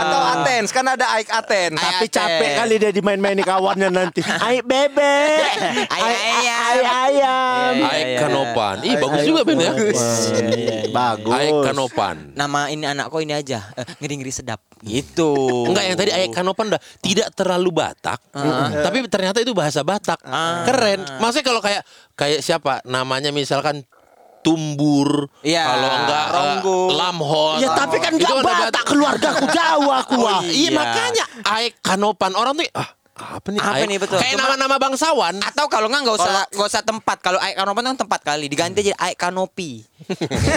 Atau 0.00 0.20
Athens, 0.38 0.70
kan 0.70 0.84
ada 0.86 1.06
Aek 1.18 1.28
Athens. 1.30 1.78
Tapi 1.78 2.06
Aek. 2.06 2.14
capek 2.14 2.50
kali 2.58 2.74
dia 2.78 2.90
dimain-maini 2.90 3.42
kawannya 3.42 3.88
nanti. 3.90 4.20
Aik 4.46 4.62
bebek. 4.66 5.52
Aik 5.94 6.18
ayam. 6.18 6.60
Aik 6.60 6.86
ayam. 6.86 7.72
Iya, 7.74 7.88
Aek 7.90 8.06
iya. 8.06 8.18
Kanopan. 8.20 8.76
Ih 8.86 8.94
bagus 8.98 9.22
juga 9.26 9.40
Ben 9.46 9.58
ya. 9.58 9.72
Bagus. 10.90 11.34
Aek 11.34 11.54
Kanopan. 11.70 12.16
Nama 12.34 12.60
ini 12.70 12.84
anak 12.86 13.10
kau 13.10 13.20
ini 13.22 13.34
aja. 13.34 13.62
Eh, 13.76 13.86
ngeri-ngeri 14.00 14.32
sedap. 14.32 14.60
Gitu. 14.80 15.32
Enggak 15.68 15.84
yang 15.84 15.96
tadi 15.98 16.10
Aek 16.14 16.32
Kanopan 16.32 16.72
udah 16.72 16.80
tidak 17.04 17.28
terlalu 17.36 17.68
Batak, 17.70 18.18
tapi 18.80 18.98
ternyata 19.06 19.38
itu 19.38 19.52
bahasa 19.52 19.80
Batak. 19.80 20.20
Keren. 20.64 21.00
Maksudnya 21.18 21.46
kalau 21.46 21.60
kayak 21.60 21.82
kayak 22.14 22.40
siapa 22.40 22.80
namanya 22.84 23.30
misalkan 23.30 23.84
Tumbur, 24.40 25.28
Iya. 25.44 25.68
kalau 25.68 25.88
enggak 26.00 26.24
eh, 26.24 26.32
Ronggo. 26.32 26.78
Lamhot. 26.90 27.60
Ya 27.60 27.68
tapi 27.76 28.00
kan 28.00 28.16
Itu 28.16 28.24
gak 28.24 28.40
ada 28.40 28.72
Batak 28.72 28.84
keluargaku 28.88 29.44
Jawa 29.52 29.94
aku. 30.00 30.16
Oh, 30.24 30.32
ah. 30.32 30.40
iya. 30.42 30.72
makanya 30.72 31.24
Aek 31.44 31.76
Kanopan 31.84 32.32
orang 32.32 32.56
tuh 32.56 32.64
ah 32.72 32.88
apa 33.20 33.52
nih? 33.52 33.60
Apa 33.60 33.76
Aek- 33.76 33.88
nih, 33.92 33.98
betul. 34.00 34.16
Kayak 34.16 34.40
nama-nama 34.40 34.80
bangsawan. 34.80 35.44
Atau 35.44 35.68
kalau 35.68 35.92
nggak 35.92 36.08
nggak 36.08 36.16
usah 36.16 36.32
nggak 36.56 36.68
usah 36.72 36.80
tempat. 36.80 37.20
Kalau 37.20 37.36
aik 37.36 37.52
kanopi 37.52 37.80
kan 37.84 37.96
tempat 38.00 38.20
kali. 38.24 38.46
Diganti 38.48 38.80
jadi 38.80 38.96
aik 38.96 39.16
kanopi. 39.20 39.84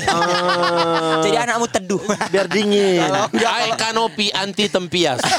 Ah, 0.08 1.20
Jadi 1.28 1.36
anakmu 1.36 1.68
teduh. 1.68 2.00
biar 2.32 2.48
dingin. 2.48 3.04
Aek 3.36 3.76
Kanopi 3.76 4.32
anti 4.32 4.72
tempias. 4.72 5.20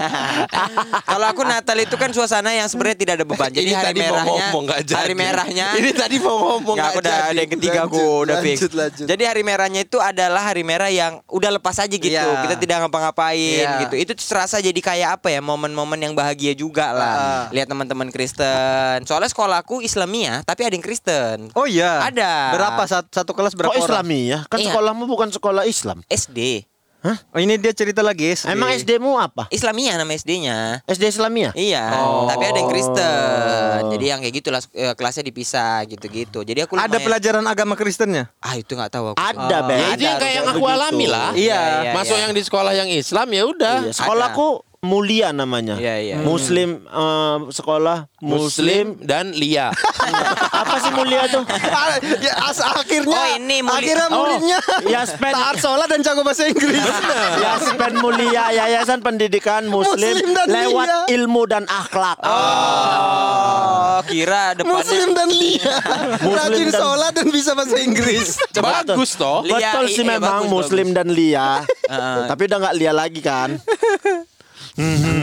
Kalau 1.10 1.26
aku 1.26 1.42
Natal 1.42 1.76
itu 1.76 1.94
kan 1.94 2.10
suasana 2.10 2.50
yang 2.50 2.66
sebenarnya 2.66 2.98
tidak 2.98 3.14
ada 3.16 3.24
beban. 3.24 3.50
Jadi 3.50 3.66
Ini 3.66 3.74
hari 3.74 3.86
tadi 3.86 4.00
mau 4.00 4.08
merahnya, 4.10 4.30
ngomong, 4.46 4.62
nggak 4.64 4.80
jadi. 4.82 4.96
hari 4.96 5.14
merahnya. 5.14 5.66
Ini 5.80 5.90
tadi 5.92 6.16
mau 6.18 6.36
ngomong, 6.36 6.74
Nggak, 6.74 6.80
nggak 6.80 6.90
aku 6.90 7.00
udah 7.00 7.12
jadi. 7.12 7.28
ada 7.28 7.40
yang 7.40 7.52
ketiga 7.52 7.78
aku 7.82 7.96
Lanjut, 7.96 8.22
udah 8.22 8.36
fix. 8.40 8.56
lanjut, 8.56 8.72
lanjut. 8.74 9.06
Jadi 9.06 9.22
hari 9.24 9.42
merahnya 9.42 9.80
itu 9.82 9.98
adalah 9.98 10.42
hari 10.42 10.62
merah 10.62 10.90
yang 10.90 11.12
udah 11.26 11.50
lepas 11.52 11.76
aja 11.76 11.90
gitu. 11.90 12.08
Iya. 12.10 12.42
Kita 12.42 12.56
tidak 12.56 12.76
ngapa-ngapain 12.82 13.38
Iya. 13.62 13.80
gitu. 13.86 13.94
Itu 13.96 14.12
serasa 14.16 14.58
jadi 14.58 14.76
kayak 14.76 15.10
apa 15.16 15.28
ya 15.28 15.40
momen-momen 15.40 15.98
yang 15.98 16.12
bahagia 16.12 16.52
juga 16.52 16.90
lah. 16.90 17.14
Ah. 17.14 17.44
Lihat 17.50 17.66
teman-teman 17.66 18.08
Kristen. 18.08 19.04
Soalnya 19.04 19.28
sekolahku 19.28 19.80
Islamiyah 19.80 20.42
tapi 20.42 20.62
ada 20.62 20.72
yang 20.72 20.82
Kristen. 20.82 21.52
Oh 21.52 21.64
iya. 21.64 22.02
Ada. 22.02 22.52
Berapa 22.52 22.82
satu, 22.84 23.08
satu 23.10 23.32
kelas 23.32 23.52
berapa 23.52 23.70
Kok 23.70 23.78
orang? 23.78 23.88
Islami 24.02 24.20
ya? 24.26 24.38
Kan 24.46 24.58
Iya. 24.58 24.70
sekolahmu 24.70 25.04
bukan 25.04 25.28
sekolah 25.28 25.64
Islam. 25.64 26.00
SD. 26.06 26.64
Oh, 27.00 27.40
ini 27.40 27.56
dia 27.56 27.72
cerita 27.72 28.00
lagi 28.00 28.28
SD. 28.30 28.52
Emang 28.52 28.68
SD-mu 28.70 29.16
apa? 29.16 29.48
Islamiyah 29.48 29.96
nama 29.96 30.12
SD-nya. 30.12 30.84
SD 30.84 31.08
Islamiyah? 31.08 31.56
Iya, 31.56 31.84
Oh. 31.96 32.28
tapi 32.28 32.44
ada 32.44 32.56
yang 32.56 32.68
Kristen. 32.68 33.80
Jadi 33.90 34.04
yang 34.04 34.20
kayak 34.20 34.34
gitulah 34.36 34.60
eh, 34.70 34.92
kelasnya 34.92 35.24
dipisah 35.24 35.84
gitu-gitu. 35.86 36.42
Jadi 36.42 36.60
aku 36.60 36.76
Ada 36.76 37.00
pelajaran 37.00 37.44
agama 37.44 37.72
Kristennya? 37.72 38.28
Ah, 38.38 38.54
itu 38.54 38.72
nggak 38.72 38.90
tahu 38.90 39.12
aku. 39.12 39.18
Ada, 39.18 39.56
Ben. 39.64 39.78
Ya 39.78 39.88
itu 39.90 40.04
yang 40.04 40.18
kayak 40.18 40.34
yang 40.34 40.46
aku 40.46 40.60
Begitu. 40.60 40.76
alami 40.76 41.06
lah. 41.06 41.28
Iya. 41.32 41.62
Iya, 41.82 41.92
Masuk 41.92 42.14
iya. 42.14 42.22
yang 42.22 42.32
di 42.32 42.42
sekolah 42.44 42.72
yang 42.76 42.88
Islam 42.88 43.28
ya 43.30 43.42
udah. 43.44 43.76
Iya, 43.80 43.92
sekolahku 43.96 44.48
mulia 44.90 45.28
namanya. 45.30 45.76
Iya, 45.76 45.94
iya. 46.00 46.16
Muslim 46.18 46.80
eh, 46.82 47.36
sekolah 47.52 48.08
Muslim. 48.18 48.96
Muslim 48.96 49.04
dan 49.04 49.28
Lia. 49.30 49.68
Apa 50.60 50.80
sih 50.80 50.88
mulia 50.90 51.28
tuh? 51.28 51.44
ya, 52.24 52.32
as- 52.42 52.64
akhirnya 52.64 53.12
Oh, 53.12 53.36
ini 53.36 53.60
muli- 53.60 53.76
akhirnya 53.76 54.06
Oh, 54.08 54.24
muridnya 54.24 54.56
ya, 54.88 55.04
spend- 55.04 55.36
taat 55.36 55.60
sholat 55.60 55.84
dan 55.84 56.00
jago 56.00 56.24
bahasa 56.24 56.48
Inggris. 56.48 56.80
Yaspen 57.44 57.92
Mulia 57.98 58.48
Yayasan 58.50 59.00
Pendidikan 59.00 59.68
Muslim, 59.68 60.16
Muslim 60.16 60.32
dan 60.32 60.46
lewat 60.48 60.88
Lia. 60.88 61.00
ilmu 61.14 61.42
dan 61.44 61.64
akhlak. 61.66 62.16
Oh, 62.24 64.00
kira 64.06 64.56
depannya 64.56 64.80
Muslim 64.80 65.08
dan 65.12 65.28
Lia. 65.28 65.74
Muslim 66.18 66.36
Rajin 66.40 66.66
dan- 66.66 66.80
sholat 66.80 67.12
dan 67.12 67.26
bisa 67.28 67.52
bahasa 67.52 67.76
Inggris. 67.76 68.40
Bagus 68.50 69.12
toh. 69.14 69.44
Lia, 69.44 69.76
Betul 69.76 69.86
sih 69.88 70.02
iya, 70.02 70.16
memang 70.16 70.48
bagus, 70.48 70.52
Muslim 70.56 70.88
dan 70.90 71.08
Lia. 71.08 71.68
Heeh. 71.84 72.20
Tapi 72.26 72.42
udah 72.46 72.58
nggak 72.58 72.74
Lia 72.74 72.92
lagi 72.94 73.20
kan? 73.20 73.60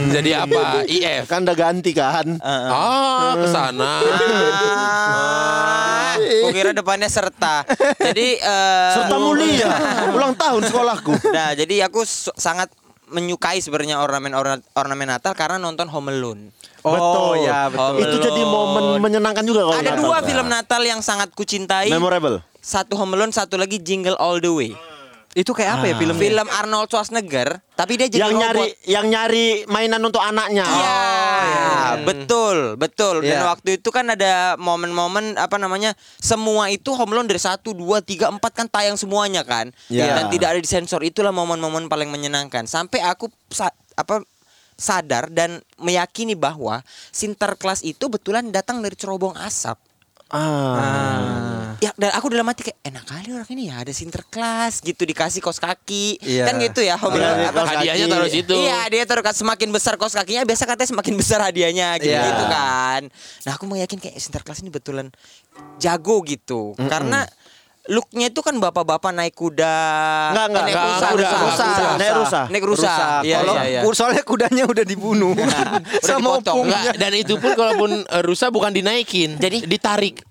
Jadi 0.10 0.32
apa? 0.32 0.84
IF. 0.86 1.24
Kan 1.26 1.44
udah 1.44 1.54
ganti 1.54 1.92
kan? 1.92 2.38
Ah, 2.40 3.34
ke 3.36 3.48
sana. 3.48 3.92
Ah, 5.20 6.16
kira 6.50 6.72
depannya 6.72 7.08
serta. 7.08 7.64
Jadi 7.98 8.38
eh, 8.38 8.92
Serta 8.94 9.16
mulia. 9.16 9.70
Ulang 10.10 10.34
tahun 10.34 10.62
sekolahku. 10.64 11.14
Nah, 11.28 11.54
jadi 11.54 11.86
aku 11.86 12.02
su- 12.02 12.34
sangat 12.34 12.70
menyukai 13.08 13.58
sebenarnya 13.58 13.98
ornamen 13.98 14.34
orna- 14.34 14.64
ornamen 14.74 15.08
Natal 15.08 15.32
karena 15.32 15.56
nonton 15.58 15.88
Home 15.88 16.12
Alone. 16.12 16.52
Oh, 16.82 17.36
ya 17.36 17.68
betul. 17.68 18.00
Itu 18.00 18.16
jadi 18.22 18.42
momen 18.44 19.00
menyenangkan 19.00 19.44
juga 19.44 19.64
kalau 19.64 19.76
Ada 19.76 19.92
Natal. 19.94 20.04
dua 20.04 20.18
film 20.22 20.48
Natal 20.48 20.82
yang 20.82 21.00
sangat 21.02 21.32
kucintai. 21.32 21.88
memorable. 21.88 22.40
Satu 22.58 22.96
Home 22.96 23.16
Alone, 23.16 23.32
satu 23.32 23.56
lagi 23.56 23.80
Jingle 23.80 24.16
All 24.16 24.40
the 24.40 24.52
Way. 24.52 24.72
Itu 25.38 25.54
kayak 25.54 25.72
apa 25.78 25.86
ya 25.86 25.96
filmnya? 25.96 26.18
Film 26.18 26.48
Arnold 26.50 26.90
Schwarzenegger, 26.90 27.62
tapi 27.72 27.94
dia 27.94 28.10
jadi 28.10 28.26
Yang 28.26 28.34
robot. 28.34 28.42
nyari 28.42 28.66
yang 28.90 29.06
nyari 29.06 29.46
mainan 29.68 30.02
untuk 30.02 30.18
anaknya. 30.18 30.66
Iya. 30.66 30.98
Ya, 31.38 31.78
betul, 32.02 32.58
betul. 32.74 33.22
Dan 33.22 33.38
Iya. 33.38 33.46
waktu 33.46 33.78
itu 33.78 33.90
kan 33.90 34.10
ada 34.10 34.58
momen-momen 34.58 35.38
apa 35.38 35.56
namanya? 35.56 35.94
Semua 36.18 36.68
itu 36.68 36.90
home 36.92 37.14
loan 37.14 37.30
dari 37.30 37.38
1 37.38 37.70
2 37.70 38.02
3 38.02 38.34
4 38.34 38.50
kan 38.52 38.66
tayang 38.66 38.98
semuanya 38.98 39.46
kan. 39.46 39.70
Iya. 39.88 40.18
Dan 40.18 40.26
tidak 40.28 40.58
ada 40.58 40.60
disensor. 40.60 41.06
Itulah 41.06 41.30
momen-momen 41.30 41.86
paling 41.86 42.10
menyenangkan. 42.10 42.66
Sampai 42.66 43.00
aku 43.00 43.30
sa- 43.48 43.70
apa 43.94 44.26
sadar 44.74 45.30
dan 45.30 45.58
meyakini 45.78 46.34
bahwa 46.34 46.82
Sinterklas 47.10 47.82
itu 47.82 48.10
betulan 48.10 48.50
datang 48.50 48.82
dari 48.82 48.94
cerobong 48.94 49.34
asap. 49.36 49.78
Ah. 50.28 51.80
Ya, 51.80 51.96
dan 51.96 52.12
aku 52.18 52.28
dalam 52.28 52.44
hati 52.50 52.68
kayak 52.68 52.80
enak 52.84 53.04
kali 53.08 53.30
orang 53.32 53.48
ini 53.54 53.72
ya 53.72 53.80
ada 53.80 53.94
Sinterklas 53.96 54.84
gitu 54.84 55.08
dikasih 55.08 55.40
kos 55.40 55.62
kaki. 55.62 56.20
Iya. 56.20 56.52
Kan 56.52 56.60
gitu 56.60 56.84
ya 56.84 57.00
apa, 57.00 57.08
kos 57.54 57.70
Hadiahnya 57.72 58.06
taruh 58.12 58.28
situ. 58.28 58.52
Iya 58.52 58.80
dia 58.92 59.04
taruh 59.08 59.24
semakin 59.24 59.70
besar 59.72 59.96
kos 59.96 60.18
kakinya 60.18 60.44
biasa 60.44 60.68
katanya 60.68 60.90
semakin 60.92 61.14
besar 61.16 61.40
hadiahnya 61.40 61.96
gitu, 62.02 62.12
Iya. 62.12 62.24
gitu 62.28 62.44
kan. 62.50 63.02
Nah 63.48 63.52
aku 63.56 63.64
meyakin 63.70 64.00
kayak 64.04 64.20
Sinterklas 64.20 64.60
ini 64.66 64.74
betulan 64.74 65.08
jago 65.80 66.20
gitu 66.28 66.76
karena 66.76 67.24
looknya 67.88 68.32
itu 68.32 68.40
kan 68.44 68.56
bapak-bapak 68.60 69.12
naik 69.12 69.36
kuda. 69.36 69.78
Enggak, 70.32 70.46
enggak, 70.52 70.64
naik 70.64 70.76
enggak, 70.76 70.88
rusa, 70.88 71.08
kuda, 71.08 71.28
rusa, 71.28 71.36
rusa, 71.36 71.66
rusa, 71.68 71.88
naik 71.98 72.14
rusa. 72.14 72.42
naik 72.48 72.66
rusa. 72.68 72.94
Iya, 73.24 73.36
Kalau 73.42 73.54
iya, 73.56 73.64
iya. 73.68 73.82
soalnya 73.98 74.24
kudanya 74.24 74.64
udah 74.68 74.86
dibunuh 74.86 75.34
sama 76.04 76.38
dipotong. 76.40 76.56
opungnya. 76.64 76.80
Enggak, 76.84 76.96
dan 77.00 77.12
itu 77.16 77.34
pun 77.40 77.52
kalaupun 77.56 77.92
eh, 78.04 78.24
rusa 78.24 78.52
bukan 78.52 78.72
dinaikin, 78.72 79.40
Jadi? 79.40 79.66
ditarik. 79.66 80.22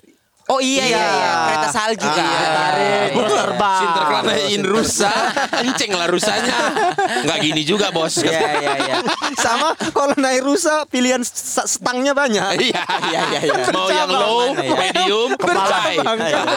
Oh 0.47 0.59
iya 0.59 0.85
iya, 0.87 1.03
iya. 1.03 1.31
kereta 1.45 1.69
salju 1.69 2.07
kan. 2.07 2.23
Tarik, 2.23 3.11
Iya. 3.11 3.27
terbang. 3.37 3.81
Sinterklas 3.83 4.23
naikin 4.23 4.63
rusa, 4.63 5.13
enceng 5.59 5.91
lah 5.91 6.07
rusanya. 6.07 6.57
Enggak 7.21 7.39
gini 7.41 7.63
juga, 7.63 7.91
Bos. 7.91 8.15
Iya 8.17 8.31
iya 8.57 8.73
iya. 8.79 8.97
sama 9.37 9.75
kalau 9.91 10.15
naik 10.15 10.41
rusa 10.41 10.87
pilihan 10.87 11.19
s- 11.19 11.35
stangnya 11.69 12.13
banyak. 12.13 12.63
Iya, 12.63 12.79
Iya 13.05 13.21
iya 13.29 13.41
iya. 13.43 13.55
Mau 13.69 13.89
yang 13.89 14.07
low, 14.07 14.55
medium, 14.55 15.35
high. 15.35 15.99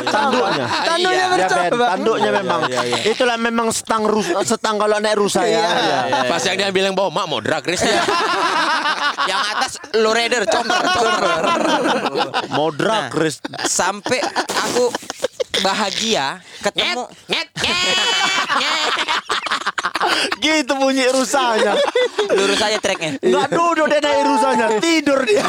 Tanduknya. 0.06 0.66
Tanduknya 0.86 1.10
Iya. 1.10 1.10
Ya 1.10 1.26
Ben, 1.26 1.40
bercabang. 1.42 1.90
tanduknya 1.90 2.32
memang. 2.36 2.62
Itulah 3.04 3.38
memang 3.38 3.68
stang 3.70 4.06
rusa, 4.06 4.38
stang 4.44 4.78
kalau 4.78 5.02
naik 5.02 5.18
rusa 5.18 5.42
ya. 5.42 5.66
Iya. 5.66 6.00
Pas 6.28 6.42
yang 6.44 6.56
dia 6.56 6.70
bilang 6.70 6.94
bawa 6.94 7.10
mak 7.10 7.26
mau 7.26 7.42
drag 7.42 7.66
race. 7.66 7.90
Yang 9.22 9.42
atas 9.48 9.72
low 9.96 10.12
rider 10.12 10.46
chopper 10.46 10.78
chopper. 10.88 11.42
Mau 12.50 12.70
drag 12.70 13.10
race. 13.12 13.42
Sampai 13.80 14.20
aku 14.60 14.92
bahagia 15.64 16.44
ketemu 16.60 17.08
Gitu 20.44 20.74
bunyi 20.76 21.08
rusanya. 21.16 21.80
lurus 22.36 22.60
aja 22.60 22.76
treknya. 22.84 23.16
Enggak 23.24 23.48
duduk 23.56 23.88
dia 23.88 24.00
naik 24.04 24.22
rusanya, 24.28 24.68
tidur 24.84 25.20
dia. 25.24 25.48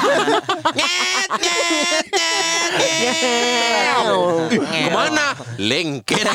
Ke 4.54 4.90
mana? 4.94 5.34
Lengket. 5.58 6.26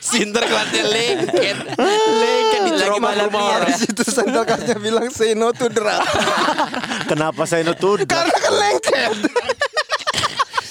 Sinterklasnya 0.00 0.84
lengket. 0.88 1.56
Lengket 1.76 2.60
di 2.64 2.72
Lagi 2.72 2.88
rumah 2.88 3.12
orang. 3.20 3.68
Di 3.68 3.74
situ 3.84 4.00
Sinterklasnya 4.00 4.80
bilang 4.80 5.12
say 5.12 5.36
no 5.36 5.52
to 5.52 5.68
drug. 5.68 6.00
Kenapa 7.10 7.44
saya 7.44 7.68
nutup? 7.68 8.00
Karena 8.08 8.32
kan 8.32 8.52
lengket. 8.56 9.12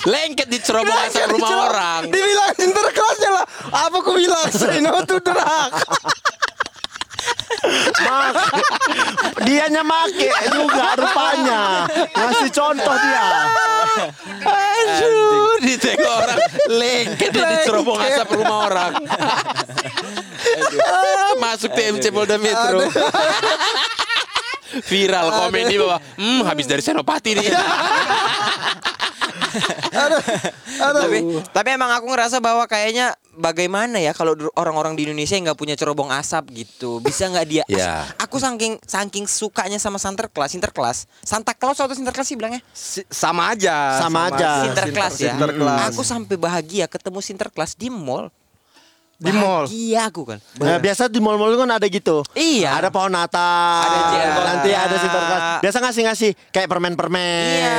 Lengket 0.05 0.45
di 0.45 0.61
cerobong 0.61 0.93
asal 1.01 1.33
rumah 1.33 1.49
Dicerob- 1.49 1.65
orang. 1.67 2.01
Dibilang 2.07 2.53
Sinterklasnya 2.53 3.29
lah. 3.33 3.45
Apa 3.73 3.95
aku 3.97 4.11
bilang 4.13 4.45
say 4.53 4.77
no 4.77 5.01
to 5.01 5.17
drug. 5.17 5.71
Mak, 8.05 8.37
dianya 9.41 9.81
make 9.81 10.29
juga 10.53 10.93
rupanya. 10.93 11.89
Ngasih 12.05 12.53
contoh 12.53 12.95
dia. 12.95 13.25
Aduh, 14.45 15.57
ditengok 15.59 16.13
orang 16.21 16.39
lengket 16.69 17.31
di 17.33 17.41
cerobong 17.65 17.97
asap 17.97 18.29
rumah 18.37 18.69
orang. 18.69 18.93
Masuk 21.41 21.73
TMC 21.73 22.13
Polda 22.13 22.37
Metro. 22.37 22.85
Viral 24.85 25.27
komen 25.31 25.65
di 25.65 25.81
bawah. 25.81 25.97
Hmm, 26.13 26.45
habis 26.45 26.69
dari 26.69 26.85
Senopati 26.85 27.33
nih. 27.33 27.49
tapi 31.01 31.17
tapi 31.51 31.69
emang 31.73 31.91
aku 31.95 32.05
ngerasa 32.11 32.37
bahwa 32.39 32.65
kayaknya 32.67 33.15
bagaimana 33.35 33.99
ya 33.99 34.15
kalau 34.15 34.35
orang-orang 34.55 34.95
di 34.95 35.07
Indonesia 35.07 35.35
yang 35.35 35.51
nggak 35.51 35.59
punya 35.59 35.75
cerobong 35.75 36.09
asap 36.11 36.65
gitu. 36.65 37.03
Bisa 37.03 37.27
nggak 37.27 37.47
dia? 37.47 37.63
Ya. 37.67 38.07
aku 38.17 38.39
saking 38.39 38.79
saking 38.85 39.25
sukanya 39.27 39.77
sama 39.81 39.99
Sinterklas 39.99 40.55
Sinterklas 40.55 40.97
Santa 41.21 41.51
Claus 41.51 41.79
atau 41.79 41.95
Sinterklas 41.95 42.25
sih 42.27 42.37
bilangnya? 42.39 42.61
Si- 42.71 43.05
sama 43.11 43.51
aja. 43.51 43.99
Sama 43.99 44.31
aja. 44.31 44.63
Sinterklas 44.69 45.13
ya. 45.19 45.33
Sinterklas. 45.35 45.79
aku 45.91 46.01
sampai 46.01 46.35
bahagia 46.39 46.85
ketemu 46.87 47.19
Sinterklas 47.19 47.75
di 47.75 47.91
mall 47.91 48.31
Di 49.15 49.31
mall. 49.31 49.63
Bahagia 49.63 50.01
aku 50.05 50.21
kan. 50.23 50.39
Nah, 50.59 50.75
biasa 50.75 51.07
di 51.07 51.17
mall-mall 51.17 51.55
kan 51.55 51.71
ada 51.71 51.87
gitu. 51.87 52.19
Iya. 52.31 52.75
Ada 52.75 52.91
pohon 52.91 53.07
Natal. 53.09 53.79
Ada 53.81 53.99
jenggot. 54.11 54.43
Nanti 54.43 54.69
ada 54.69 54.85
Iya. 54.87 54.99
Sinterklas. 54.99 55.41
Biasa 55.61 55.77
ngasih-ngasih 55.79 56.29
kayak 56.51 56.67
permen-permen. 56.67 57.55
Iya, 57.55 57.77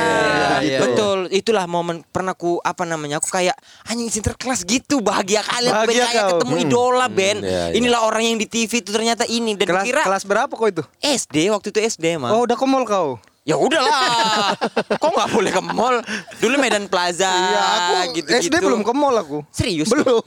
iya. 0.59 0.77
betul. 0.81 1.29
Itulah 1.29 1.65
momen 1.65 2.01
pernah 2.03 2.33
ku 2.33 2.57
apa 2.59 2.83
namanya? 2.83 3.21
Aku 3.21 3.29
kayak 3.29 3.53
anjing 3.85 4.09
Sinterklas 4.09 4.65
gitu, 4.65 4.97
bahagia 4.99 5.41
kali 5.41 5.69
aku 5.69 5.77
Ben, 5.77 5.87
Bahagia 5.87 6.05
kayak 6.07 6.17
kau. 6.17 6.31
ketemu 6.35 6.55
idola 6.59 7.05
Ben. 7.07 7.37
iya, 7.39 7.69
iya. 7.69 7.77
Inilah 7.77 8.01
orang 8.01 8.23
yang 8.25 8.37
di 8.37 8.47
TV 8.47 8.81
itu 8.81 8.89
ternyata 8.89 9.23
ini 9.23 9.53
dan 9.53 9.69
Kelas, 9.69 9.85
kira 9.85 10.01
kelas 10.01 10.23
berapa 10.25 10.49
kau 10.49 10.65
itu? 10.65 10.81
SD 10.99 11.49
waktu 11.49 11.69
itu 11.69 11.79
SD 11.79 12.17
mah. 12.17 12.33
Oh 12.33 12.43
udah 12.43 12.57
ke 12.57 12.65
mall 12.65 12.81
kau? 12.83 13.21
Ya 13.43 13.55
udahlah. 13.55 14.51
Kok 15.01 15.07
nggak 15.07 15.29
boleh 15.31 15.51
ke 15.53 15.61
mall? 15.63 15.95
Dulu 16.35 16.55
Medan 16.57 16.91
Plaza. 16.91 17.29
Iya 17.29 17.61
aku 17.63 17.93
gitu, 18.17 18.27
SD 18.33 18.55
belum 18.59 18.81
ke 18.81 18.91
mall 18.91 19.15
aku. 19.15 19.39
Serius? 19.49 19.87
Belum. 19.87 20.19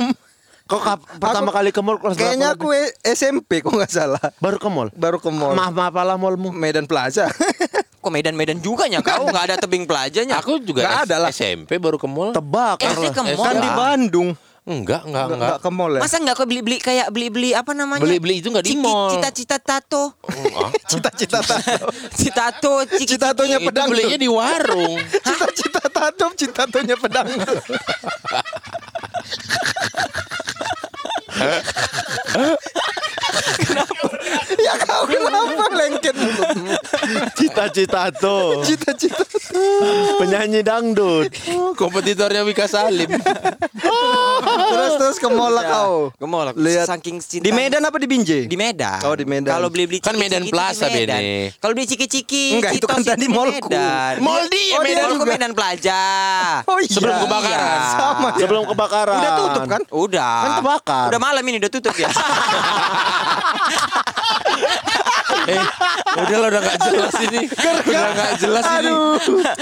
Kok 0.71 0.81
kap- 0.81 1.03
pertama 1.19 1.51
Aku- 1.51 1.57
kali 1.57 1.71
ke 1.71 1.81
mall 1.81 1.99
kelas 1.99 2.15
Kayaknya 2.15 2.49
berapa? 2.49 2.63
aku 2.63 2.69
e- 2.73 2.95
SMP 3.11 3.59
kok 3.59 3.75
nggak 3.75 3.91
salah. 3.91 4.23
baru 4.39 4.57
ke 4.57 4.69
mall. 4.69 4.89
Baru 4.95 5.19
ke 5.19 5.27
mall. 5.29 5.53
Maaf 5.53 5.73
maaf 5.73 5.91
apalah 5.91 6.15
mallmu. 6.15 6.49
Medan 6.51 6.87
Plaza. 6.87 7.27
Kok 8.01 8.09
Medan-Medan 8.09 8.57
juga 8.59 8.89
nya 8.89 9.05
kau 9.05 9.29
nggak 9.29 9.45
ada 9.45 9.57
tebing 9.59 9.85
plazanya. 9.85 10.41
Aku 10.41 10.57
juga 10.59 10.81
Nggak 10.81 10.97
S- 10.97 11.05
ada 11.05 11.17
lah. 11.19 11.31
SMP 11.31 11.77
baru 11.77 11.99
ke 11.99 12.07
mall. 12.07 12.33
Tebak. 12.33 12.81
SD 12.81 13.13
ke 13.13 13.21
mall. 13.27 13.45
kan 13.45 13.57
di 13.57 13.69
Bandung. 13.69 14.29
Enggak, 14.63 15.03
enggak, 15.03 15.05
Nggak, 15.05 15.25
enggak. 15.27 15.37
nggak 15.37 15.59
ke 15.59 15.71
mall 15.71 15.93
ya. 15.93 16.01
Masa 16.01 16.17
nggak 16.17 16.35
kau 16.35 16.47
beli-beli 16.47 16.77
kayak 16.79 17.07
beli-beli 17.11 17.53
apa 17.53 17.73
namanya? 17.75 18.01
Beli-beli 18.01 18.41
itu 18.41 18.49
nggak 18.49 18.63
di 18.63 18.73
mall. 18.75 19.13
Cita-cita 19.13 19.57
tato. 19.59 20.17
Ah, 20.23 20.73
Cita-cita 20.91 21.39
tato. 21.43 21.93
Citato, 22.17 22.73
Citatonya 22.95 23.59
itu 23.59 23.69
pedang. 23.69 23.89
belinya 23.91 24.17
di 24.17 24.29
warung. 24.31 24.97
Cita-cita 25.19 25.81
tato, 25.85 26.27
citatonya 26.33 26.97
pedang. 26.97 27.29
Kenapa? 33.67 34.20
Ya 34.59 34.75
kau 34.83 35.07
kenapa 35.07 35.65
lengket? 35.75 36.15
Cita-cita 37.39 38.11
tuh. 38.15 38.65
Cita-cita. 38.67 39.23
Penyanyi 40.19 40.61
dangdut. 40.65 41.31
Kompetitornya 41.79 42.43
Wika 42.47 42.67
Salim. 42.67 43.11
Terus 44.71 44.93
terus 44.99 45.17
ke 45.19 45.29
mall 45.31 45.53
lah 45.55 45.65
kau. 45.67 45.95
Ke 46.15 46.27
mall. 46.27 46.51
Lihat. 46.57 46.87
Saking 46.91 47.23
cinta. 47.23 47.45
Di 47.47 47.53
Medan 47.55 47.83
apa 47.87 47.97
di 47.99 48.07
Binjai? 48.11 48.47
Di 48.51 48.57
Medan. 48.59 49.01
Oh, 49.07 49.15
di 49.15 49.27
Medan. 49.27 49.53
Kalau 49.59 49.69
beli-beli 49.71 49.99
Kan 50.03 50.17
Medan 50.19 50.47
Plaza, 50.49 50.89
di 50.91 51.05
Medan. 51.05 51.21
Bene. 51.21 51.55
Kalau 51.59 51.73
beli 51.77 51.87
ciki-ciki 51.87 52.59
Enggak, 52.59 52.73
itu 52.79 52.87
kan 52.87 53.01
tadi 53.05 53.27
di 53.27 53.29
mallku. 53.31 53.69
Mall 54.23 54.49
dia, 54.49 54.79
oh, 54.79 54.83
Medan 54.83 55.05
juga. 55.15 55.25
Medan 55.29 55.53
Plaza. 55.55 56.03
Oh 56.67 56.79
iya. 56.81 56.91
Sebelum 56.91 57.17
kebakaran. 57.27 57.79
Sama. 57.91 58.29
ya. 58.35 58.41
Sebelum 58.47 58.65
kebakaran. 58.71 59.19
Udah 59.21 59.33
tutup 59.37 59.63
kan? 59.69 59.83
Udah. 59.91 60.35
Kan 60.41 60.51
kebakar. 60.63 61.07
Udah 61.13 61.21
malam 61.21 61.43
ini 61.47 61.57
udah 61.61 61.71
tutup 61.71 61.95
ya. 61.95 62.09
eh, 65.47 65.61
udah 66.19 66.37
lah 66.37 66.49
udah 66.49 66.61
gak 66.63 66.79
jelas 66.83 67.15
ini. 67.23 67.41
Udah 67.83 68.11
gak 68.13 68.33
jelas 68.37 68.65
ini. 68.75 68.93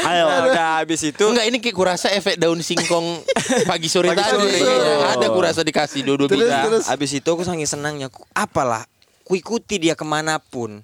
Ayo. 0.01 0.25
udah 0.49 0.67
habis 0.79 1.01
itu. 1.05 1.25
Enggak 1.25 1.47
ini 1.47 1.59
kayak 1.59 1.77
kurasa 1.77 2.09
efek 2.11 2.35
daun 2.37 2.59
singkong 2.59 3.23
pagi 3.65 3.87
sore 3.87 4.09
Pagi 4.09 4.21
tadi. 4.21 4.33
sore. 4.33 4.59
Iya, 4.59 5.15
Ada 5.15 5.27
kurasa 5.29 5.61
dikasih 5.61 6.01
dua-dua 6.03 6.27
terus. 6.29 6.85
Habis 6.85 7.11
itu 7.15 7.29
aku 7.29 7.43
saking 7.43 7.65
senangnya. 7.65 8.09
Ku- 8.09 8.27
Apalah. 8.31 8.83
Ku 9.21 9.37
ikuti 9.37 9.77
dia 9.79 9.93
ke 9.93 10.03
mana 10.03 10.41
pun. 10.41 10.81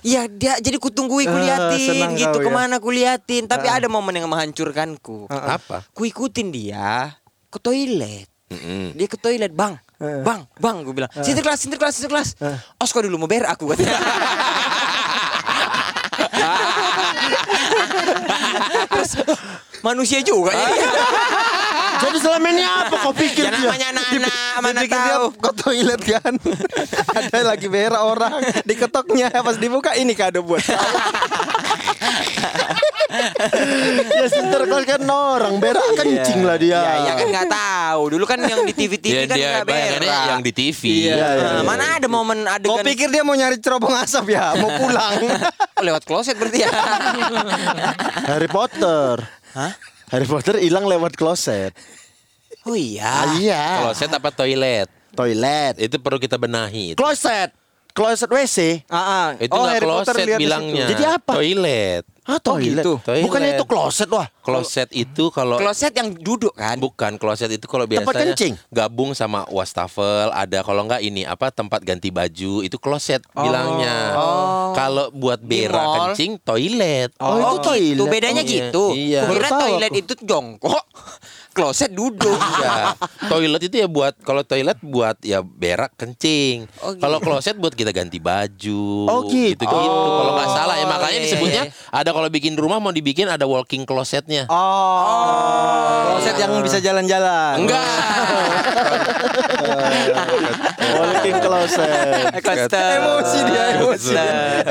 Iya 0.00 0.24
dia 0.26 0.56
jadi 0.56 0.78
kutunggui 0.78 1.24
ku 1.24 1.36
Ah, 1.36 1.68
liatin 1.68 1.84
senang 1.92 2.12
gitu 2.14 2.32
kau 2.32 2.40
ya. 2.40 2.46
ke 2.46 2.50
mana 2.50 2.74
ku 2.78 2.88
liatin. 2.88 3.44
Tapi 3.44 3.68
ada 3.68 3.86
momen 3.86 4.14
yang 4.14 4.24
menghancurkanku. 4.26 5.28
Apa? 5.28 5.84
Ku 5.90 6.02
ikutin 6.02 6.48
dia 6.48 7.12
ke 7.46 7.58
toilet. 7.58 8.24
Mm-mm. 8.44 8.92
Dia 8.92 9.04
ke 9.04 9.16
toilet, 9.16 9.50
bang, 9.50 9.76
bang, 9.96 10.40
bang, 10.54 10.76
gue 10.80 10.92
bilang, 10.92 11.12
sinterklas, 11.14 11.58
sinterklas, 11.60 11.92
sinterklas. 11.94 12.28
Os 12.76 12.90
kau 12.90 13.00
dulu 13.00 13.16
mau 13.16 13.26
berak 13.26 13.54
aku 13.54 13.70
katanya. 13.70 13.96
Terus, 18.86 19.12
manusia 19.80 20.20
juga 20.20 20.52
ya. 20.52 20.68
Jadi 21.94 22.18
selama 22.20 22.46
ini 22.50 22.60
apa 22.60 22.94
kau 23.00 23.14
pikir 23.14 23.46
Ya 23.46 23.54
dia? 23.54 23.64
namanya 23.64 23.86
anak-anak 23.94 24.34
mana 24.60 24.80
Dipikir 24.82 24.98
dia 24.98 25.14
tahu. 25.14 25.26
ke 25.30 25.50
toilet 25.56 26.00
kan 26.02 26.34
Ada 27.22 27.38
lagi 27.46 27.66
berak 27.70 28.02
orang 28.02 28.34
Diketoknya 28.66 29.30
Pas 29.30 29.56
dibuka 29.56 29.94
ini 29.94 30.12
kado 30.12 30.42
buat 30.42 30.60
ya 33.14 34.26
sinter 34.26 34.62
kelas 34.66 34.84
kan 34.84 35.00
orang 35.04 35.54
berak 35.58 35.84
kencing 35.96 36.40
lah 36.42 36.56
dia. 36.58 36.78
Ya, 36.78 36.92
ya 37.00 37.12
kan 37.16 37.26
nggak 37.30 37.48
tahu. 37.48 38.02
Dulu 38.14 38.24
kan 38.26 38.38
yang 38.42 38.62
di 38.62 38.74
TV-TV 38.74 39.14
Dia, 39.14 39.22
kan 39.26 39.36
dia 39.36 39.48
nggak 39.54 39.66
berak. 39.66 40.24
yang 40.30 40.42
di 40.42 40.52
TV. 40.52 40.80
Iya. 41.08 41.26
Nah, 41.38 41.62
mana 41.64 41.84
ada 41.98 42.08
momen 42.10 42.44
Kau 42.44 42.54
adegan 42.78 42.84
pikir 42.84 43.08
dia 43.10 43.22
mau 43.22 43.34
nyari 43.34 43.56
cerobong 43.58 43.94
asap 43.94 44.34
ya 44.34 44.54
Mau 44.58 44.70
pulang 44.76 45.14
lewat 45.86 46.02
kloset 46.04 46.36
berarti 46.36 46.64
ya. 46.64 46.70
Harry 48.30 48.48
Potter. 48.48 49.22
Hah? 49.54 49.72
Harry 50.10 50.26
Potter 50.26 50.58
hilang 50.60 50.84
lewat 50.86 51.14
kloset. 51.14 51.72
Oh 52.64 52.76
iya. 52.76 53.08
Ah, 53.08 53.26
iya. 53.36 53.62
Kloset 53.84 54.10
apa 54.10 54.32
toilet? 54.32 54.88
Toilet. 55.12 55.74
Itu 55.78 56.00
perlu 56.00 56.18
kita 56.18 56.40
benahi. 56.40 56.96
Kloset. 56.96 57.52
Kloset 57.94 58.26
WC. 58.26 58.82
ah, 58.90 58.98
ah. 58.98 59.26
Itu 59.38 59.54
Oh 59.54 59.62
Harry 59.64 59.86
Potter 59.86 60.02
kloset 60.10 60.26
di 60.26 60.34
bilangnya. 60.36 60.86
Jadi 60.90 61.04
apa? 61.06 61.32
Toilet. 61.38 62.02
Ah, 62.24 62.40
toilet. 62.40 62.82
gitu. 62.82 62.98
Toilet. 62.98 63.22
Bukannya 63.22 63.50
itu 63.54 63.64
kloset 63.64 64.08
wah. 64.08 64.26
Kloset 64.40 64.88
itu 64.90 65.28
kalau 65.28 65.54
Kloset 65.54 65.92
yang 65.92 66.10
duduk 66.10 66.50
kan? 66.52 66.74
bukan 66.76 67.14
kloset 67.14 67.46
itu 67.48 67.62
kalau 67.64 67.84
Tempat 67.84 68.02
biasanya 68.10 68.34
kencing? 68.34 68.54
gabung 68.68 69.12
sama 69.12 69.46
wastafel 69.46 70.32
ada 70.32 70.58
kalau 70.60 70.82
enggak 70.82 71.00
ini 71.00 71.22
apa 71.22 71.52
tempat 71.52 71.80
ganti 71.80 72.08
baju 72.08 72.60
itu 72.60 72.76
kloset 72.76 73.22
bilangnya. 73.30 74.16
Kalau 74.74 75.12
buat 75.12 75.38
berak 75.38 75.86
kencing 76.08 76.40
toilet. 76.40 77.14
Oh, 77.16 77.38
itu 77.38 77.56
toilet. 77.62 77.94
Gitu. 77.94 78.10
Bedanya 78.10 78.42
Iya, 78.42 78.50
gitu. 78.50 78.84
iya. 78.90 79.22
Kira 79.24 79.48
toilet 79.54 79.92
aku. 79.92 80.00
itu 80.00 80.12
jongkok. 80.18 80.82
Kloset 81.54 81.94
duduk. 81.94 82.34
Iya. 82.34 82.98
toilet 83.30 83.62
itu 83.70 83.78
ya 83.78 83.86
buat 83.86 84.18
kalau 84.26 84.42
toilet 84.42 84.76
buat 84.82 85.14
ya 85.22 85.38
berak 85.40 85.94
kencing. 85.94 86.66
Oh, 86.82 86.92
gitu. 86.92 87.02
Kalau 87.06 87.18
kloset 87.22 87.54
buat 87.54 87.72
kita 87.72 87.94
ganti 87.94 88.18
baju. 88.18 89.06
Oh, 89.06 89.22
gitu. 89.30 89.62
gitu 89.62 89.70
Kalau 89.70 90.34
nggak 90.34 90.50
salah 90.50 90.74
ya 90.82 90.86
makanya 90.90 91.18
iya, 91.22 91.26
disebutnya 91.30 91.62
iya. 91.70 91.94
ada 91.94 92.10
kalau 92.10 92.26
bikin 92.26 92.58
rumah 92.58 92.82
mau 92.82 92.90
dibikin 92.90 93.30
ada 93.30 93.46
walking 93.46 93.86
closetnya. 93.86 94.50
Oh, 94.50 96.18
kloset 96.18 96.34
yang 96.42 96.58
bisa 96.58 96.82
jalan-jalan. 96.82 97.62
Enggak. 97.62 97.84
Walking 100.94 101.38
closet. 101.42 102.30
Emosi 102.70 103.38
dia, 103.48 103.64
emosi. 103.78 104.14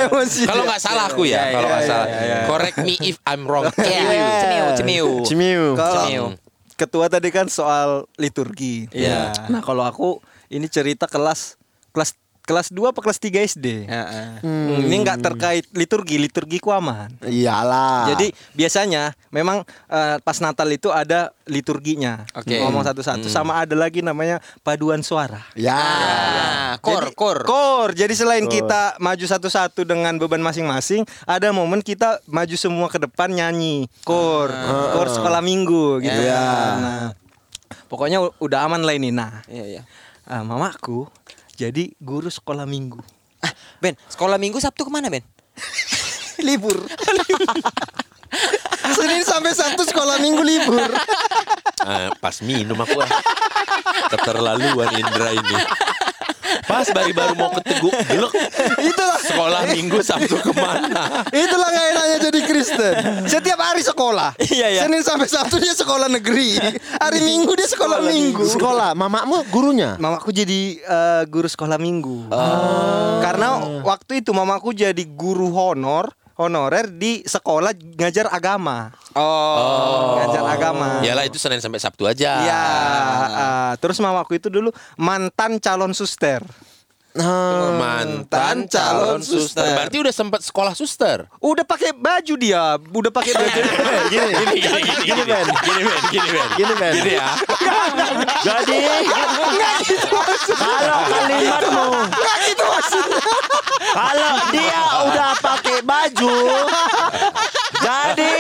Emosi. 0.08 0.42
Kalau 0.48 0.64
nggak 0.68 0.82
salah 0.82 1.06
aku 1.10 1.24
ya, 1.28 1.52
kalau 1.52 1.68
nggak 1.68 1.84
salah. 1.88 2.08
Correct 2.48 2.78
me 2.84 2.96
if 3.04 3.18
I'm 3.28 3.44
wrong. 3.48 3.68
Cemiu, 3.78 4.66
cemiu. 4.78 5.08
Cimiu. 5.26 5.64
Kalau 5.76 6.06
Cemiu. 6.06 6.24
Ketua 6.84 7.08
tadi 7.08 7.32
kan 7.32 7.48
soal 7.48 8.04
liturgi. 8.20 8.92
Iya. 8.92 9.32
Nah, 9.48 9.64
kalau 9.64 9.88
aku 9.88 10.20
ini 10.52 10.68
cerita 10.68 11.08
kelas 11.08 11.56
kelas 11.96 12.12
kelas 12.44 12.70
2 12.70 12.92
apa 12.92 13.00
kelas 13.00 13.18
3 13.18 13.40
SD. 13.48 13.88
Heeh. 13.88 14.28
Hmm, 14.44 14.84
Ini 14.84 14.96
nggak 15.00 15.20
terkait 15.22 15.64
liturgi, 15.72 16.20
liturgi 16.20 16.60
kuaman. 16.60 17.08
Iyalah. 17.24 18.12
Jadi 18.12 18.36
biasanya 18.52 19.16
memang 19.30 19.62
eh, 19.88 20.18
pas 20.20 20.38
Natal 20.38 20.68
itu 20.68 20.88
ada 20.88 21.32
liturginya. 21.44 22.28
Oke. 22.34 22.60
Ngomong 22.60 22.84
satu-satu 22.84 23.28
sama 23.28 23.58
ada 23.58 23.74
lagi 23.74 24.00
namanya 24.00 24.44
paduan 24.60 25.00
suara. 25.00 25.40
ya. 25.56 25.72
Ah, 25.74 26.74
kor, 26.80 27.08
Jadi- 27.08 27.16
kor. 27.16 27.38
Kor. 27.44 27.90
Jadi 27.94 28.12
selain 28.12 28.44
kita 28.46 28.98
maju 28.98 29.24
satu-satu 29.24 29.84
dengan 29.84 30.12
beban 30.16 30.40
masing-masing, 30.40 31.08
ada 31.24 31.48
momen 31.50 31.80
kita 31.80 32.20
maju 32.26 32.56
semua 32.56 32.88
ke 32.88 33.00
depan 33.00 33.30
nyanyi. 33.30 33.88
Kor. 34.04 34.52
Kor 34.92 35.08
sekolah 35.08 35.40
minggu 35.40 36.00
gitu 36.00 36.22
Ya. 36.24 36.44
Nah, 36.76 37.08
pokoknya 37.88 38.20
udah 38.38 38.60
aman 38.64 38.82
lah 38.82 38.92
ini. 38.92 39.10
Nah, 39.10 39.44
Iya, 39.46 39.66
iya. 39.70 39.82
ah, 40.24 40.42
mamaku 40.42 41.08
jadi 41.54 41.94
guru 42.02 42.30
sekolah 42.30 42.66
minggu. 42.66 43.00
Ah, 43.44 43.54
Ben, 43.84 43.94
sekolah 44.08 44.40
Minggu 44.40 44.58
Sabtu 44.58 44.88
ke 44.88 44.92
mana, 44.92 45.12
Ben? 45.12 45.22
libur. 46.48 46.74
Senin 48.98 49.22
sampai 49.22 49.54
Sabtu 49.54 49.86
sekolah 49.86 50.18
minggu 50.18 50.42
libur. 50.42 50.90
Ah, 51.86 52.10
pas 52.18 52.42
minum 52.42 52.76
aku 52.82 52.98
ah. 52.98 53.12
Keterlaluan 54.10 54.90
Indra 54.98 55.30
ini. 55.30 55.58
Pas 56.64 56.88
baru-baru 56.90 57.34
mau 57.36 57.52
keteguk 57.60 57.94
gelek. 58.08 58.34
Itulah 58.82 59.20
Sekolah 59.24 59.62
minggu 59.72 60.00
Sabtu 60.04 60.36
ke 60.40 60.52
mana? 60.56 61.24
Itulah 61.32 61.68
nggak 61.72 61.88
enaknya 61.96 62.18
jadi 62.30 62.40
Kristen. 62.44 62.94
Setiap 63.28 63.60
hari 63.60 63.82
sekolah. 63.82 64.36
Iya, 64.40 64.68
iya. 64.70 64.82
Senin 64.86 65.02
sampai 65.02 65.28
Sabtu 65.32 65.58
dia 65.60 65.74
sekolah 65.74 66.12
negeri. 66.12 66.60
Hari 67.00 67.20
Minggu 67.24 67.56
dia 67.56 67.68
sekolah, 67.68 68.04
minggu. 68.04 68.44
Sekolah, 68.52 68.92
mamamu 68.94 69.44
gurunya. 69.48 69.96
Mamaku 69.96 70.36
jadi 70.36 70.78
eh, 70.80 71.24
guru 71.28 71.48
sekolah 71.48 71.80
minggu. 71.80 72.28
Karena 73.24 73.64
waktu 73.82 74.20
itu 74.22 74.36
mamaku 74.36 74.76
jadi 74.76 75.04
guru 75.08 75.50
honor 75.56 76.12
honorer 76.46 76.92
di 76.92 77.24
sekolah 77.24 77.72
ngajar 77.74 78.28
agama. 78.30 78.92
Oh. 79.16 80.20
Ngajar 80.20 80.44
agama. 80.48 81.00
Yalah 81.06 81.24
itu 81.24 81.40
Senin 81.40 81.64
sampai 81.64 81.80
Sabtu 81.80 82.04
aja. 82.10 82.32
Iya. 82.44 82.64
eh, 83.28 83.74
terus 83.80 83.98
mamaku 84.04 84.38
itu 84.38 84.52
dulu 84.52 84.70
mantan 85.00 85.58
calon 85.58 85.96
suster. 85.96 86.44
Mantan 87.14 88.66
calon 88.66 89.22
suster. 89.22 89.62
Berarti 89.62 89.98
udah 90.02 90.10
sempat 90.10 90.42
sekolah 90.42 90.74
suster. 90.74 91.30
Udah 91.38 91.62
pakai 91.62 91.94
baju 91.94 92.34
dia, 92.36 92.82
udah 92.82 93.12
pakai 93.14 93.34
baju. 93.38 93.60
Gini, 94.14 94.30
Gini 94.34 94.56
gini 94.62 94.80
gini 94.82 95.04
gini 95.06 95.22
Ben. 95.24 95.46
Gini 95.62 95.82
Ben, 95.86 96.02
gini 96.10 96.30
Ben. 96.34 96.50
Gini, 96.58 96.74
Ben. 96.74 96.92
Gini 96.98 97.12
ya. 97.14 97.30
Jadi 98.44 98.80
kalau 100.54 101.00
kalimatmu 101.06 101.90
kalau 103.94 104.36
dia 104.50 104.82
udah 105.06 105.32
pakai 105.38 105.78
baju 105.86 106.38
jadi 107.78 108.34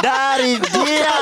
dari 0.00 0.52
dia 0.58 1.16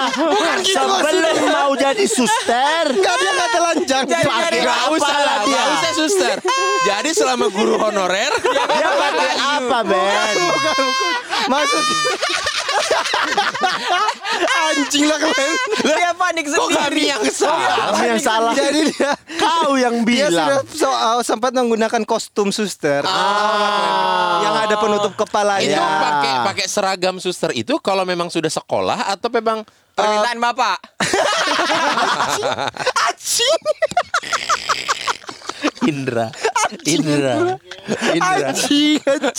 sebelum 0.63 1.37
mau 1.51 1.73
jadi 1.75 2.07
suster 2.07 2.85
Enggak 2.89 3.17
dia 3.19 3.31
nggak 3.33 3.51
telanjang. 3.51 4.05
pakai 4.07 4.61
Gak 4.63 4.79
apa 4.87 4.95
usah 4.95 5.19
lah 5.19 5.39
dia 5.45 5.63
suster. 6.07 6.37
Jadi 6.85 7.11
selama 7.13 7.49
guru 7.49 7.75
honorer 7.77 8.31
dia 8.39 8.89
pakai 8.95 9.31
apa 9.35 9.79
Ben 9.83 10.37
Masuk. 11.47 11.83
Anjing 14.47 15.05
lah 15.05 15.19
kalian. 15.19 15.55
Dia 15.83 16.11
panik 16.13 16.45
Kok 16.47 16.69
kami 16.69 17.03
yang 17.09 17.23
salah? 17.27 17.91
Kamu 17.91 18.03
yang 18.05 18.21
salah 18.21 18.53
Jadi 18.53 18.81
dia 18.89 19.11
kau 19.37 19.75
yang 19.75 20.03
dia 20.03 20.27
sudah 20.29 20.63
bilang 20.63 20.65
so- 20.69 20.89
uh, 20.93 21.21
sempat 21.21 21.51
menggunakan 21.53 22.03
kostum 22.05 22.51
suster. 22.51 23.03
yang 24.39 24.55
ada 24.57 24.75
penutup 24.77 25.13
kepala 25.17 25.59
Itu 25.59 25.73
Ya. 25.73 25.83
pakai 25.83 26.33
pakai 26.45 26.65
seragam 26.67 27.17
suster 27.19 27.51
itu 27.53 27.77
kalau 27.79 28.05
memang 28.05 28.29
sudah 28.29 28.49
sekolah 28.49 29.09
atau 29.09 29.29
memang 29.29 29.65
Permintaan 29.97 30.37
Bapak. 30.37 30.77
Indra. 35.85 36.27
Indra. 36.83 37.35
Indra. 38.13 38.51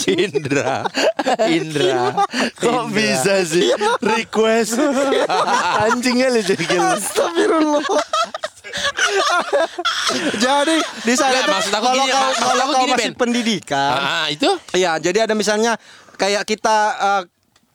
Indra. 0.07 0.73
Indra. 1.45 1.99
kok 2.55 2.83
bisa 2.89 3.43
sih 3.43 3.67
request 3.99 4.79
anjingnya 5.85 6.27
lu 6.29 6.39
jadi 6.39 6.63
gila 6.63 6.95
Astagfirullah. 6.95 7.83
jadi 10.37 10.77
di 11.01 11.13
sana 11.13 11.37
tuh 11.41 11.51
maksud 11.51 11.73
aku 11.73 11.85
kalau 11.85 12.05
gini, 12.05 12.13
kalau 12.37 12.53
aku 12.57 12.71
kau 12.71 12.81
gini, 12.81 12.93
masih 12.93 13.03
Ben. 13.03 13.15
pendidikan, 13.15 13.91
Ah, 13.97 14.25
itu? 14.27 14.49
Iya, 14.71 14.91
jadi 14.99 15.25
ada 15.25 15.33
misalnya 15.33 15.75
kayak 16.15 16.43
kita 16.43 16.77
uh, 16.95 17.21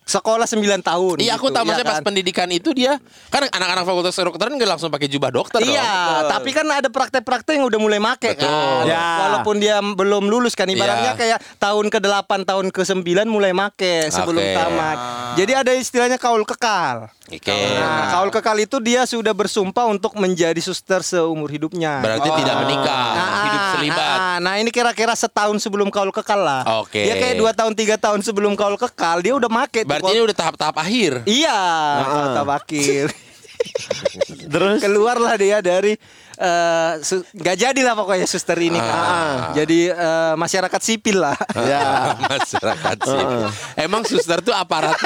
sekolah 0.03 0.45
9 0.45 0.59
tahun. 0.83 1.17
Iya 1.19 1.37
aku 1.37 1.47
gitu, 1.47 1.55
tahu 1.55 1.63
ya 1.63 1.69
maksudnya 1.71 1.87
pas 1.87 1.99
kan? 1.99 2.05
pendidikan 2.05 2.49
itu 2.49 2.71
dia 2.71 2.99
kan 3.29 3.43
anak-anak 3.45 3.83
fakultas 3.83 4.13
kedokteran 4.13 4.53
nggak 4.53 4.71
langsung 4.71 4.89
pakai 4.89 5.07
jubah 5.07 5.31
dokter 5.31 5.63
Iya, 5.63 5.79
dong. 5.79 6.31
tapi 6.31 6.51
kan 6.51 6.67
ada 6.67 6.89
praktek-praktek 6.89 7.55
yang 7.55 7.67
udah 7.67 7.79
mulai 7.79 7.99
make 7.99 8.21
Betul. 8.29 8.45
kan. 8.45 8.85
Ya. 8.85 9.05
Walaupun 9.23 9.57
dia 9.57 9.79
belum 9.79 10.27
lulus 10.27 10.53
kan 10.53 10.67
ibaratnya 10.67 11.15
Iya. 11.15 11.39
kayak 11.39 11.39
tahun 11.57 11.87
ke-8, 11.89 12.31
tahun 12.45 12.67
ke-9 12.69 13.01
mulai 13.25 13.53
make 13.53 14.11
sebelum 14.11 14.43
Oke. 14.43 14.55
tamat. 14.55 14.99
Jadi 15.33 15.53
ada 15.55 15.73
istilahnya 15.73 16.19
kaul 16.19 16.43
kekal. 16.43 17.09
Oke. 17.25 17.49
Nah, 17.73 18.13
kaul 18.13 18.29
kekal 18.29 18.59
itu 18.59 18.77
dia 18.77 19.07
sudah 19.07 19.33
bersumpah 19.33 19.87
untuk 19.87 20.13
menjadi 20.15 20.59
suster 20.59 21.01
seumur 21.01 21.49
hidupnya. 21.49 22.03
Berarti 22.03 22.29
tidak 22.37 22.57
menikah, 22.61 23.07
Nah, 23.09 23.29
hidup 23.43 23.63
selibat. 23.73 24.19
ah, 24.19 24.37
nah 24.39 24.55
ini 24.57 24.69
kira-kira 24.69 25.15
setahun 25.15 25.57
sebelum 25.57 25.89
kaul 25.89 26.13
kekal 26.13 26.37
lah. 26.37 26.83
Oke. 26.83 27.01
Dia 27.01 27.17
kayak 27.17 27.39
dua 27.39 27.55
tahun 27.55 27.73
tiga 27.73 27.97
tahun 27.97 28.21
sebelum 28.21 28.53
kaul 28.53 28.77
kekal 28.77 29.25
dia 29.25 29.33
udah 29.33 29.49
make. 29.49 29.89
Berarti 29.93 30.11
ini 30.11 30.23
udah 30.23 30.37
tahap-tahap 30.37 30.77
akhir. 30.79 31.13
Iya, 31.25 31.61
tahap 32.35 32.51
akhir. 32.57 33.07
Terus 34.53 34.83
keluarlah 34.83 35.39
dia 35.39 35.63
dari 35.63 35.95
eh, 36.35 36.93
nggak 37.33 37.57
jadilah 37.57 37.95
pokoknya 37.95 38.27
suster 38.27 38.59
ini 38.59 38.75
kan. 38.75 39.55
Jadi 39.55 39.87
eh, 39.87 40.35
masyarakat 40.35 40.81
sipil 40.83 41.23
lah. 41.23 41.39
ya 41.55 42.11
Masyarakat 42.27 42.97
sih. 42.99 43.23
Emang 43.79 44.03
suster 44.03 44.43
tuh 44.43 44.51
aparat 44.51 44.99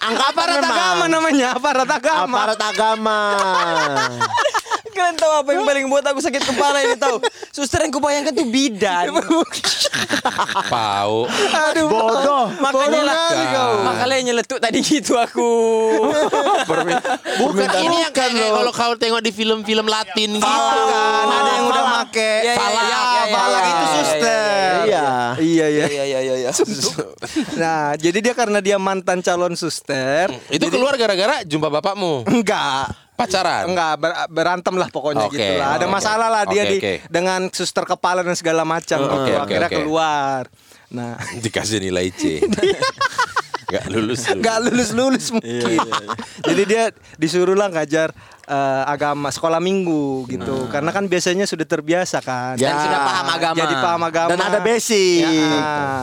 angkatan 0.00 0.32
Aparat 0.32 0.56
memang. 0.58 0.72
agama 0.72 1.04
namanya, 1.06 1.46
aparat 1.52 1.88
agama. 1.88 2.36
Aparat 2.40 2.60
agama. 2.62 3.18
Kalian 4.94 5.16
tahu 5.18 5.32
apa 5.34 5.48
yang 5.50 5.66
paling 5.66 5.86
buat 5.90 6.04
aku 6.06 6.22
sakit 6.22 6.42
kepala 6.46 6.78
ini 6.80 6.94
tahu? 6.94 7.18
Suster 7.50 7.82
yang 7.82 7.90
kubayangkan 7.90 8.30
tuh 8.30 8.46
bidan. 8.46 9.10
pau. 10.72 11.26
Aduh, 11.70 11.86
Bodoh. 11.90 12.46
Makanya 12.62 13.00
Bodoh 13.02 13.10
lah. 13.10 13.50
kau. 13.50 13.72
Makanya 13.84 14.14
nyeletuk 14.24 14.58
tadi 14.62 14.78
gitu 14.80 15.18
aku. 15.18 15.50
Bukan 17.42 17.68
ini 17.82 17.96
yang 18.06 18.12
kayak 18.14 18.32
kayak 18.32 18.52
kalau 18.54 18.72
kau 18.72 18.92
tengok 18.94 19.20
di 19.20 19.30
film-film 19.34 19.86
Latin 19.90 20.38
gitu. 20.38 20.46
Kan 20.46 21.28
ada 21.28 21.50
yang 21.58 21.66
udah 21.66 21.84
make 21.92 22.12
Ya, 22.14 22.30
ya, 22.44 22.54
falak, 22.54 22.84
ya, 22.84 22.94
ya, 22.94 23.02
ya, 23.02 23.24
falak 23.30 23.60
ya, 23.60 23.68
itu 23.68 23.84
suster. 23.90 24.72
Iya. 24.84 25.06
Iya, 25.34 25.66
iya. 25.68 25.84
Iya 25.84 26.04
iya 26.04 26.20
iya 26.22 26.34
iya. 26.38 26.50
Nah, 27.60 27.94
jadi 27.98 28.18
dia 28.20 28.34
karena 28.34 28.58
dia 28.62 28.76
mantan 28.78 29.18
calon 29.20 29.54
suster, 29.54 30.30
Itu 30.48 30.70
keluar 30.70 30.94
gara-gara 30.94 31.42
jumpa 31.42 31.68
bapakmu. 31.70 32.26
enggak 32.26 33.03
Pacaran. 33.14 33.62
Enggak 33.66 33.92
ber- 33.96 34.28
berantem 34.28 34.74
lah 34.74 34.88
pokoknya 34.88 35.26
Oke, 35.26 35.36
gitu 35.36 35.52
lah. 35.56 35.78
Ada 35.78 35.86
oke. 35.86 35.92
masalah 35.92 36.28
lah 36.28 36.42
dia 36.44 36.62
Oke, 36.62 36.70
di 36.70 36.78
dengan 37.06 37.46
suster 37.48 37.84
kepala 37.84 38.20
dan 38.20 38.34
segala 38.34 38.62
macam 38.62 38.98
Oh, 38.98 39.06
gitu. 39.06 39.14
oke, 39.14 39.32
oke, 39.32 39.42
Akhirnya 39.46 39.68
oke. 39.68 39.76
keluar. 39.76 40.42
Nah, 40.90 41.14
Dikasih 41.44 41.78
nilai 41.80 42.10
C. 42.10 42.42
Gak 43.64 43.90
lulus. 43.90 44.28
nggak 44.28 44.58
lulus 44.62 44.90
lulus 44.92 45.26
mungkin. 45.32 45.80
Jadi 46.38 46.62
dia 46.64 46.84
disuruh 47.16 47.56
lah 47.56 47.66
ngajar 47.66 48.12
eh, 48.44 48.82
agama 48.86 49.32
sekolah 49.32 49.58
minggu 49.58 50.28
gitu. 50.28 50.68
Karena 50.68 50.92
kan 50.92 51.08
biasanya 51.08 51.42
sudah 51.42 51.64
terbiasa 51.64 52.20
kan. 52.20 52.54
Dan 52.54 52.70
sudah 52.70 53.00
paham 53.02 53.26
agama. 53.32 53.56
Jadi 53.56 53.74
paham 53.74 54.02
agama. 54.04 54.30
Dan 54.30 54.40
ada 54.40 54.60
basic. 54.60 55.26
Ya, 55.26 55.58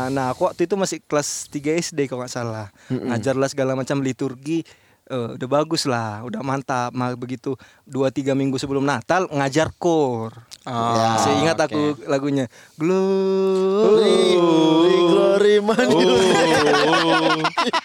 nah, 0.10 0.34
aku 0.34 0.52
waktu 0.52 0.66
itu 0.66 0.76
masih 0.76 1.00
kelas 1.02 1.48
3 1.48 1.80
SD 1.80 2.12
kalau 2.12 2.26
nggak 2.26 2.34
salah. 2.34 2.68
Ngajarlah 2.90 3.48
segala 3.48 3.72
macam 3.72 4.02
liturgi. 4.02 4.68
Eh, 5.10 5.30
udah 5.40 5.48
bagus 5.50 5.88
lah, 5.90 6.22
udah 6.28 6.44
mantap. 6.46 6.92
Mah 6.94 7.16
begitu 7.16 7.56
dua 7.88 8.12
tiga 8.14 8.36
minggu 8.38 8.60
sebelum 8.62 8.86
Natal 8.86 9.26
ngajar 9.32 9.72
kor. 9.80 10.36
Oh, 10.62 11.18
Saya 11.18 11.42
ingat 11.42 11.58
aku 11.58 12.06
lagunya 12.06 12.46
Glory. 12.78 14.38
Glory, 14.38 14.98
glory 15.10 15.56
maju. 15.58 16.08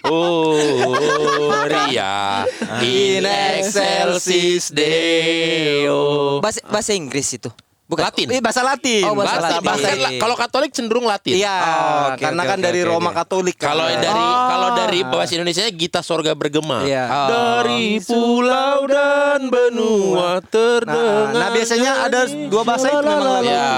Oh, 0.04 1.64
Ria 1.64 2.44
in 2.84 3.24
excelsis 3.24 4.68
Deo. 4.68 6.44
Bahasa 6.44 6.60
bahasa 6.68 6.92
Inggris 6.92 7.32
itu. 7.32 7.48
Bukan. 7.86 8.02
Latin. 8.02 8.26
Ini 8.26 8.42
bahasa 8.42 8.66
Latin. 8.66 9.02
Oh, 9.06 9.14
bahasa 9.14 9.38
Bahasa, 9.38 9.46
Latin. 9.48 9.62
bahasa 9.62 9.88
kalau 10.18 10.34
Katolik 10.34 10.70
cenderung 10.74 11.06
Latin. 11.06 11.38
Iya, 11.38 11.54
Oh, 11.54 11.70
oke, 12.10 12.18
karena 12.18 12.42
oke, 12.42 12.50
kan 12.50 12.58
oke, 12.58 12.66
dari 12.66 12.80
oke, 12.82 12.90
Roma 12.90 13.10
oke. 13.10 13.16
Katolik. 13.16 13.56
kan. 13.56 13.66
Kalau 13.68 13.86
dari 13.86 14.26
kalau 14.26 14.68
dari 14.74 15.00
bahasa 15.02 15.32
Indonesia 15.32 15.62
Gita 15.70 16.00
Sorga 16.02 16.34
Bergema. 16.34 16.82
Iya. 16.82 17.04
Oh, 17.06 17.28
Dari 17.30 18.02
pulau 18.02 18.78
dan 18.84 19.40
benua 19.46 20.18
Nah, 20.34 20.38
terdengar. 20.42 21.30
nah, 21.32 21.48
biasanya 21.48 21.92
ada 22.02 22.20
dua 22.26 22.62
bahasa 22.62 22.86
itu 22.88 22.98
memang 22.98 23.22
lagu. 23.22 23.46
Ya. 23.46 23.70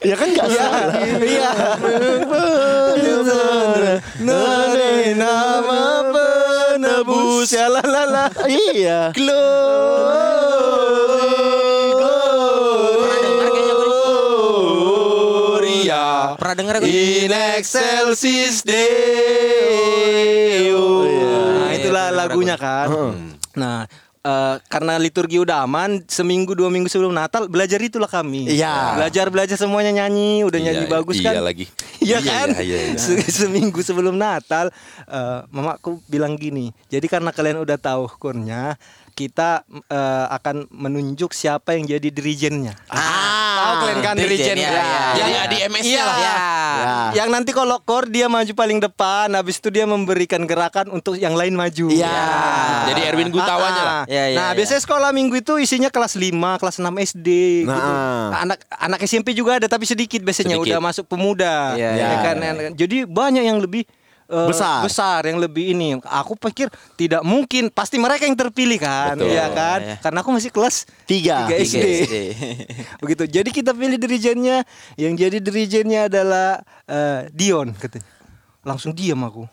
Ya 0.00 0.14
kan 0.14 0.28
enggak 0.28 0.48
salah. 0.48 0.92
Iya. 1.18 1.50
Nari 4.20 5.16
nama 5.16 5.80
penebus 6.06 7.48
ya 7.48 7.68
la 7.68 7.80
Iya. 16.34 16.40
Pernah 16.40 16.54
dengar 16.56 16.74
aku? 16.76 16.86
in 16.86 17.30
excelsis 17.54 18.66
Deo. 19.54 20.84
Nah, 21.06 21.70
itulah 21.72 22.06
lagunya 22.10 22.56
kan. 22.56 22.90
Nah, 23.54 23.86
eh, 24.20 24.54
karena 24.66 24.98
liturgi 24.98 25.38
udah 25.38 25.62
aman, 25.62 26.02
seminggu 26.04 26.52
dua 26.52 26.68
minggu 26.68 26.88
sebelum 26.88 27.12
Natal 27.12 27.46
belajar 27.46 27.78
itulah 27.78 28.08
kami. 28.08 28.50
Iya. 28.50 28.98
Belajar 28.98 29.26
belajar 29.28 29.56
semuanya 29.56 29.94
nyanyi, 29.94 30.42
udah 30.42 30.58
nyanyi 30.60 30.84
Iya, 30.84 30.90
bagus 30.90 31.16
iya 31.16 31.30
kan? 31.30 31.44
lagi. 31.44 31.66
Iya 32.04 32.18
Iya, 32.20 32.20
kan? 32.20 32.48
iya, 32.60 32.78
iya. 32.84 32.98
Se- 32.98 33.16
Seminggu 33.24 33.80
sebelum 33.80 34.12
Natal, 34.14 34.68
eh, 35.06 35.38
mamaku 35.48 36.02
bilang 36.04 36.34
gini. 36.34 36.68
Jadi 36.86 37.06
karena 37.06 37.30
kalian 37.30 37.56
udah 37.58 37.78
tahu 37.78 38.10
kurnya, 38.18 38.76
kita 39.14 39.62
eh, 39.86 40.26
akan 40.28 40.66
menunjuk 40.68 41.30
siapa 41.30 41.72
yang 41.72 41.86
jadi 41.88 42.10
dirijennya. 42.10 42.74
tahu 43.54 43.74
kalian 43.80 44.00
kan 44.02 44.14
dirijen, 44.18 44.52
dirijen? 44.52 44.58
ya, 44.60 44.70
ya. 44.74 44.98
Jadi 45.14 45.30
Yang- 45.30 45.44
ADMS-nya 45.46 45.88
Iya. 45.88 46.04
lah. 46.04 46.18
Ya. 46.18 46.34
Yang 47.14 47.28
nanti 47.30 47.50
kalau 47.50 47.78
kor 47.80 48.04
dia 48.04 48.26
maju 48.26 48.50
paling 48.50 48.76
depan, 48.76 49.30
habis 49.30 49.56
itu 49.56 49.70
dia 49.70 49.86
memberikan 49.86 50.42
gerakan 50.42 50.90
untuk 50.90 51.14
yang 51.14 51.32
lain 51.32 51.54
maju. 51.54 51.86
Iya. 51.88 52.12
Jadi 52.84 53.00
Erwin 53.04 53.30
Gutawanya 53.30 53.80
Ah, 53.80 53.86
lah. 53.86 53.96
ah. 53.96 54.04
Ya, 54.04 54.24
ya, 54.26 54.36
nah, 54.36 54.48
ya. 54.50 54.56
biasanya 54.58 54.82
sekolah 54.82 55.10
minggu 55.10 55.38
itu 55.38 55.54
isinya 55.56 55.88
kelas 55.88 56.12
5, 56.14 56.58
kelas 56.58 56.76
6 56.76 56.92
SD 56.98 57.28
gitu. 57.64 57.72
Nah. 57.72 58.42
Anak 58.42 58.58
anak 58.68 59.00
SMP 59.00 59.32
juga 59.32 59.56
ada 59.56 59.66
tapi 59.66 59.86
sedikit 59.86 60.20
biasanya 60.20 60.58
Sedikit. 60.58 60.74
udah 60.74 60.80
masuk 60.82 61.04
pemuda. 61.06 61.72
Iya, 61.72 61.90
Ya 61.94 62.06
iya, 62.10 62.16
kan? 62.20 62.36
Jadi 62.74 63.06
banyak 63.06 63.44
yang 63.44 63.62
lebih 63.62 63.86
eh, 64.28 64.48
Besar. 64.48 64.84
besar 64.84 65.20
yang 65.28 65.38
lebih 65.40 65.76
ini. 65.76 66.00
Aku 66.04 66.36
pikir 66.38 66.72
tidak 66.96 67.20
mungkin, 67.24 67.68
pasti 67.68 67.96
mereka 68.00 68.24
yang 68.24 68.36
terpilih 68.36 68.78
kan, 68.80 69.16
Betul. 69.16 69.32
Iya 69.32 69.46
kan? 69.52 69.78
Iya. 69.82 69.96
Karena 70.00 70.18
aku 70.24 70.30
masih 70.32 70.50
kelas 70.52 70.88
Tiga. 71.04 71.48
3 71.48 71.60
SD. 71.60 71.86
SD. 72.06 72.16
Begitu. 73.02 73.22
Jadi 73.28 73.50
kita 73.52 73.70
pilih 73.76 73.98
dirijennya, 74.00 74.64
yang 74.96 75.12
jadi 75.14 75.38
dirijennya 75.40 76.08
adalah 76.08 76.64
eh, 76.88 77.28
Dion 77.32 77.72
katanya. 77.76 78.06
Langsung 78.64 78.96
diam 78.96 79.20
aku. 79.20 79.44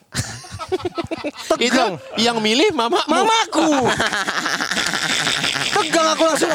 Itu 1.68 2.00
yang 2.16 2.40
milih 2.40 2.72
mama 2.72 3.04
Mamaku. 3.12 3.92
Tegang 5.76 6.08
aku 6.16 6.24
langsung. 6.24 6.52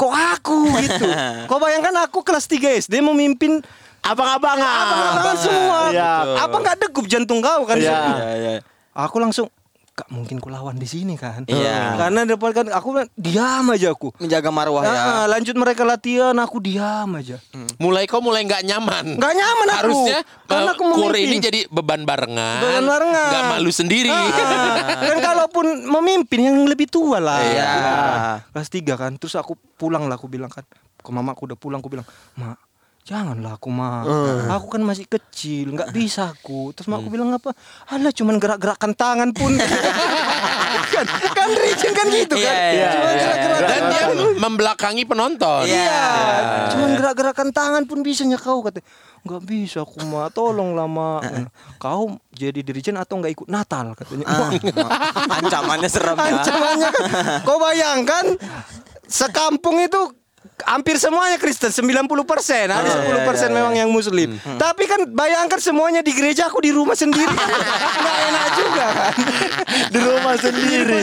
Kok 0.00 0.12
aku 0.36 0.58
gitu. 0.80 1.06
Kok 1.44 1.58
bayangkan 1.60 1.94
aku 2.08 2.24
kelas 2.24 2.48
3 2.48 2.80
SD 2.88 3.04
memimpin 3.04 3.60
Abang-abangan. 4.00 4.84
abang-abangan 4.86 5.36
semua. 5.36 5.78
Iya. 5.92 6.12
Apa 6.44 6.56
nggak 6.56 6.76
degup 6.88 7.06
jantung 7.06 7.40
kau 7.44 7.62
kan? 7.68 7.76
Iya. 7.76 8.00
iya. 8.36 8.52
Aku 8.96 9.20
langsung 9.22 9.48
gak 10.00 10.08
mungkin 10.08 10.40
ku 10.40 10.48
lawan 10.48 10.80
di 10.80 10.88
sini 10.88 11.20
kan. 11.20 11.44
Iya. 11.44 12.00
Karena 12.00 12.24
depan 12.24 12.50
kan 12.56 12.66
aku 12.72 13.04
diam 13.20 13.68
aja 13.68 13.92
aku. 13.92 14.16
Menjaga 14.16 14.48
marwah 14.48 14.80
ya. 14.80 14.96
Ah, 14.96 15.24
lanjut 15.28 15.52
mereka 15.60 15.84
latihan, 15.84 16.32
aku 16.40 16.56
diam 16.64 17.20
aja. 17.20 17.36
mulai 17.76 18.08
kau 18.08 18.24
mulai 18.24 18.48
nggak 18.48 18.64
nyaman. 18.64 19.20
Nggak 19.20 19.34
nyaman 19.36 19.66
aku. 19.68 19.76
Harusnya 19.76 20.18
Karena 20.48 20.72
eh, 20.72 20.74
aku 20.74 20.82
kur 20.96 21.12
ini 21.12 21.36
jadi 21.36 21.60
beban 21.68 22.08
barengan. 22.08 22.60
Beban 22.64 22.84
barengan. 22.88 23.28
Nggak 23.28 23.44
malu 23.52 23.70
sendiri. 23.70 24.08
Ah, 24.08 25.04
dan 25.12 25.18
kalaupun 25.20 25.66
memimpin 25.84 26.48
yang 26.48 26.56
lebih 26.64 26.88
tua 26.88 27.20
lah. 27.20 27.40
Iya. 27.44 27.72
Kelas 28.56 28.68
tiga 28.72 28.96
kan. 28.96 29.20
Terus 29.20 29.36
aku 29.36 29.52
pulang 29.76 30.08
lah 30.08 30.16
aku 30.16 30.32
bilang 30.32 30.48
kan. 30.48 30.64
Ke 31.00 31.10
mamaku 31.12 31.48
udah 31.48 31.58
pulang 31.60 31.80
aku 31.80 31.88
bilang, 31.88 32.04
"Mak, 32.36 32.69
Janganlah 33.10 33.58
aku 33.58 33.74
mah, 33.74 34.06
aku 34.54 34.78
kan 34.78 34.86
masih 34.86 35.02
kecil, 35.10 35.74
nggak 35.74 35.90
bisa 35.90 36.30
aku. 36.30 36.70
Terus 36.70 36.86
mak 36.86 37.02
aku 37.02 37.10
bilang 37.10 37.34
apa? 37.34 37.50
Alah 37.90 38.14
cuman 38.14 38.38
gerak-gerakan 38.38 38.94
tangan 38.94 39.34
pun. 39.34 39.50
kan, 40.94 41.06
kan 41.34 41.50
kan 41.90 42.06
gitu 42.06 42.38
kan. 42.38 42.54
Iya, 42.54 42.70
iya, 42.70 42.88
cuman 42.94 43.10
iya, 43.10 43.18
gerak-gerakan 43.18 43.66
Dan 43.66 43.82
dia 43.90 44.04
membelakangi 44.38 45.02
penonton. 45.10 45.66
Iya, 45.66 46.06
cuman 46.70 46.90
gerak-gerakan 46.94 47.48
tangan 47.50 47.82
pun 47.90 47.98
bisanya 48.06 48.38
kau 48.38 48.62
kata. 48.62 48.78
Nggak 49.26 49.42
bisa 49.42 49.82
aku 49.82 50.06
mah, 50.06 50.30
tolong 50.30 50.78
lama. 50.78 51.18
Kau 51.82 52.14
jadi 52.30 52.62
dirijen 52.62 52.94
atau 52.94 53.18
nggak 53.18 53.32
ikut 53.34 53.48
Natal 53.50 53.90
katanya. 53.98 54.30
Wah, 54.30 54.54
Ancamannya 55.42 55.90
serem 55.90 56.14
ya. 56.14 56.46
Ancamannya 56.46 56.88
kan. 56.94 57.04
Kau 57.42 57.58
bayangkan 57.58 58.38
sekampung 59.18 59.82
itu 59.82 60.14
hampir 60.66 60.96
semuanya 61.00 61.36
Kristen 61.38 61.70
90 61.72 62.06
persen. 62.26 62.66
Ada 62.72 63.04
10 63.06 63.28
persen 63.28 63.48
memang 63.52 63.74
yang 63.76 63.90
Muslim. 63.90 64.36
Tapi 64.58 64.84
kan 64.88 65.06
bayangkan 65.08 65.60
semuanya 65.62 66.00
di 66.00 66.12
gereja 66.12 66.48
aku 66.48 66.60
di 66.60 66.74
rumah 66.74 66.96
sendiri. 66.96 67.30
Nggak 68.02 68.18
enak 68.32 68.46
juga 68.56 68.84
kan? 68.92 69.14
Di 69.92 69.98
rumah 70.00 70.34
sendiri. 70.36 70.98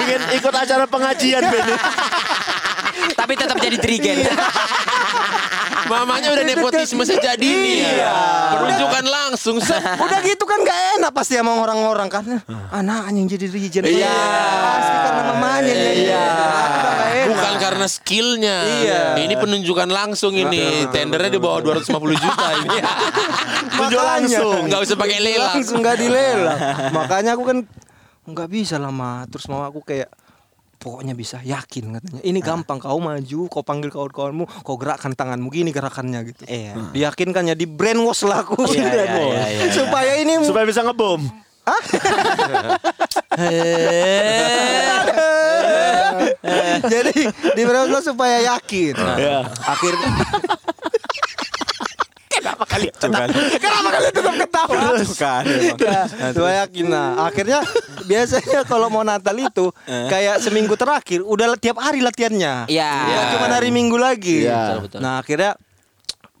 Bikin 0.00 0.20
ikut 0.38 0.54
acara 0.54 0.84
pengajian. 0.88 1.42
Tapi 3.20 3.32
tetap 3.36 3.56
jadi 3.60 3.76
trigen. 3.80 4.24
Mamanya 5.90 6.28
udah 6.30 6.44
nepotisme 6.44 7.02
sejak 7.02 7.34
dini 7.34 7.82
ya. 7.82 7.90
Iya. 7.90 8.14
Penunjukan 8.54 9.04
langsung. 9.04 9.56
set. 9.58 9.82
udah 9.98 10.20
gitu 10.22 10.44
kan 10.44 10.62
gak 10.62 10.78
enak 10.96 11.10
pasti 11.10 11.34
sama 11.34 11.58
orang-orang 11.58 12.06
karena 12.06 12.38
anaknya 12.70 13.18
yang 13.18 13.28
jadi 13.28 13.44
dirijen 13.46 13.82
Iya. 13.84 14.14
pasti 14.70 14.96
karena 14.96 15.22
mamanya 15.28 15.74
Iya. 15.74 16.24
Bukan 17.26 17.54
karena 17.58 17.86
skillnya. 17.86 18.56
Iya. 18.80 19.02
Ini 19.20 19.34
penunjukan 19.34 19.88
langsung 19.90 20.32
ini. 20.32 20.86
Tendernya 20.88 21.30
di 21.30 21.40
bawah 21.40 21.60
250 21.60 21.90
juta 22.16 22.46
ini. 22.56 22.78
Tunjuk 23.76 24.00
langsung. 24.00 24.62
Nggak 24.66 24.80
usah 24.82 24.96
pakai 24.96 25.18
lelang. 25.18 25.54
langsung 25.56 25.78
nggak 25.80 25.96
dilelang 25.96 26.58
makanya 26.92 27.34
aku 27.34 27.44
kan 27.44 27.58
nggak 28.22 28.48
bisa 28.48 28.76
lah 28.76 28.92
ma 28.92 29.24
terus 29.26 29.48
mama 29.48 29.66
aku 29.66 29.80
kayak 29.80 30.06
pokoknya 30.80 31.12
bisa 31.12 31.38
yakin 31.40 31.92
katanya 31.94 32.20
ini 32.22 32.40
gampang 32.40 32.80
kau 32.80 32.96
maju 32.96 33.40
kau 33.46 33.60
panggil 33.60 33.92
kawan-kawanmu 33.92 34.48
kau 34.64 34.74
gerakkan 34.74 35.12
tanganmu 35.12 35.46
gini 35.48 35.68
gerakannya 35.70 36.24
gitu 36.26 36.48
Iya. 36.48 36.72
diyakinkan 36.90 37.44
ya 37.46 37.54
di 37.54 37.68
brainwash 37.68 38.24
lah 38.24 38.40
aku 38.40 38.64
Iya, 38.64 38.80
iya, 38.80 39.04
iya, 39.04 39.04
iya, 39.04 39.44
iya. 39.60 39.70
supaya 39.70 40.12
ini 40.16 40.40
Supaya 40.40 40.64
bisa 40.64 40.80
ngebom. 40.80 41.20
jadi 46.86 47.12
di 47.28 47.62
brainwash 47.62 48.06
supaya 48.06 48.40
yakin 48.48 48.94
Ya. 49.16 49.44
akhirnya 49.60 50.10
Kenapa 52.40 52.64
kalian 52.64 52.94
Kenapa 53.60 53.88
kalian 53.92 54.12
tetap 54.16 54.34
ketawa? 54.40 54.72
kan. 55.20 55.44
Nah, 55.44 56.30
supaya 56.32 56.54
yakin. 56.64 56.84
Nah, 56.88 57.08
akhirnya 57.28 57.60
biasanya 58.08 58.64
kalau 58.64 58.88
mau 58.88 59.04
Natal 59.04 59.36
itu 59.36 59.68
kayak 59.84 60.40
seminggu 60.40 60.74
terakhir 60.74 61.20
udah 61.20 61.52
tiap 61.60 61.76
hari 61.78 62.00
latihannya. 62.00 62.64
Iya. 62.66 62.92
Nggak 63.04 63.24
cuma 63.36 63.46
hari 63.52 63.68
Minggu 63.68 64.00
lagi. 64.00 64.48
Iya. 64.48 64.80
Nah, 64.98 65.20
akhirnya 65.20 65.52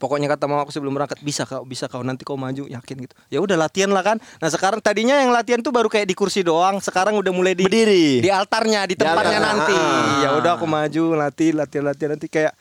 pokoknya 0.00 0.32
kata 0.32 0.48
mama 0.48 0.64
aku 0.64 0.72
sebelum 0.72 0.96
berangkat 0.96 1.20
bisa 1.20 1.44
kau 1.44 1.60
bisa 1.68 1.84
kau 1.84 2.00
nanti 2.00 2.24
kau 2.24 2.40
maju 2.40 2.64
yakin 2.64 2.96
gitu. 3.04 3.14
Ya 3.28 3.38
udah 3.44 3.60
latihan 3.60 3.92
lah 3.92 4.00
kan. 4.00 4.16
Nah, 4.40 4.48
sekarang 4.48 4.80
tadinya 4.80 5.20
yang 5.20 5.28
latihan 5.28 5.60
tuh 5.60 5.68
baru 5.70 5.92
kayak 5.92 6.08
di 6.08 6.16
kursi 6.16 6.40
doang, 6.40 6.80
sekarang 6.80 7.20
udah 7.20 7.28
mulai 7.36 7.52
di 7.52 7.68
Berdiri. 7.68 8.24
di 8.24 8.32
altarnya, 8.32 8.88
di 8.88 8.96
tempatnya 8.96 9.36
altar. 9.36 9.50
nanti. 9.60 9.76
Ah. 9.76 10.24
Ya 10.24 10.28
udah 10.40 10.56
aku 10.56 10.64
maju 10.64 11.04
latih 11.20 11.52
latihan 11.52 11.84
latihan 11.84 12.16
nanti 12.16 12.32
kayak 12.32 12.56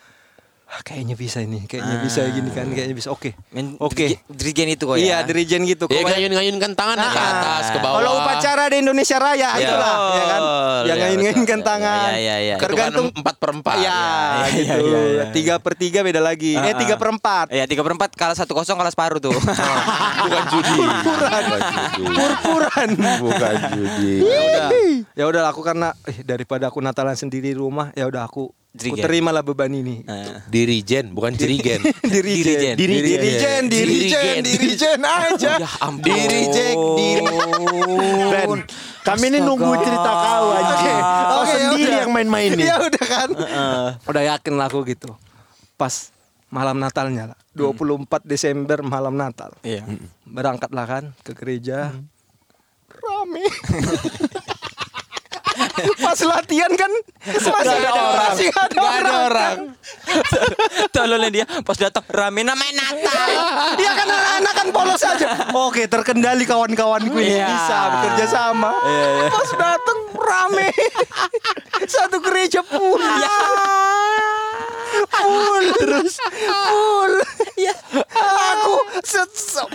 ah, 0.69 0.81
kayaknya 0.81 1.13
bisa 1.13 1.41
ini, 1.41 1.65
kayaknya 1.65 1.97
bisa 1.99 2.21
gini 2.25 2.49
kan, 2.49 2.69
kayaknya 2.69 2.93
bisa. 2.93 3.09
Oke. 3.09 3.33
Oke. 3.79 4.05
dirige- 4.07 4.21
Dirigen 4.29 4.67
itu 4.69 4.83
kok 4.83 4.95
ya. 4.95 5.01
Iya, 5.01 5.17
dirijen 5.25 5.61
gitu. 5.63 5.85
Ya 5.85 5.99
kayak- 5.99 6.15
ngayun-ngayunkan 6.15 6.71
tangan 6.73 6.95
ke 6.95 7.09
Ah, 7.09 7.29
atas 7.33 7.65
ke 7.69 7.77
bawah. 7.77 7.97
Kalau 7.97 8.11
upacara 8.17 8.63
di 8.67 8.77
Indonesia 8.79 9.17
Raya 9.17 9.49
Ya. 9.51 9.51
itulah, 9.59 9.93
ya 10.09 10.23
kan? 10.23 10.41
Ya, 10.79 10.93
ngayun-ngayunkan 10.95 11.59
tangan. 11.61 12.07
Ya, 12.07 12.17
ya, 12.17 12.35
ya. 12.39 12.55
Kan 12.55 12.65
Tergantung 12.65 13.05
empat 13.11 13.35
per 13.35 13.49
empat. 13.51 13.75
Ya, 13.79 13.97
Ya, 14.45 14.45
gitu. 14.47 14.69
ya, 14.69 14.77
ya, 14.77 14.99
ya. 15.11 15.23
Tiga 15.31 15.53
per 15.57 15.73
tiga 15.73 15.99
beda 16.01 16.19
lagi. 16.19 16.53
eh 16.53 16.61
Ah, 16.61 16.77
tiga 16.77 16.95
ah. 16.95 16.97
per 16.97 17.09
empat. 17.11 17.45
Iya, 17.49 17.65
tiga 17.65 17.81
per 17.81 17.93
empat 17.93 18.09
kalah 18.13 18.33
satu 18.33 18.53
kosong 18.53 18.77
kalah 18.77 18.89
separuh 18.89 19.17
tuh. 19.17 19.33
Bukan 20.23 20.43
judi. 20.49 20.79
Purpuran. 22.09 22.89
Bukan 23.19 23.55
judi. 23.73 24.13
ya 24.21 24.39
udah, 24.39 24.69
ya 25.13 25.23
udah 25.27 25.41
aku 25.47 25.61
karena 25.61 25.91
eh, 26.05 26.21
daripada 26.21 26.67
aku 26.67 26.79
Natalan 26.79 27.15
sendiri 27.15 27.49
di 27.49 27.57
rumah, 27.57 27.91
ya 27.91 28.05
udah 28.05 28.23
aku 28.23 28.51
Dirigen. 28.69 29.01
terimalah 29.01 29.41
beban 29.41 29.73
ini. 29.73 30.05
Dirijen, 30.45 31.09
bukan 31.11 31.33
jirigen. 31.33 31.81
Dirijen, 32.05 32.77
Dirijen. 32.77 32.77
dirijen, 32.77 33.61
dirijen, 33.65 33.65
Dirigen. 33.65 34.41
dirijen 34.45 34.99
aja. 35.01 35.53
Ya 35.65 35.69
ampun. 35.81 36.05
Dirijek, 36.05 36.77
diri. 36.93 37.25
Ben, 38.29 38.49
kami 39.01 39.25
ini 39.27 39.39
nunggu 39.41 39.73
cerita 39.75 40.11
kau 40.13 40.47
aja. 40.53 40.73
Oke, 40.75 40.93
Kau 40.93 41.41
oke, 41.41 41.49
sendiri 41.51 41.93
yang 41.97 42.11
main-main 42.13 42.49
nih. 42.53 42.65
Ya 42.69 42.77
udah 42.77 43.05
kan. 43.05 43.29
Udah 44.05 44.23
yakin 44.29 44.53
lah 44.53 44.69
aku 44.69 44.85
gitu. 44.85 45.17
Pas 45.73 46.13
malam 46.47 46.77
Natalnya 46.77 47.33
lah. 47.33 47.39
24 47.57 48.05
Desember 48.23 48.85
malam 48.85 49.17
Natal. 49.17 49.57
Iya. 49.65 49.81
Berangkatlah 50.23 50.85
kan 50.85 51.03
ke 51.25 51.33
gereja. 51.33 51.89
Rame. 52.87 53.43
Pas 56.05 56.19
latihan 56.21 56.71
kan 56.73 56.91
masih 57.25 57.51
ada 57.51 57.89
orang. 57.91 58.29
Masih 58.31 58.47
ada 58.49 58.73
Gak 58.73 58.93
ada 58.99 59.11
orang. 59.11 59.25
orang. 59.25 59.57
Tolongnya 60.95 61.29
dia 61.29 61.45
pas 61.61 61.75
datang 61.75 62.05
rame 62.07 62.41
namanya 62.41 62.73
Natal. 62.77 63.29
Iya 63.81 63.91
kan 63.95 64.07
anak-anak 64.07 64.53
kan 64.53 64.67
polos 64.69 65.03
aja. 65.03 65.27
Oke, 65.51 65.85
terkendali 65.85 66.43
kawan-kawanku 66.43 67.15
ini 67.17 67.37
Iya. 67.37 67.47
bisa 67.47 67.77
bekerja 67.93 68.25
sama. 68.27 68.71
Pas 69.29 69.49
datang 69.53 69.99
rame. 70.15 70.69
Satu 71.85 72.17
gereja 72.19 72.61
full. 72.61 72.99
Full 75.09 75.65
terus 75.77 76.17
full. 76.19 77.13
Ya. 77.55 77.75
Aku 78.55 78.73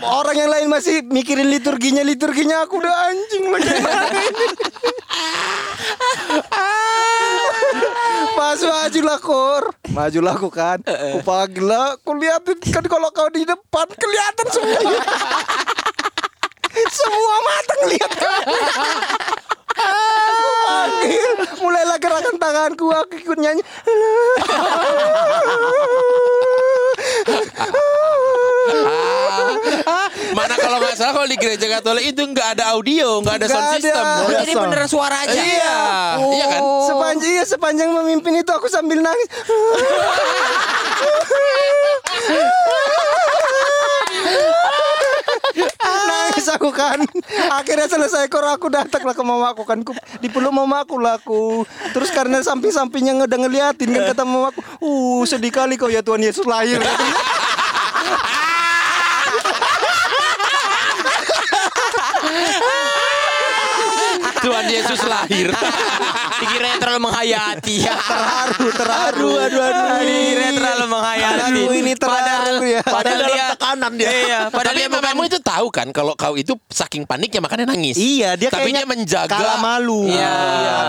orang 0.03 0.37
yang 0.37 0.51
lain 0.51 0.67
masih 0.69 1.05
mikirin 1.05 1.49
liturginya 1.49 2.03
liturginya 2.03 2.65
aku 2.65 2.81
udah 2.81 2.95
anjing 3.09 3.45
lagi. 3.49 3.73
Pas 8.35 8.59
maju 8.59 9.01
lah 9.03 9.19
kur. 9.23 9.63
Maju 9.91 10.19
lah 10.23 10.35
aku 10.35 10.49
kan. 10.51 10.79
Aku 10.83 11.19
panggil 11.23 11.65
lah. 11.65 11.95
Aku 11.99 12.13
liatin 12.19 12.59
kan 12.71 12.85
kalau 12.85 13.09
kau 13.15 13.31
di 13.31 13.47
depan 13.47 13.87
Kelihatan 13.95 14.47
semua. 14.51 14.81
Semua 16.75 17.37
mata 17.47 17.75
ngeliat 17.87 18.11
kau 18.19 18.35
Aku 19.75 20.51
panggil 20.67 21.31
Mulailah 21.63 21.99
gerakan 22.03 22.35
tanganku 22.35 22.87
Aku 22.91 23.15
ikut 23.15 23.39
nyanyi 23.39 23.63
Mana 30.35 30.55
kalau 30.59 30.79
nggak 30.83 30.99
salah 30.99 31.13
kalau 31.15 31.29
di 31.31 31.39
gereja 31.55 31.79
Katolik 31.79 32.05
itu 32.11 32.23
nggak 32.27 32.59
ada 32.59 32.75
audio, 32.75 33.23
nggak 33.23 33.35
ada 33.39 33.47
sound 33.47 33.63
ada. 33.63 33.75
system. 33.79 34.03
Oh, 34.03 34.31
jadi 34.35 34.53
beneran 34.59 34.89
suara 34.91 35.17
aja. 35.23 35.39
Iya, 35.39 35.79
iya 36.35 36.47
kan? 36.51 36.61
Sepanjang, 36.83 37.31
iya, 37.31 37.45
sepanjang 37.47 37.89
memimpin 37.95 38.43
itu 38.43 38.51
aku 38.51 38.67
sambil 38.67 38.99
nangis 38.99 39.29
Nangis 45.85 46.47
aku 46.49 46.71
kan 46.73 46.99
Akhirnya 47.53 47.87
selesai 47.87 48.27
kor 48.27 48.43
aku 48.45 48.67
datang 48.69 49.05
lah 49.05 49.15
ke 49.15 49.23
mama 49.23 49.53
aku 49.53 49.63
kan 49.63 49.79
Ku- 49.81 49.95
Dipeluk 50.19 50.51
mama 50.51 50.83
aku 50.83 50.99
lah 50.99 51.17
aku 51.17 51.63
Terus 51.95 52.11
karena 52.11 52.41
samping-sampingnya 52.41 53.23
ngeda 53.23 53.37
ngeliatin 53.39 53.89
kan 53.93 54.03
Kata 54.11 54.23
mama 54.25 54.51
aku 54.51 54.61
Uh 54.81 55.23
sedih 55.25 55.53
kali 55.53 55.77
kau 55.77 55.87
ya 55.89 56.03
Tuhan 56.03 56.21
Yesus 56.21 56.45
lahir 56.45 56.81
Tuhan 64.41 64.54
Yesus 64.71 65.01
lahir. 65.05 65.51
Terlalu 66.85 67.01
menghayati 67.03 67.75
ya. 67.81 67.97
Terharu 68.05 68.67
terharu 68.71 69.31
Aduh 69.41 69.65
aduh 69.65 69.85
Dikiranya 69.99 70.53
terlalu 70.53 70.87
menghayati. 70.87 71.41
Aduh, 71.49 71.73
ini 71.73 71.93
terharu 71.97 72.57
ya. 72.63 72.83
Padahal 72.85 73.17
dalam 73.17 73.29
dia 73.31 73.45
tekanan 73.51 73.93
dia. 73.95 74.09
Iya, 74.11 74.41
padahal 74.49 74.69
Tapi 74.69 74.79
dia 74.79 74.89
bukan 74.89 75.03
mamamu 75.03 75.23
itu 75.25 75.39
tahu 75.41 75.67
kan 75.71 75.87
kalau 75.91 76.13
kau 76.13 76.35
itu 76.35 76.53
saking 76.69 77.03
paniknya 77.03 77.41
makanya 77.41 77.65
nangis. 77.67 77.97
Iya 77.97 78.37
dia 78.37 78.49
Tapi 78.49 78.69
kayaknya 78.69 78.83
dia 78.85 78.91
menjaga 78.91 79.33
kalah 79.33 79.59
malu 79.59 80.05
Iya. 80.05 80.35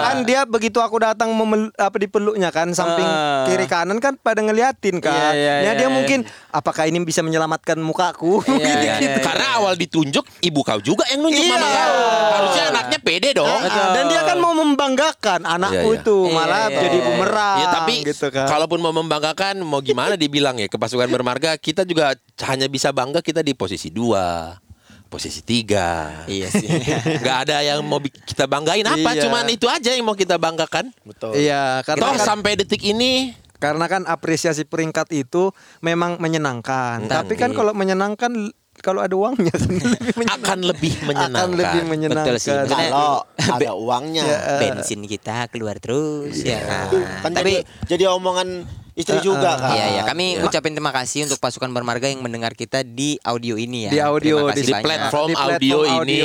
kan 0.04 0.16
dia 0.22 0.41
begitu 0.43 0.78
aku 0.78 0.98
datang 0.98 1.32
memel, 1.32 1.72
apa 1.74 1.96
dipeluknya 1.96 2.50
kan 2.50 2.68
samping 2.72 3.06
Ah. 3.06 3.46
kiri 3.46 3.64
kanan 3.66 3.98
kan 3.98 4.18
pada 4.18 4.41
ngeliatin 4.41 5.00
kan 5.00 5.32
Iya, 5.32 5.32
iya, 5.32 5.54
iya, 5.62 5.72
dia 5.74 5.88
iya. 5.88 5.88
mungkin 5.88 6.20
apakah 6.50 6.84
ini 6.84 7.00
bisa 7.02 7.22
menyelamatkan 7.22 7.80
mukaku 7.80 8.43
Iya, 8.43 8.58
Gitu, 8.58 8.84
iya, 8.84 8.96
gitu. 9.00 9.18
iya. 9.18 9.24
Karena 9.24 9.48
awal 9.56 9.74
ditunjuk 9.76 10.24
ibu 10.41 10.60
kau 10.60 10.80
juga 10.80 11.08
yang 11.08 11.22
nunjuk 11.22 11.39
Iya. 11.39 11.54
mama 11.54 11.68
kau. 11.70 11.96
Harusnya 12.36 12.64
anaknya 12.70 13.00
pede 13.00 13.30
dong. 13.32 13.48
Ah, 13.48 13.93
dan 13.93 14.04
dia 14.06 14.22
kan 14.22 14.38
mau 14.38 14.54
membanggakan 14.54 15.39
anakku 15.46 15.85
Iya, 15.86 15.92
iya. 15.92 16.02
itu 16.02 16.16
Iya, 16.22 16.34
malah 16.34 16.66
iya, 16.66 16.80
jadi 16.80 16.98
iya. 16.98 17.06
bumerang 17.06 17.58
Ya 17.58 17.68
tapi 17.72 17.96
gitu 18.04 18.28
kan 18.30 18.48
kalaupun 18.48 18.80
mau 18.80 18.92
membanggakan 18.92 19.56
mau 19.60 19.80
gimana 19.80 20.14
dibilang 20.14 20.56
ya 20.56 20.66
ke 20.66 20.76
pasukan 20.76 21.08
bermarga 21.08 21.54
kita 21.56 21.84
juga 21.84 22.14
hanya 22.44 22.66
bisa 22.66 22.90
bangga 22.90 23.20
kita 23.20 23.40
di 23.40 23.54
posisi 23.54 23.90
dua 23.90 24.58
posisi 25.06 25.40
tiga 25.40 26.26
Iya 26.26 26.50
sih. 26.50 26.66
nggak 27.22 27.38
ada 27.46 27.62
yang 27.62 27.80
mau 27.82 28.02
kita 28.02 28.46
banggain 28.46 28.84
apa 28.84 29.10
Iya. 29.12 29.22
cuman 29.24 29.46
itu 29.48 29.66
aja 29.66 29.90
yang 29.90 30.04
mau 30.04 30.14
kita 30.14 30.36
banggakan 30.36 30.90
Betul. 31.02 31.36
iya 31.36 31.80
karena 31.82 32.02
toh 32.04 32.14
kan, 32.14 32.26
sampai 32.26 32.58
detik 32.58 32.82
ini 32.82 33.32
karena 33.56 33.88
kan 33.88 34.04
apresiasi 34.04 34.62
peringkat 34.62 35.10
itu 35.12 35.54
memang 35.80 36.20
menyenangkan 36.20 37.06
tapi 37.06 37.34
kan 37.34 37.50
Tapi- 37.50 37.58
kalau 37.58 37.72
menyenangkan 37.72 38.52
kalau 38.86 39.02
ada 39.02 39.18
uangnya 39.18 39.50
kan 39.58 39.66
lebih 39.66 40.28
akan 40.30 40.60
lebih 40.62 40.94
menyenangkan 41.02 41.42
akan 41.42 41.50
lebih 41.58 41.82
menyenangkan 41.84 42.26
Betul 42.32 42.46
sih. 42.46 42.54
Kalau 42.70 43.26
ada 43.34 43.72
uangnya. 43.74 44.24
Bensin 44.62 45.02
kita 45.04 45.50
keluar 45.50 45.82
terus 45.82 46.38
ya 46.40 46.62
kan. 46.62 46.88
Kan 47.20 47.32
Tapi 47.34 47.66
jadi, 47.66 47.98
jadi 47.98 48.04
omongan 48.14 48.62
istri 48.94 49.18
juga 49.20 49.58
kan. 49.58 49.74
Iya 49.74 49.86
ya, 49.92 50.02
kami 50.06 50.38
ucapin 50.40 50.72
terima 50.72 50.94
kasih 50.94 51.26
untuk 51.26 51.42
pasukan 51.42 51.68
bermarga 51.68 52.06
yang 52.06 52.22
mendengar 52.22 52.54
kita 52.54 52.80
di 52.82 53.18
audio 53.22 53.58
ini 53.58 53.90
ya. 53.90 53.92
di 53.92 54.00
audio 54.00 54.48
di, 54.50 54.62
Di 54.62 54.72
banyak. 54.72 54.86
platform 54.86 55.28
di 55.28 55.36
audio 55.36 55.78
ini. 55.92 56.20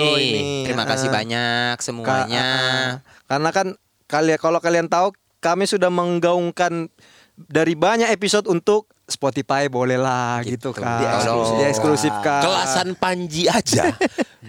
Terima 0.68 0.84
kasih 0.84 1.08
Ah. 1.08 1.14
banyak 1.16 1.76
semuanya. 1.80 2.44
ah. 2.44 2.88
Karena 3.26 3.50
kan 3.50 3.66
kalian 4.04 4.36
kalau 4.36 4.60
kalian 4.60 4.86
tahu 4.86 5.10
kami 5.40 5.64
sudah 5.64 5.88
menggaungkan 5.88 6.92
dari 7.40 7.72
banyak 7.72 8.12
episode 8.12 8.44
untuk 8.44 8.84
Spotify 9.10 9.66
bolehlah 9.66 10.40
gitu, 10.46 10.70
kan. 10.70 11.02
Di 11.02 11.04
eksklusif. 11.06 11.54
Di 11.58 11.64
eksklusifkan. 11.66 12.40
kelasan 12.46 12.88
Panji 12.96 13.44
aja 13.50 13.92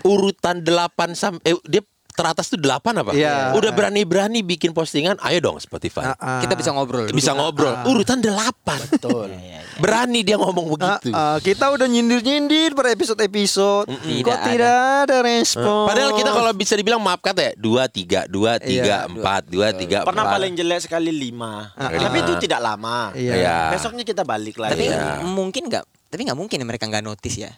urutan 0.06 0.64
8 0.64 1.18
sampai 1.18 1.54
eh, 1.54 1.58
dia 1.68 1.82
teratas 2.22 2.46
tuh 2.48 2.56
delapan 2.56 2.94
apa? 2.96 3.12
Iya. 3.12 3.52
Udah 3.52 3.72
berani-berani 3.72 4.40
bikin 4.40 4.70
postingan, 4.70 5.18
ayo 5.20 5.42
dong 5.42 5.58
Spotify. 5.58 6.14
Ah, 6.14 6.38
Kita 6.38 6.54
bisa 6.54 6.70
ngobrol. 6.70 7.10
Bisa 7.10 7.34
ngobrol. 7.34 7.74
Urutan 7.84 8.22
delapan. 8.22 8.78
Betul. 8.88 9.34
Berani 9.82 10.22
dia 10.22 10.38
ngomong 10.38 10.70
begitu. 10.70 11.10
ah, 11.10 11.40
kita 11.40 11.68
udah 11.68 11.88
nyindir-nyindir 11.88 12.72
per 12.72 12.94
episode-episode. 12.94 13.90
Kok 13.90 13.98
Tidak 13.98 14.38
tidak 14.46 14.78
ada 15.02 15.18
respon? 15.20 15.90
Padahal 15.90 16.12
kita 16.14 16.30
kalau 16.30 16.52
bisa 16.54 16.74
dibilang 16.76 17.02
maaf 17.02 17.18
kata 17.18 17.42
ya 17.42 17.54
dua 17.56 17.90
tiga 17.90 18.30
dua 18.30 18.62
tiga 18.62 19.04
Iya. 19.04 19.10
empat 19.10 19.42
dua 19.48 19.74
tiga 19.74 20.04
Pernah 20.04 20.24
empat. 20.24 20.36
paling 20.36 20.54
jelek 20.54 20.80
sekali 20.82 21.10
lima. 21.10 21.74
Ah, 21.74 21.90
Tapi 21.90 22.18
itu 22.20 22.34
tidak 22.40 22.62
lama. 22.62 23.10
Iya. 23.14 23.34
Iya. 23.34 23.58
Besoknya 23.72 24.04
kita 24.04 24.22
balik 24.22 24.56
lagi. 24.56 24.76
Tapi 24.76 24.86
Iya. 24.86 25.24
mungkin 25.24 25.66
nggak? 25.66 25.84
Tapi 26.12 26.22
nggak 26.28 26.38
mungkin 26.38 26.58
ya 26.58 26.66
mereka 26.68 26.86
nggak 26.86 27.02
notice 27.02 27.38
ya. 27.40 27.52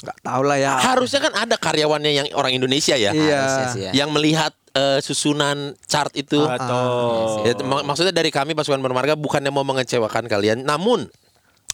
Nggak 0.00 0.18
tahu 0.20 0.42
lah 0.42 0.56
ya. 0.56 0.72
Harusnya 0.76 1.20
kan 1.20 1.32
ada 1.34 1.54
karyawannya 1.54 2.12
yang 2.12 2.26
orang 2.32 2.52
Indonesia 2.52 2.94
ya, 2.94 3.10
Iya. 3.10 3.40
Harusnya 3.40 3.82
ya. 3.84 3.92
yang 3.94 4.10
melihat 4.10 4.52
eh, 4.70 4.98
susunan 4.98 5.74
chart 5.84 6.14
itu. 6.14 6.38
Atau 6.38 6.86
Ya, 7.42 7.54
mak- 7.60 7.82
maksudnya 7.84 8.12
dari 8.12 8.28
kami 8.28 8.52
pasukan 8.52 8.78
bermarga 8.78 9.14
bukannya 9.14 9.48
mau 9.48 9.62
mengecewakan 9.62 10.24
kalian, 10.24 10.62
namun 10.62 11.10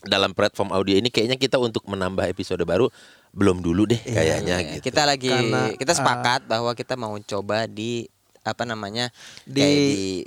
dalam 0.00 0.32
platform 0.32 0.68
audio 0.70 0.94
ini 0.94 1.08
kayaknya 1.08 1.34
kita 1.34 1.56
untuk 1.56 1.84
menambah 1.84 2.24
episode 2.26 2.60
baru 2.62 2.92
belum 3.30 3.60
dulu 3.60 3.88
deh 3.88 3.98
kayaknya 3.98 4.56
Iya, 4.58 4.68
gitu. 4.76 4.82
Kita 4.86 5.02
lagi 5.04 5.28
Karena, 5.28 5.72
kita 5.74 5.92
sepakat 5.92 6.44
bahwa 6.44 6.70
kita 6.72 6.94
mau 6.94 7.16
coba 7.18 7.64
di 7.64 8.04
apa 8.40 8.62
namanya 8.62 9.08
di, 9.42 9.64
di 9.64 9.72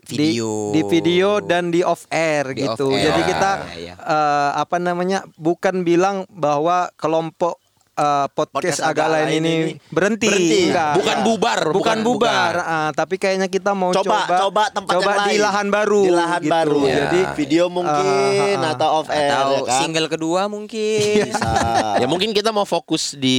video 0.04 0.74
di, 0.74 0.82
video 0.84 1.38
dan 1.39 1.70
di 1.70 1.86
off 1.86 2.10
air 2.10 2.50
Di 2.50 2.66
gitu. 2.66 2.89
off 2.89 2.98
air. 2.98 3.06
Jadi 3.06 3.22
kita 3.24 3.52
Iya, 3.70 3.78
iya. 3.78 3.93
eh, 3.95 4.52
apa 4.58 4.78
namanya 4.78 5.22
bukan 5.34 5.82
bilang 5.82 6.26
bahwa 6.28 6.89
kelompok 6.98 7.62
eh, 7.98 8.28
podcast, 8.30 8.78
Podcast 8.78 8.80
agak 8.80 9.08
lain 9.10 9.30
ini, 9.36 9.56
berhenti, 9.88 10.30
Berhenti. 10.30 10.60
Enggak. 10.70 10.93
Bukan 10.95 11.18
bubar, 11.20 11.60
bukan, 11.66 11.74
bukan, 11.74 11.98
bubar. 12.00 12.54
bukan. 12.56 12.70
Ah, 12.70 12.89
tapi 12.93 13.16
kayaknya 13.16 13.48
kita 13.48 13.74
mau 13.74 13.89
coba 13.89 14.24
coba 14.24 14.38
coba 14.39 14.64
tempat 14.70 14.93
coba 14.93 15.02
yang 15.04 15.18
di 15.18 15.26
lain. 15.28 15.39
lahan 15.41 15.68
baru, 15.68 16.02
Di 16.02 16.12
lahan 16.14 16.41
gitu. 16.41 16.54
baru. 16.54 16.80
Ya. 16.84 16.95
Jadi 17.00 17.20
video 17.36 17.64
mungkin 17.68 18.56
Ah, 18.56 18.62
ah, 18.62 18.64
ah. 18.64 18.74
atau 18.74 18.89
off 18.95 19.08
air 19.10 19.32
atau 19.32 19.52
ya 19.52 19.60
kan. 19.64 19.80
single 19.80 20.08
kedua 20.08 20.41
mungkin 20.45 21.26
Bisa. 21.26 21.52
Ya 21.98 22.06
mungkin 22.06 22.30
kita 22.32 22.50
mau 22.50 22.64
fokus 22.64 23.14
di 23.14 23.38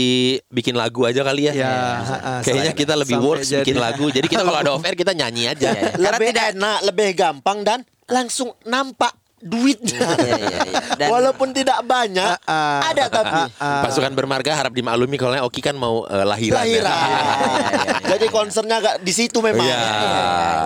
bikin 0.48 0.74
lagu 0.74 1.02
aja 1.02 1.22
kali 1.22 1.46
ya. 1.46 1.52
Ya, 1.54 1.72
ah, 2.02 2.40
Kayaknya 2.40 2.74
kita 2.74 2.94
lebih 2.94 3.16
works 3.16 3.48
jadi- 3.48 3.62
bikin 3.62 3.78
lagu. 3.78 4.10
Jadi 4.10 4.26
kita 4.26 4.42
kalau 4.42 4.58
ada 4.58 4.70
off 4.72 4.82
air 4.82 4.94
kita 4.94 5.12
nyanyi 5.12 5.46
aja. 5.46 5.70
Iya, 5.78 5.94
iya. 5.94 6.10
lebih 6.10 6.28
enak, 6.32 6.78
lebih 6.82 7.08
gampang 7.14 7.58
dan 7.60 7.78
langsung 8.06 8.56
nampak 8.64 9.12
duitnya. 9.40 9.98
Iya, 10.18 10.34
iya, 10.36 10.58
iya. 10.64 10.80
Dan- 10.94 11.10
Walaupun 11.10 11.48
tidak 11.50 11.78
banyak, 11.82 12.36
Ah, 12.42 12.80
ah. 12.80 12.80
ada 12.86 13.04
tapi 13.06 13.42
Pasukan 13.56 14.12
bermarga 14.12 14.52
harap 14.52 14.70
dimaklumi 14.70 15.14
kalau 15.14 15.38
Oki 15.42 15.60
kan 15.60 15.72
mau 15.72 16.02
eh, 16.04 16.22
lahiran. 16.22 16.58
ya. 16.58 16.82
lahiran. 16.82 16.98
Jadi 18.08 18.26
concernnya 18.28 18.76
agak 18.78 18.94
di 19.00 19.12
situ 19.12 19.38
memang. 19.38 19.62
Iya. 19.62 19.78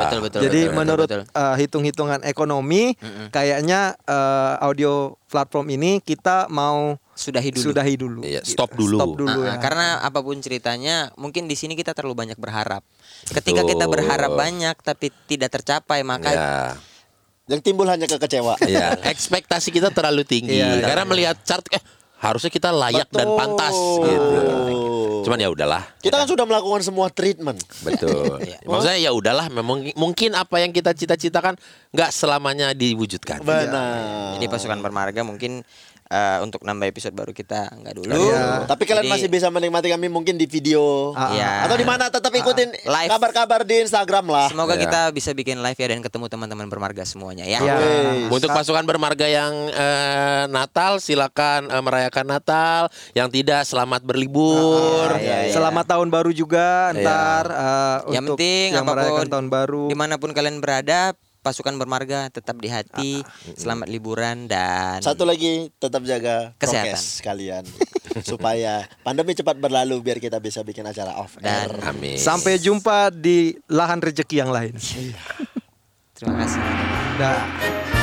betul 0.01 0.19
betul 0.21 0.41
Jadi 0.43 0.61
betul, 0.63 0.75
menurut 0.75 1.07
betul, 1.07 1.21
betul. 1.23 1.37
eh, 1.39 1.55
hitung-hitungan 1.59 2.21
ekonomi, 2.23 2.97
kayaknya 3.29 3.81
eh, 4.03 4.55
audio 4.61 4.93
platform 5.25 5.67
ini 5.71 5.99
kita 5.99 6.49
mau 6.49 6.97
sudahi 7.13 7.51
dulu 7.51 7.65
sudahi 7.67 7.95
dulu. 7.95 8.21
Iya, 8.23 8.41
stop 8.43 8.73
dulu. 8.73 8.97
Stop 8.97 9.13
dulu 9.17 9.41
Ah, 9.43 9.55
ya. 9.55 9.61
karena 9.61 9.87
apa 10.01 10.19
pun 10.19 10.37
ceritanya 10.39 11.13
mungkin 11.15 11.45
di 11.45 11.55
sini 11.55 11.73
kita 11.73 11.93
terlalu 11.93 12.17
banyak 12.19 12.37
berharap 12.37 12.81
ketika 13.25 13.63
kita 13.63 13.85
berharap 13.87 14.33
banyak 14.33 14.75
tapi 14.79 15.13
tidak 15.27 15.53
tercapai 15.53 16.01
maka 16.03 16.31
Ya. 16.33 16.51
Yang 17.53 17.61
timbul 17.69 17.85
hanya 17.85 18.09
kekecewaan. 18.09 18.65
Iya, 18.65 18.97
ekspektasi 19.05 19.69
kita 19.69 19.93
terlalu 19.93 20.25
tinggi 20.25 20.57
Iya, 20.57 20.81
karena 20.81 21.05
melihat 21.05 21.37
chart 21.45 21.69
eh 21.69 21.85
harusnya 22.23 22.49
kita 22.49 22.73
layak 22.73 23.13
dan 23.13 23.29
Betul. 23.29 23.37
pantas 23.37 23.77
gitu. 24.09 24.41
Cuman 25.23 25.39
ya 25.39 25.53
udahlah. 25.53 25.83
Kita 26.01 26.17
kan 26.19 26.27
sudah 26.27 26.49
melakukan 26.49 26.81
semua 26.81 27.13
treatment. 27.13 27.61
Betul. 27.85 28.41
Maksudnya 28.71 28.99
ya 28.99 29.11
udahlah 29.13 29.53
memang 29.53 29.93
mungkin 29.95 30.33
apa 30.33 30.65
yang 30.65 30.73
kita 30.73 30.97
cita-citakan 30.97 31.61
nggak 31.93 32.11
selamanya 32.11 32.73
diwujudkan. 32.73 33.45
Benar. 33.45 34.41
jadi 34.41 34.47
pasukan 34.49 34.81
bermarga 34.81 35.21
mungkin 35.23 35.61
eh, 36.13 36.39
untuk 36.39 36.61
nambah 36.61 36.85
episode 36.87 37.11
baru 37.11 37.33
kita 37.33 37.73
nggak 37.73 37.95
dulu 37.97 38.13
Iya. 38.13 38.69
Tapi 38.69 38.83
kalian 38.85 39.03
Jadi- 39.03 39.13
masih 39.17 39.29
bisa 39.29 39.49
menikmati 39.49 39.89
kami 39.89 40.07
mungkin 40.07 40.37
di 40.37 40.45
video. 40.45 41.11
Ah, 41.13 41.33
Iya. 41.33 41.51
Atau 41.65 41.75
di 41.75 41.85
mana 41.85 42.07
tetap 42.07 42.29
ikutin 42.31 42.69
Live. 42.79 43.09
kabar-kabar 43.09 43.61
di 43.63 43.81
Instagram 43.81 44.27
lah. 44.27 44.47
Semoga 44.47 44.77
Ya. 44.77 44.81
kita 44.83 45.01
bisa 45.11 45.33
bikin 45.33 45.59
live 45.59 45.75
ya 45.75 45.89
dan 45.89 46.01
ketemu 46.01 46.29
teman-teman 46.29 46.67
bermarga 46.67 47.03
semuanya 47.03 47.43
ya. 47.43 47.59
Ya. 47.59 47.77
Untuk 48.29 48.49
pasukan 48.49 48.85
bermarga 48.85 49.25
yang 49.25 49.53
eh, 49.69 50.45
Natal 50.47 50.99
silakan 50.99 51.67
eh, 51.67 51.81
merayakan 51.81 52.27
Natal, 52.29 52.83
yang 53.13 53.29
tidak 53.29 53.65
selamat 53.65 54.03
berlibur. 54.03 55.09
iya, 55.17 55.47
iya. 55.47 55.53
Selamat 55.53 55.89
tahun 55.89 56.09
baru 56.09 56.29
juga 56.31 56.91
Iya. 56.91 57.01
ntar 57.01 57.45
eh, 57.47 57.99
Yang 58.11 58.25
untuk 58.25 58.37
penting 58.37 58.69
yang 58.71 58.85
merayakan 58.85 59.09
apa 59.09 59.19
pun 59.19 59.29
tahun 59.31 59.47
baru. 59.49 59.85
di 59.87 59.97
mana 59.97 60.15
pun 60.17 60.31
kalian 60.31 60.59
berada, 60.59 61.15
pasukan 61.43 61.75
bermarga 61.75 62.31
tetap 62.31 62.55
di 62.57 62.71
hati, 62.71 63.19
selamat 63.53 63.91
liburan 63.91 64.47
dan 64.47 65.03
Satu 65.03 65.27
lagi 65.27 65.75
tetap 65.77 66.07
jaga 66.07 66.55
Kesehatan. 66.57 66.95
prokes 66.95 67.19
kalian 67.19 67.65
supaya 68.31 68.87
pandemi 69.03 69.35
cepat 69.35 69.59
berlalu 69.59 69.99
biar 69.99 70.19
kita 70.19 70.39
bisa 70.39 70.63
bikin 70.63 70.87
acara 70.87 71.19
off 71.19 71.35
air. 71.39 71.67
dan 71.67 71.83
Amin. 71.83 72.15
Sampai 72.15 72.57
jumpa 72.57 73.11
di 73.11 73.59
lahan 73.67 73.99
rezeki 73.99 74.37
yang 74.39 74.55
lain. 74.55 74.79
terima 76.15 76.39
kasih. 76.39 76.61
Dah. 77.19 78.02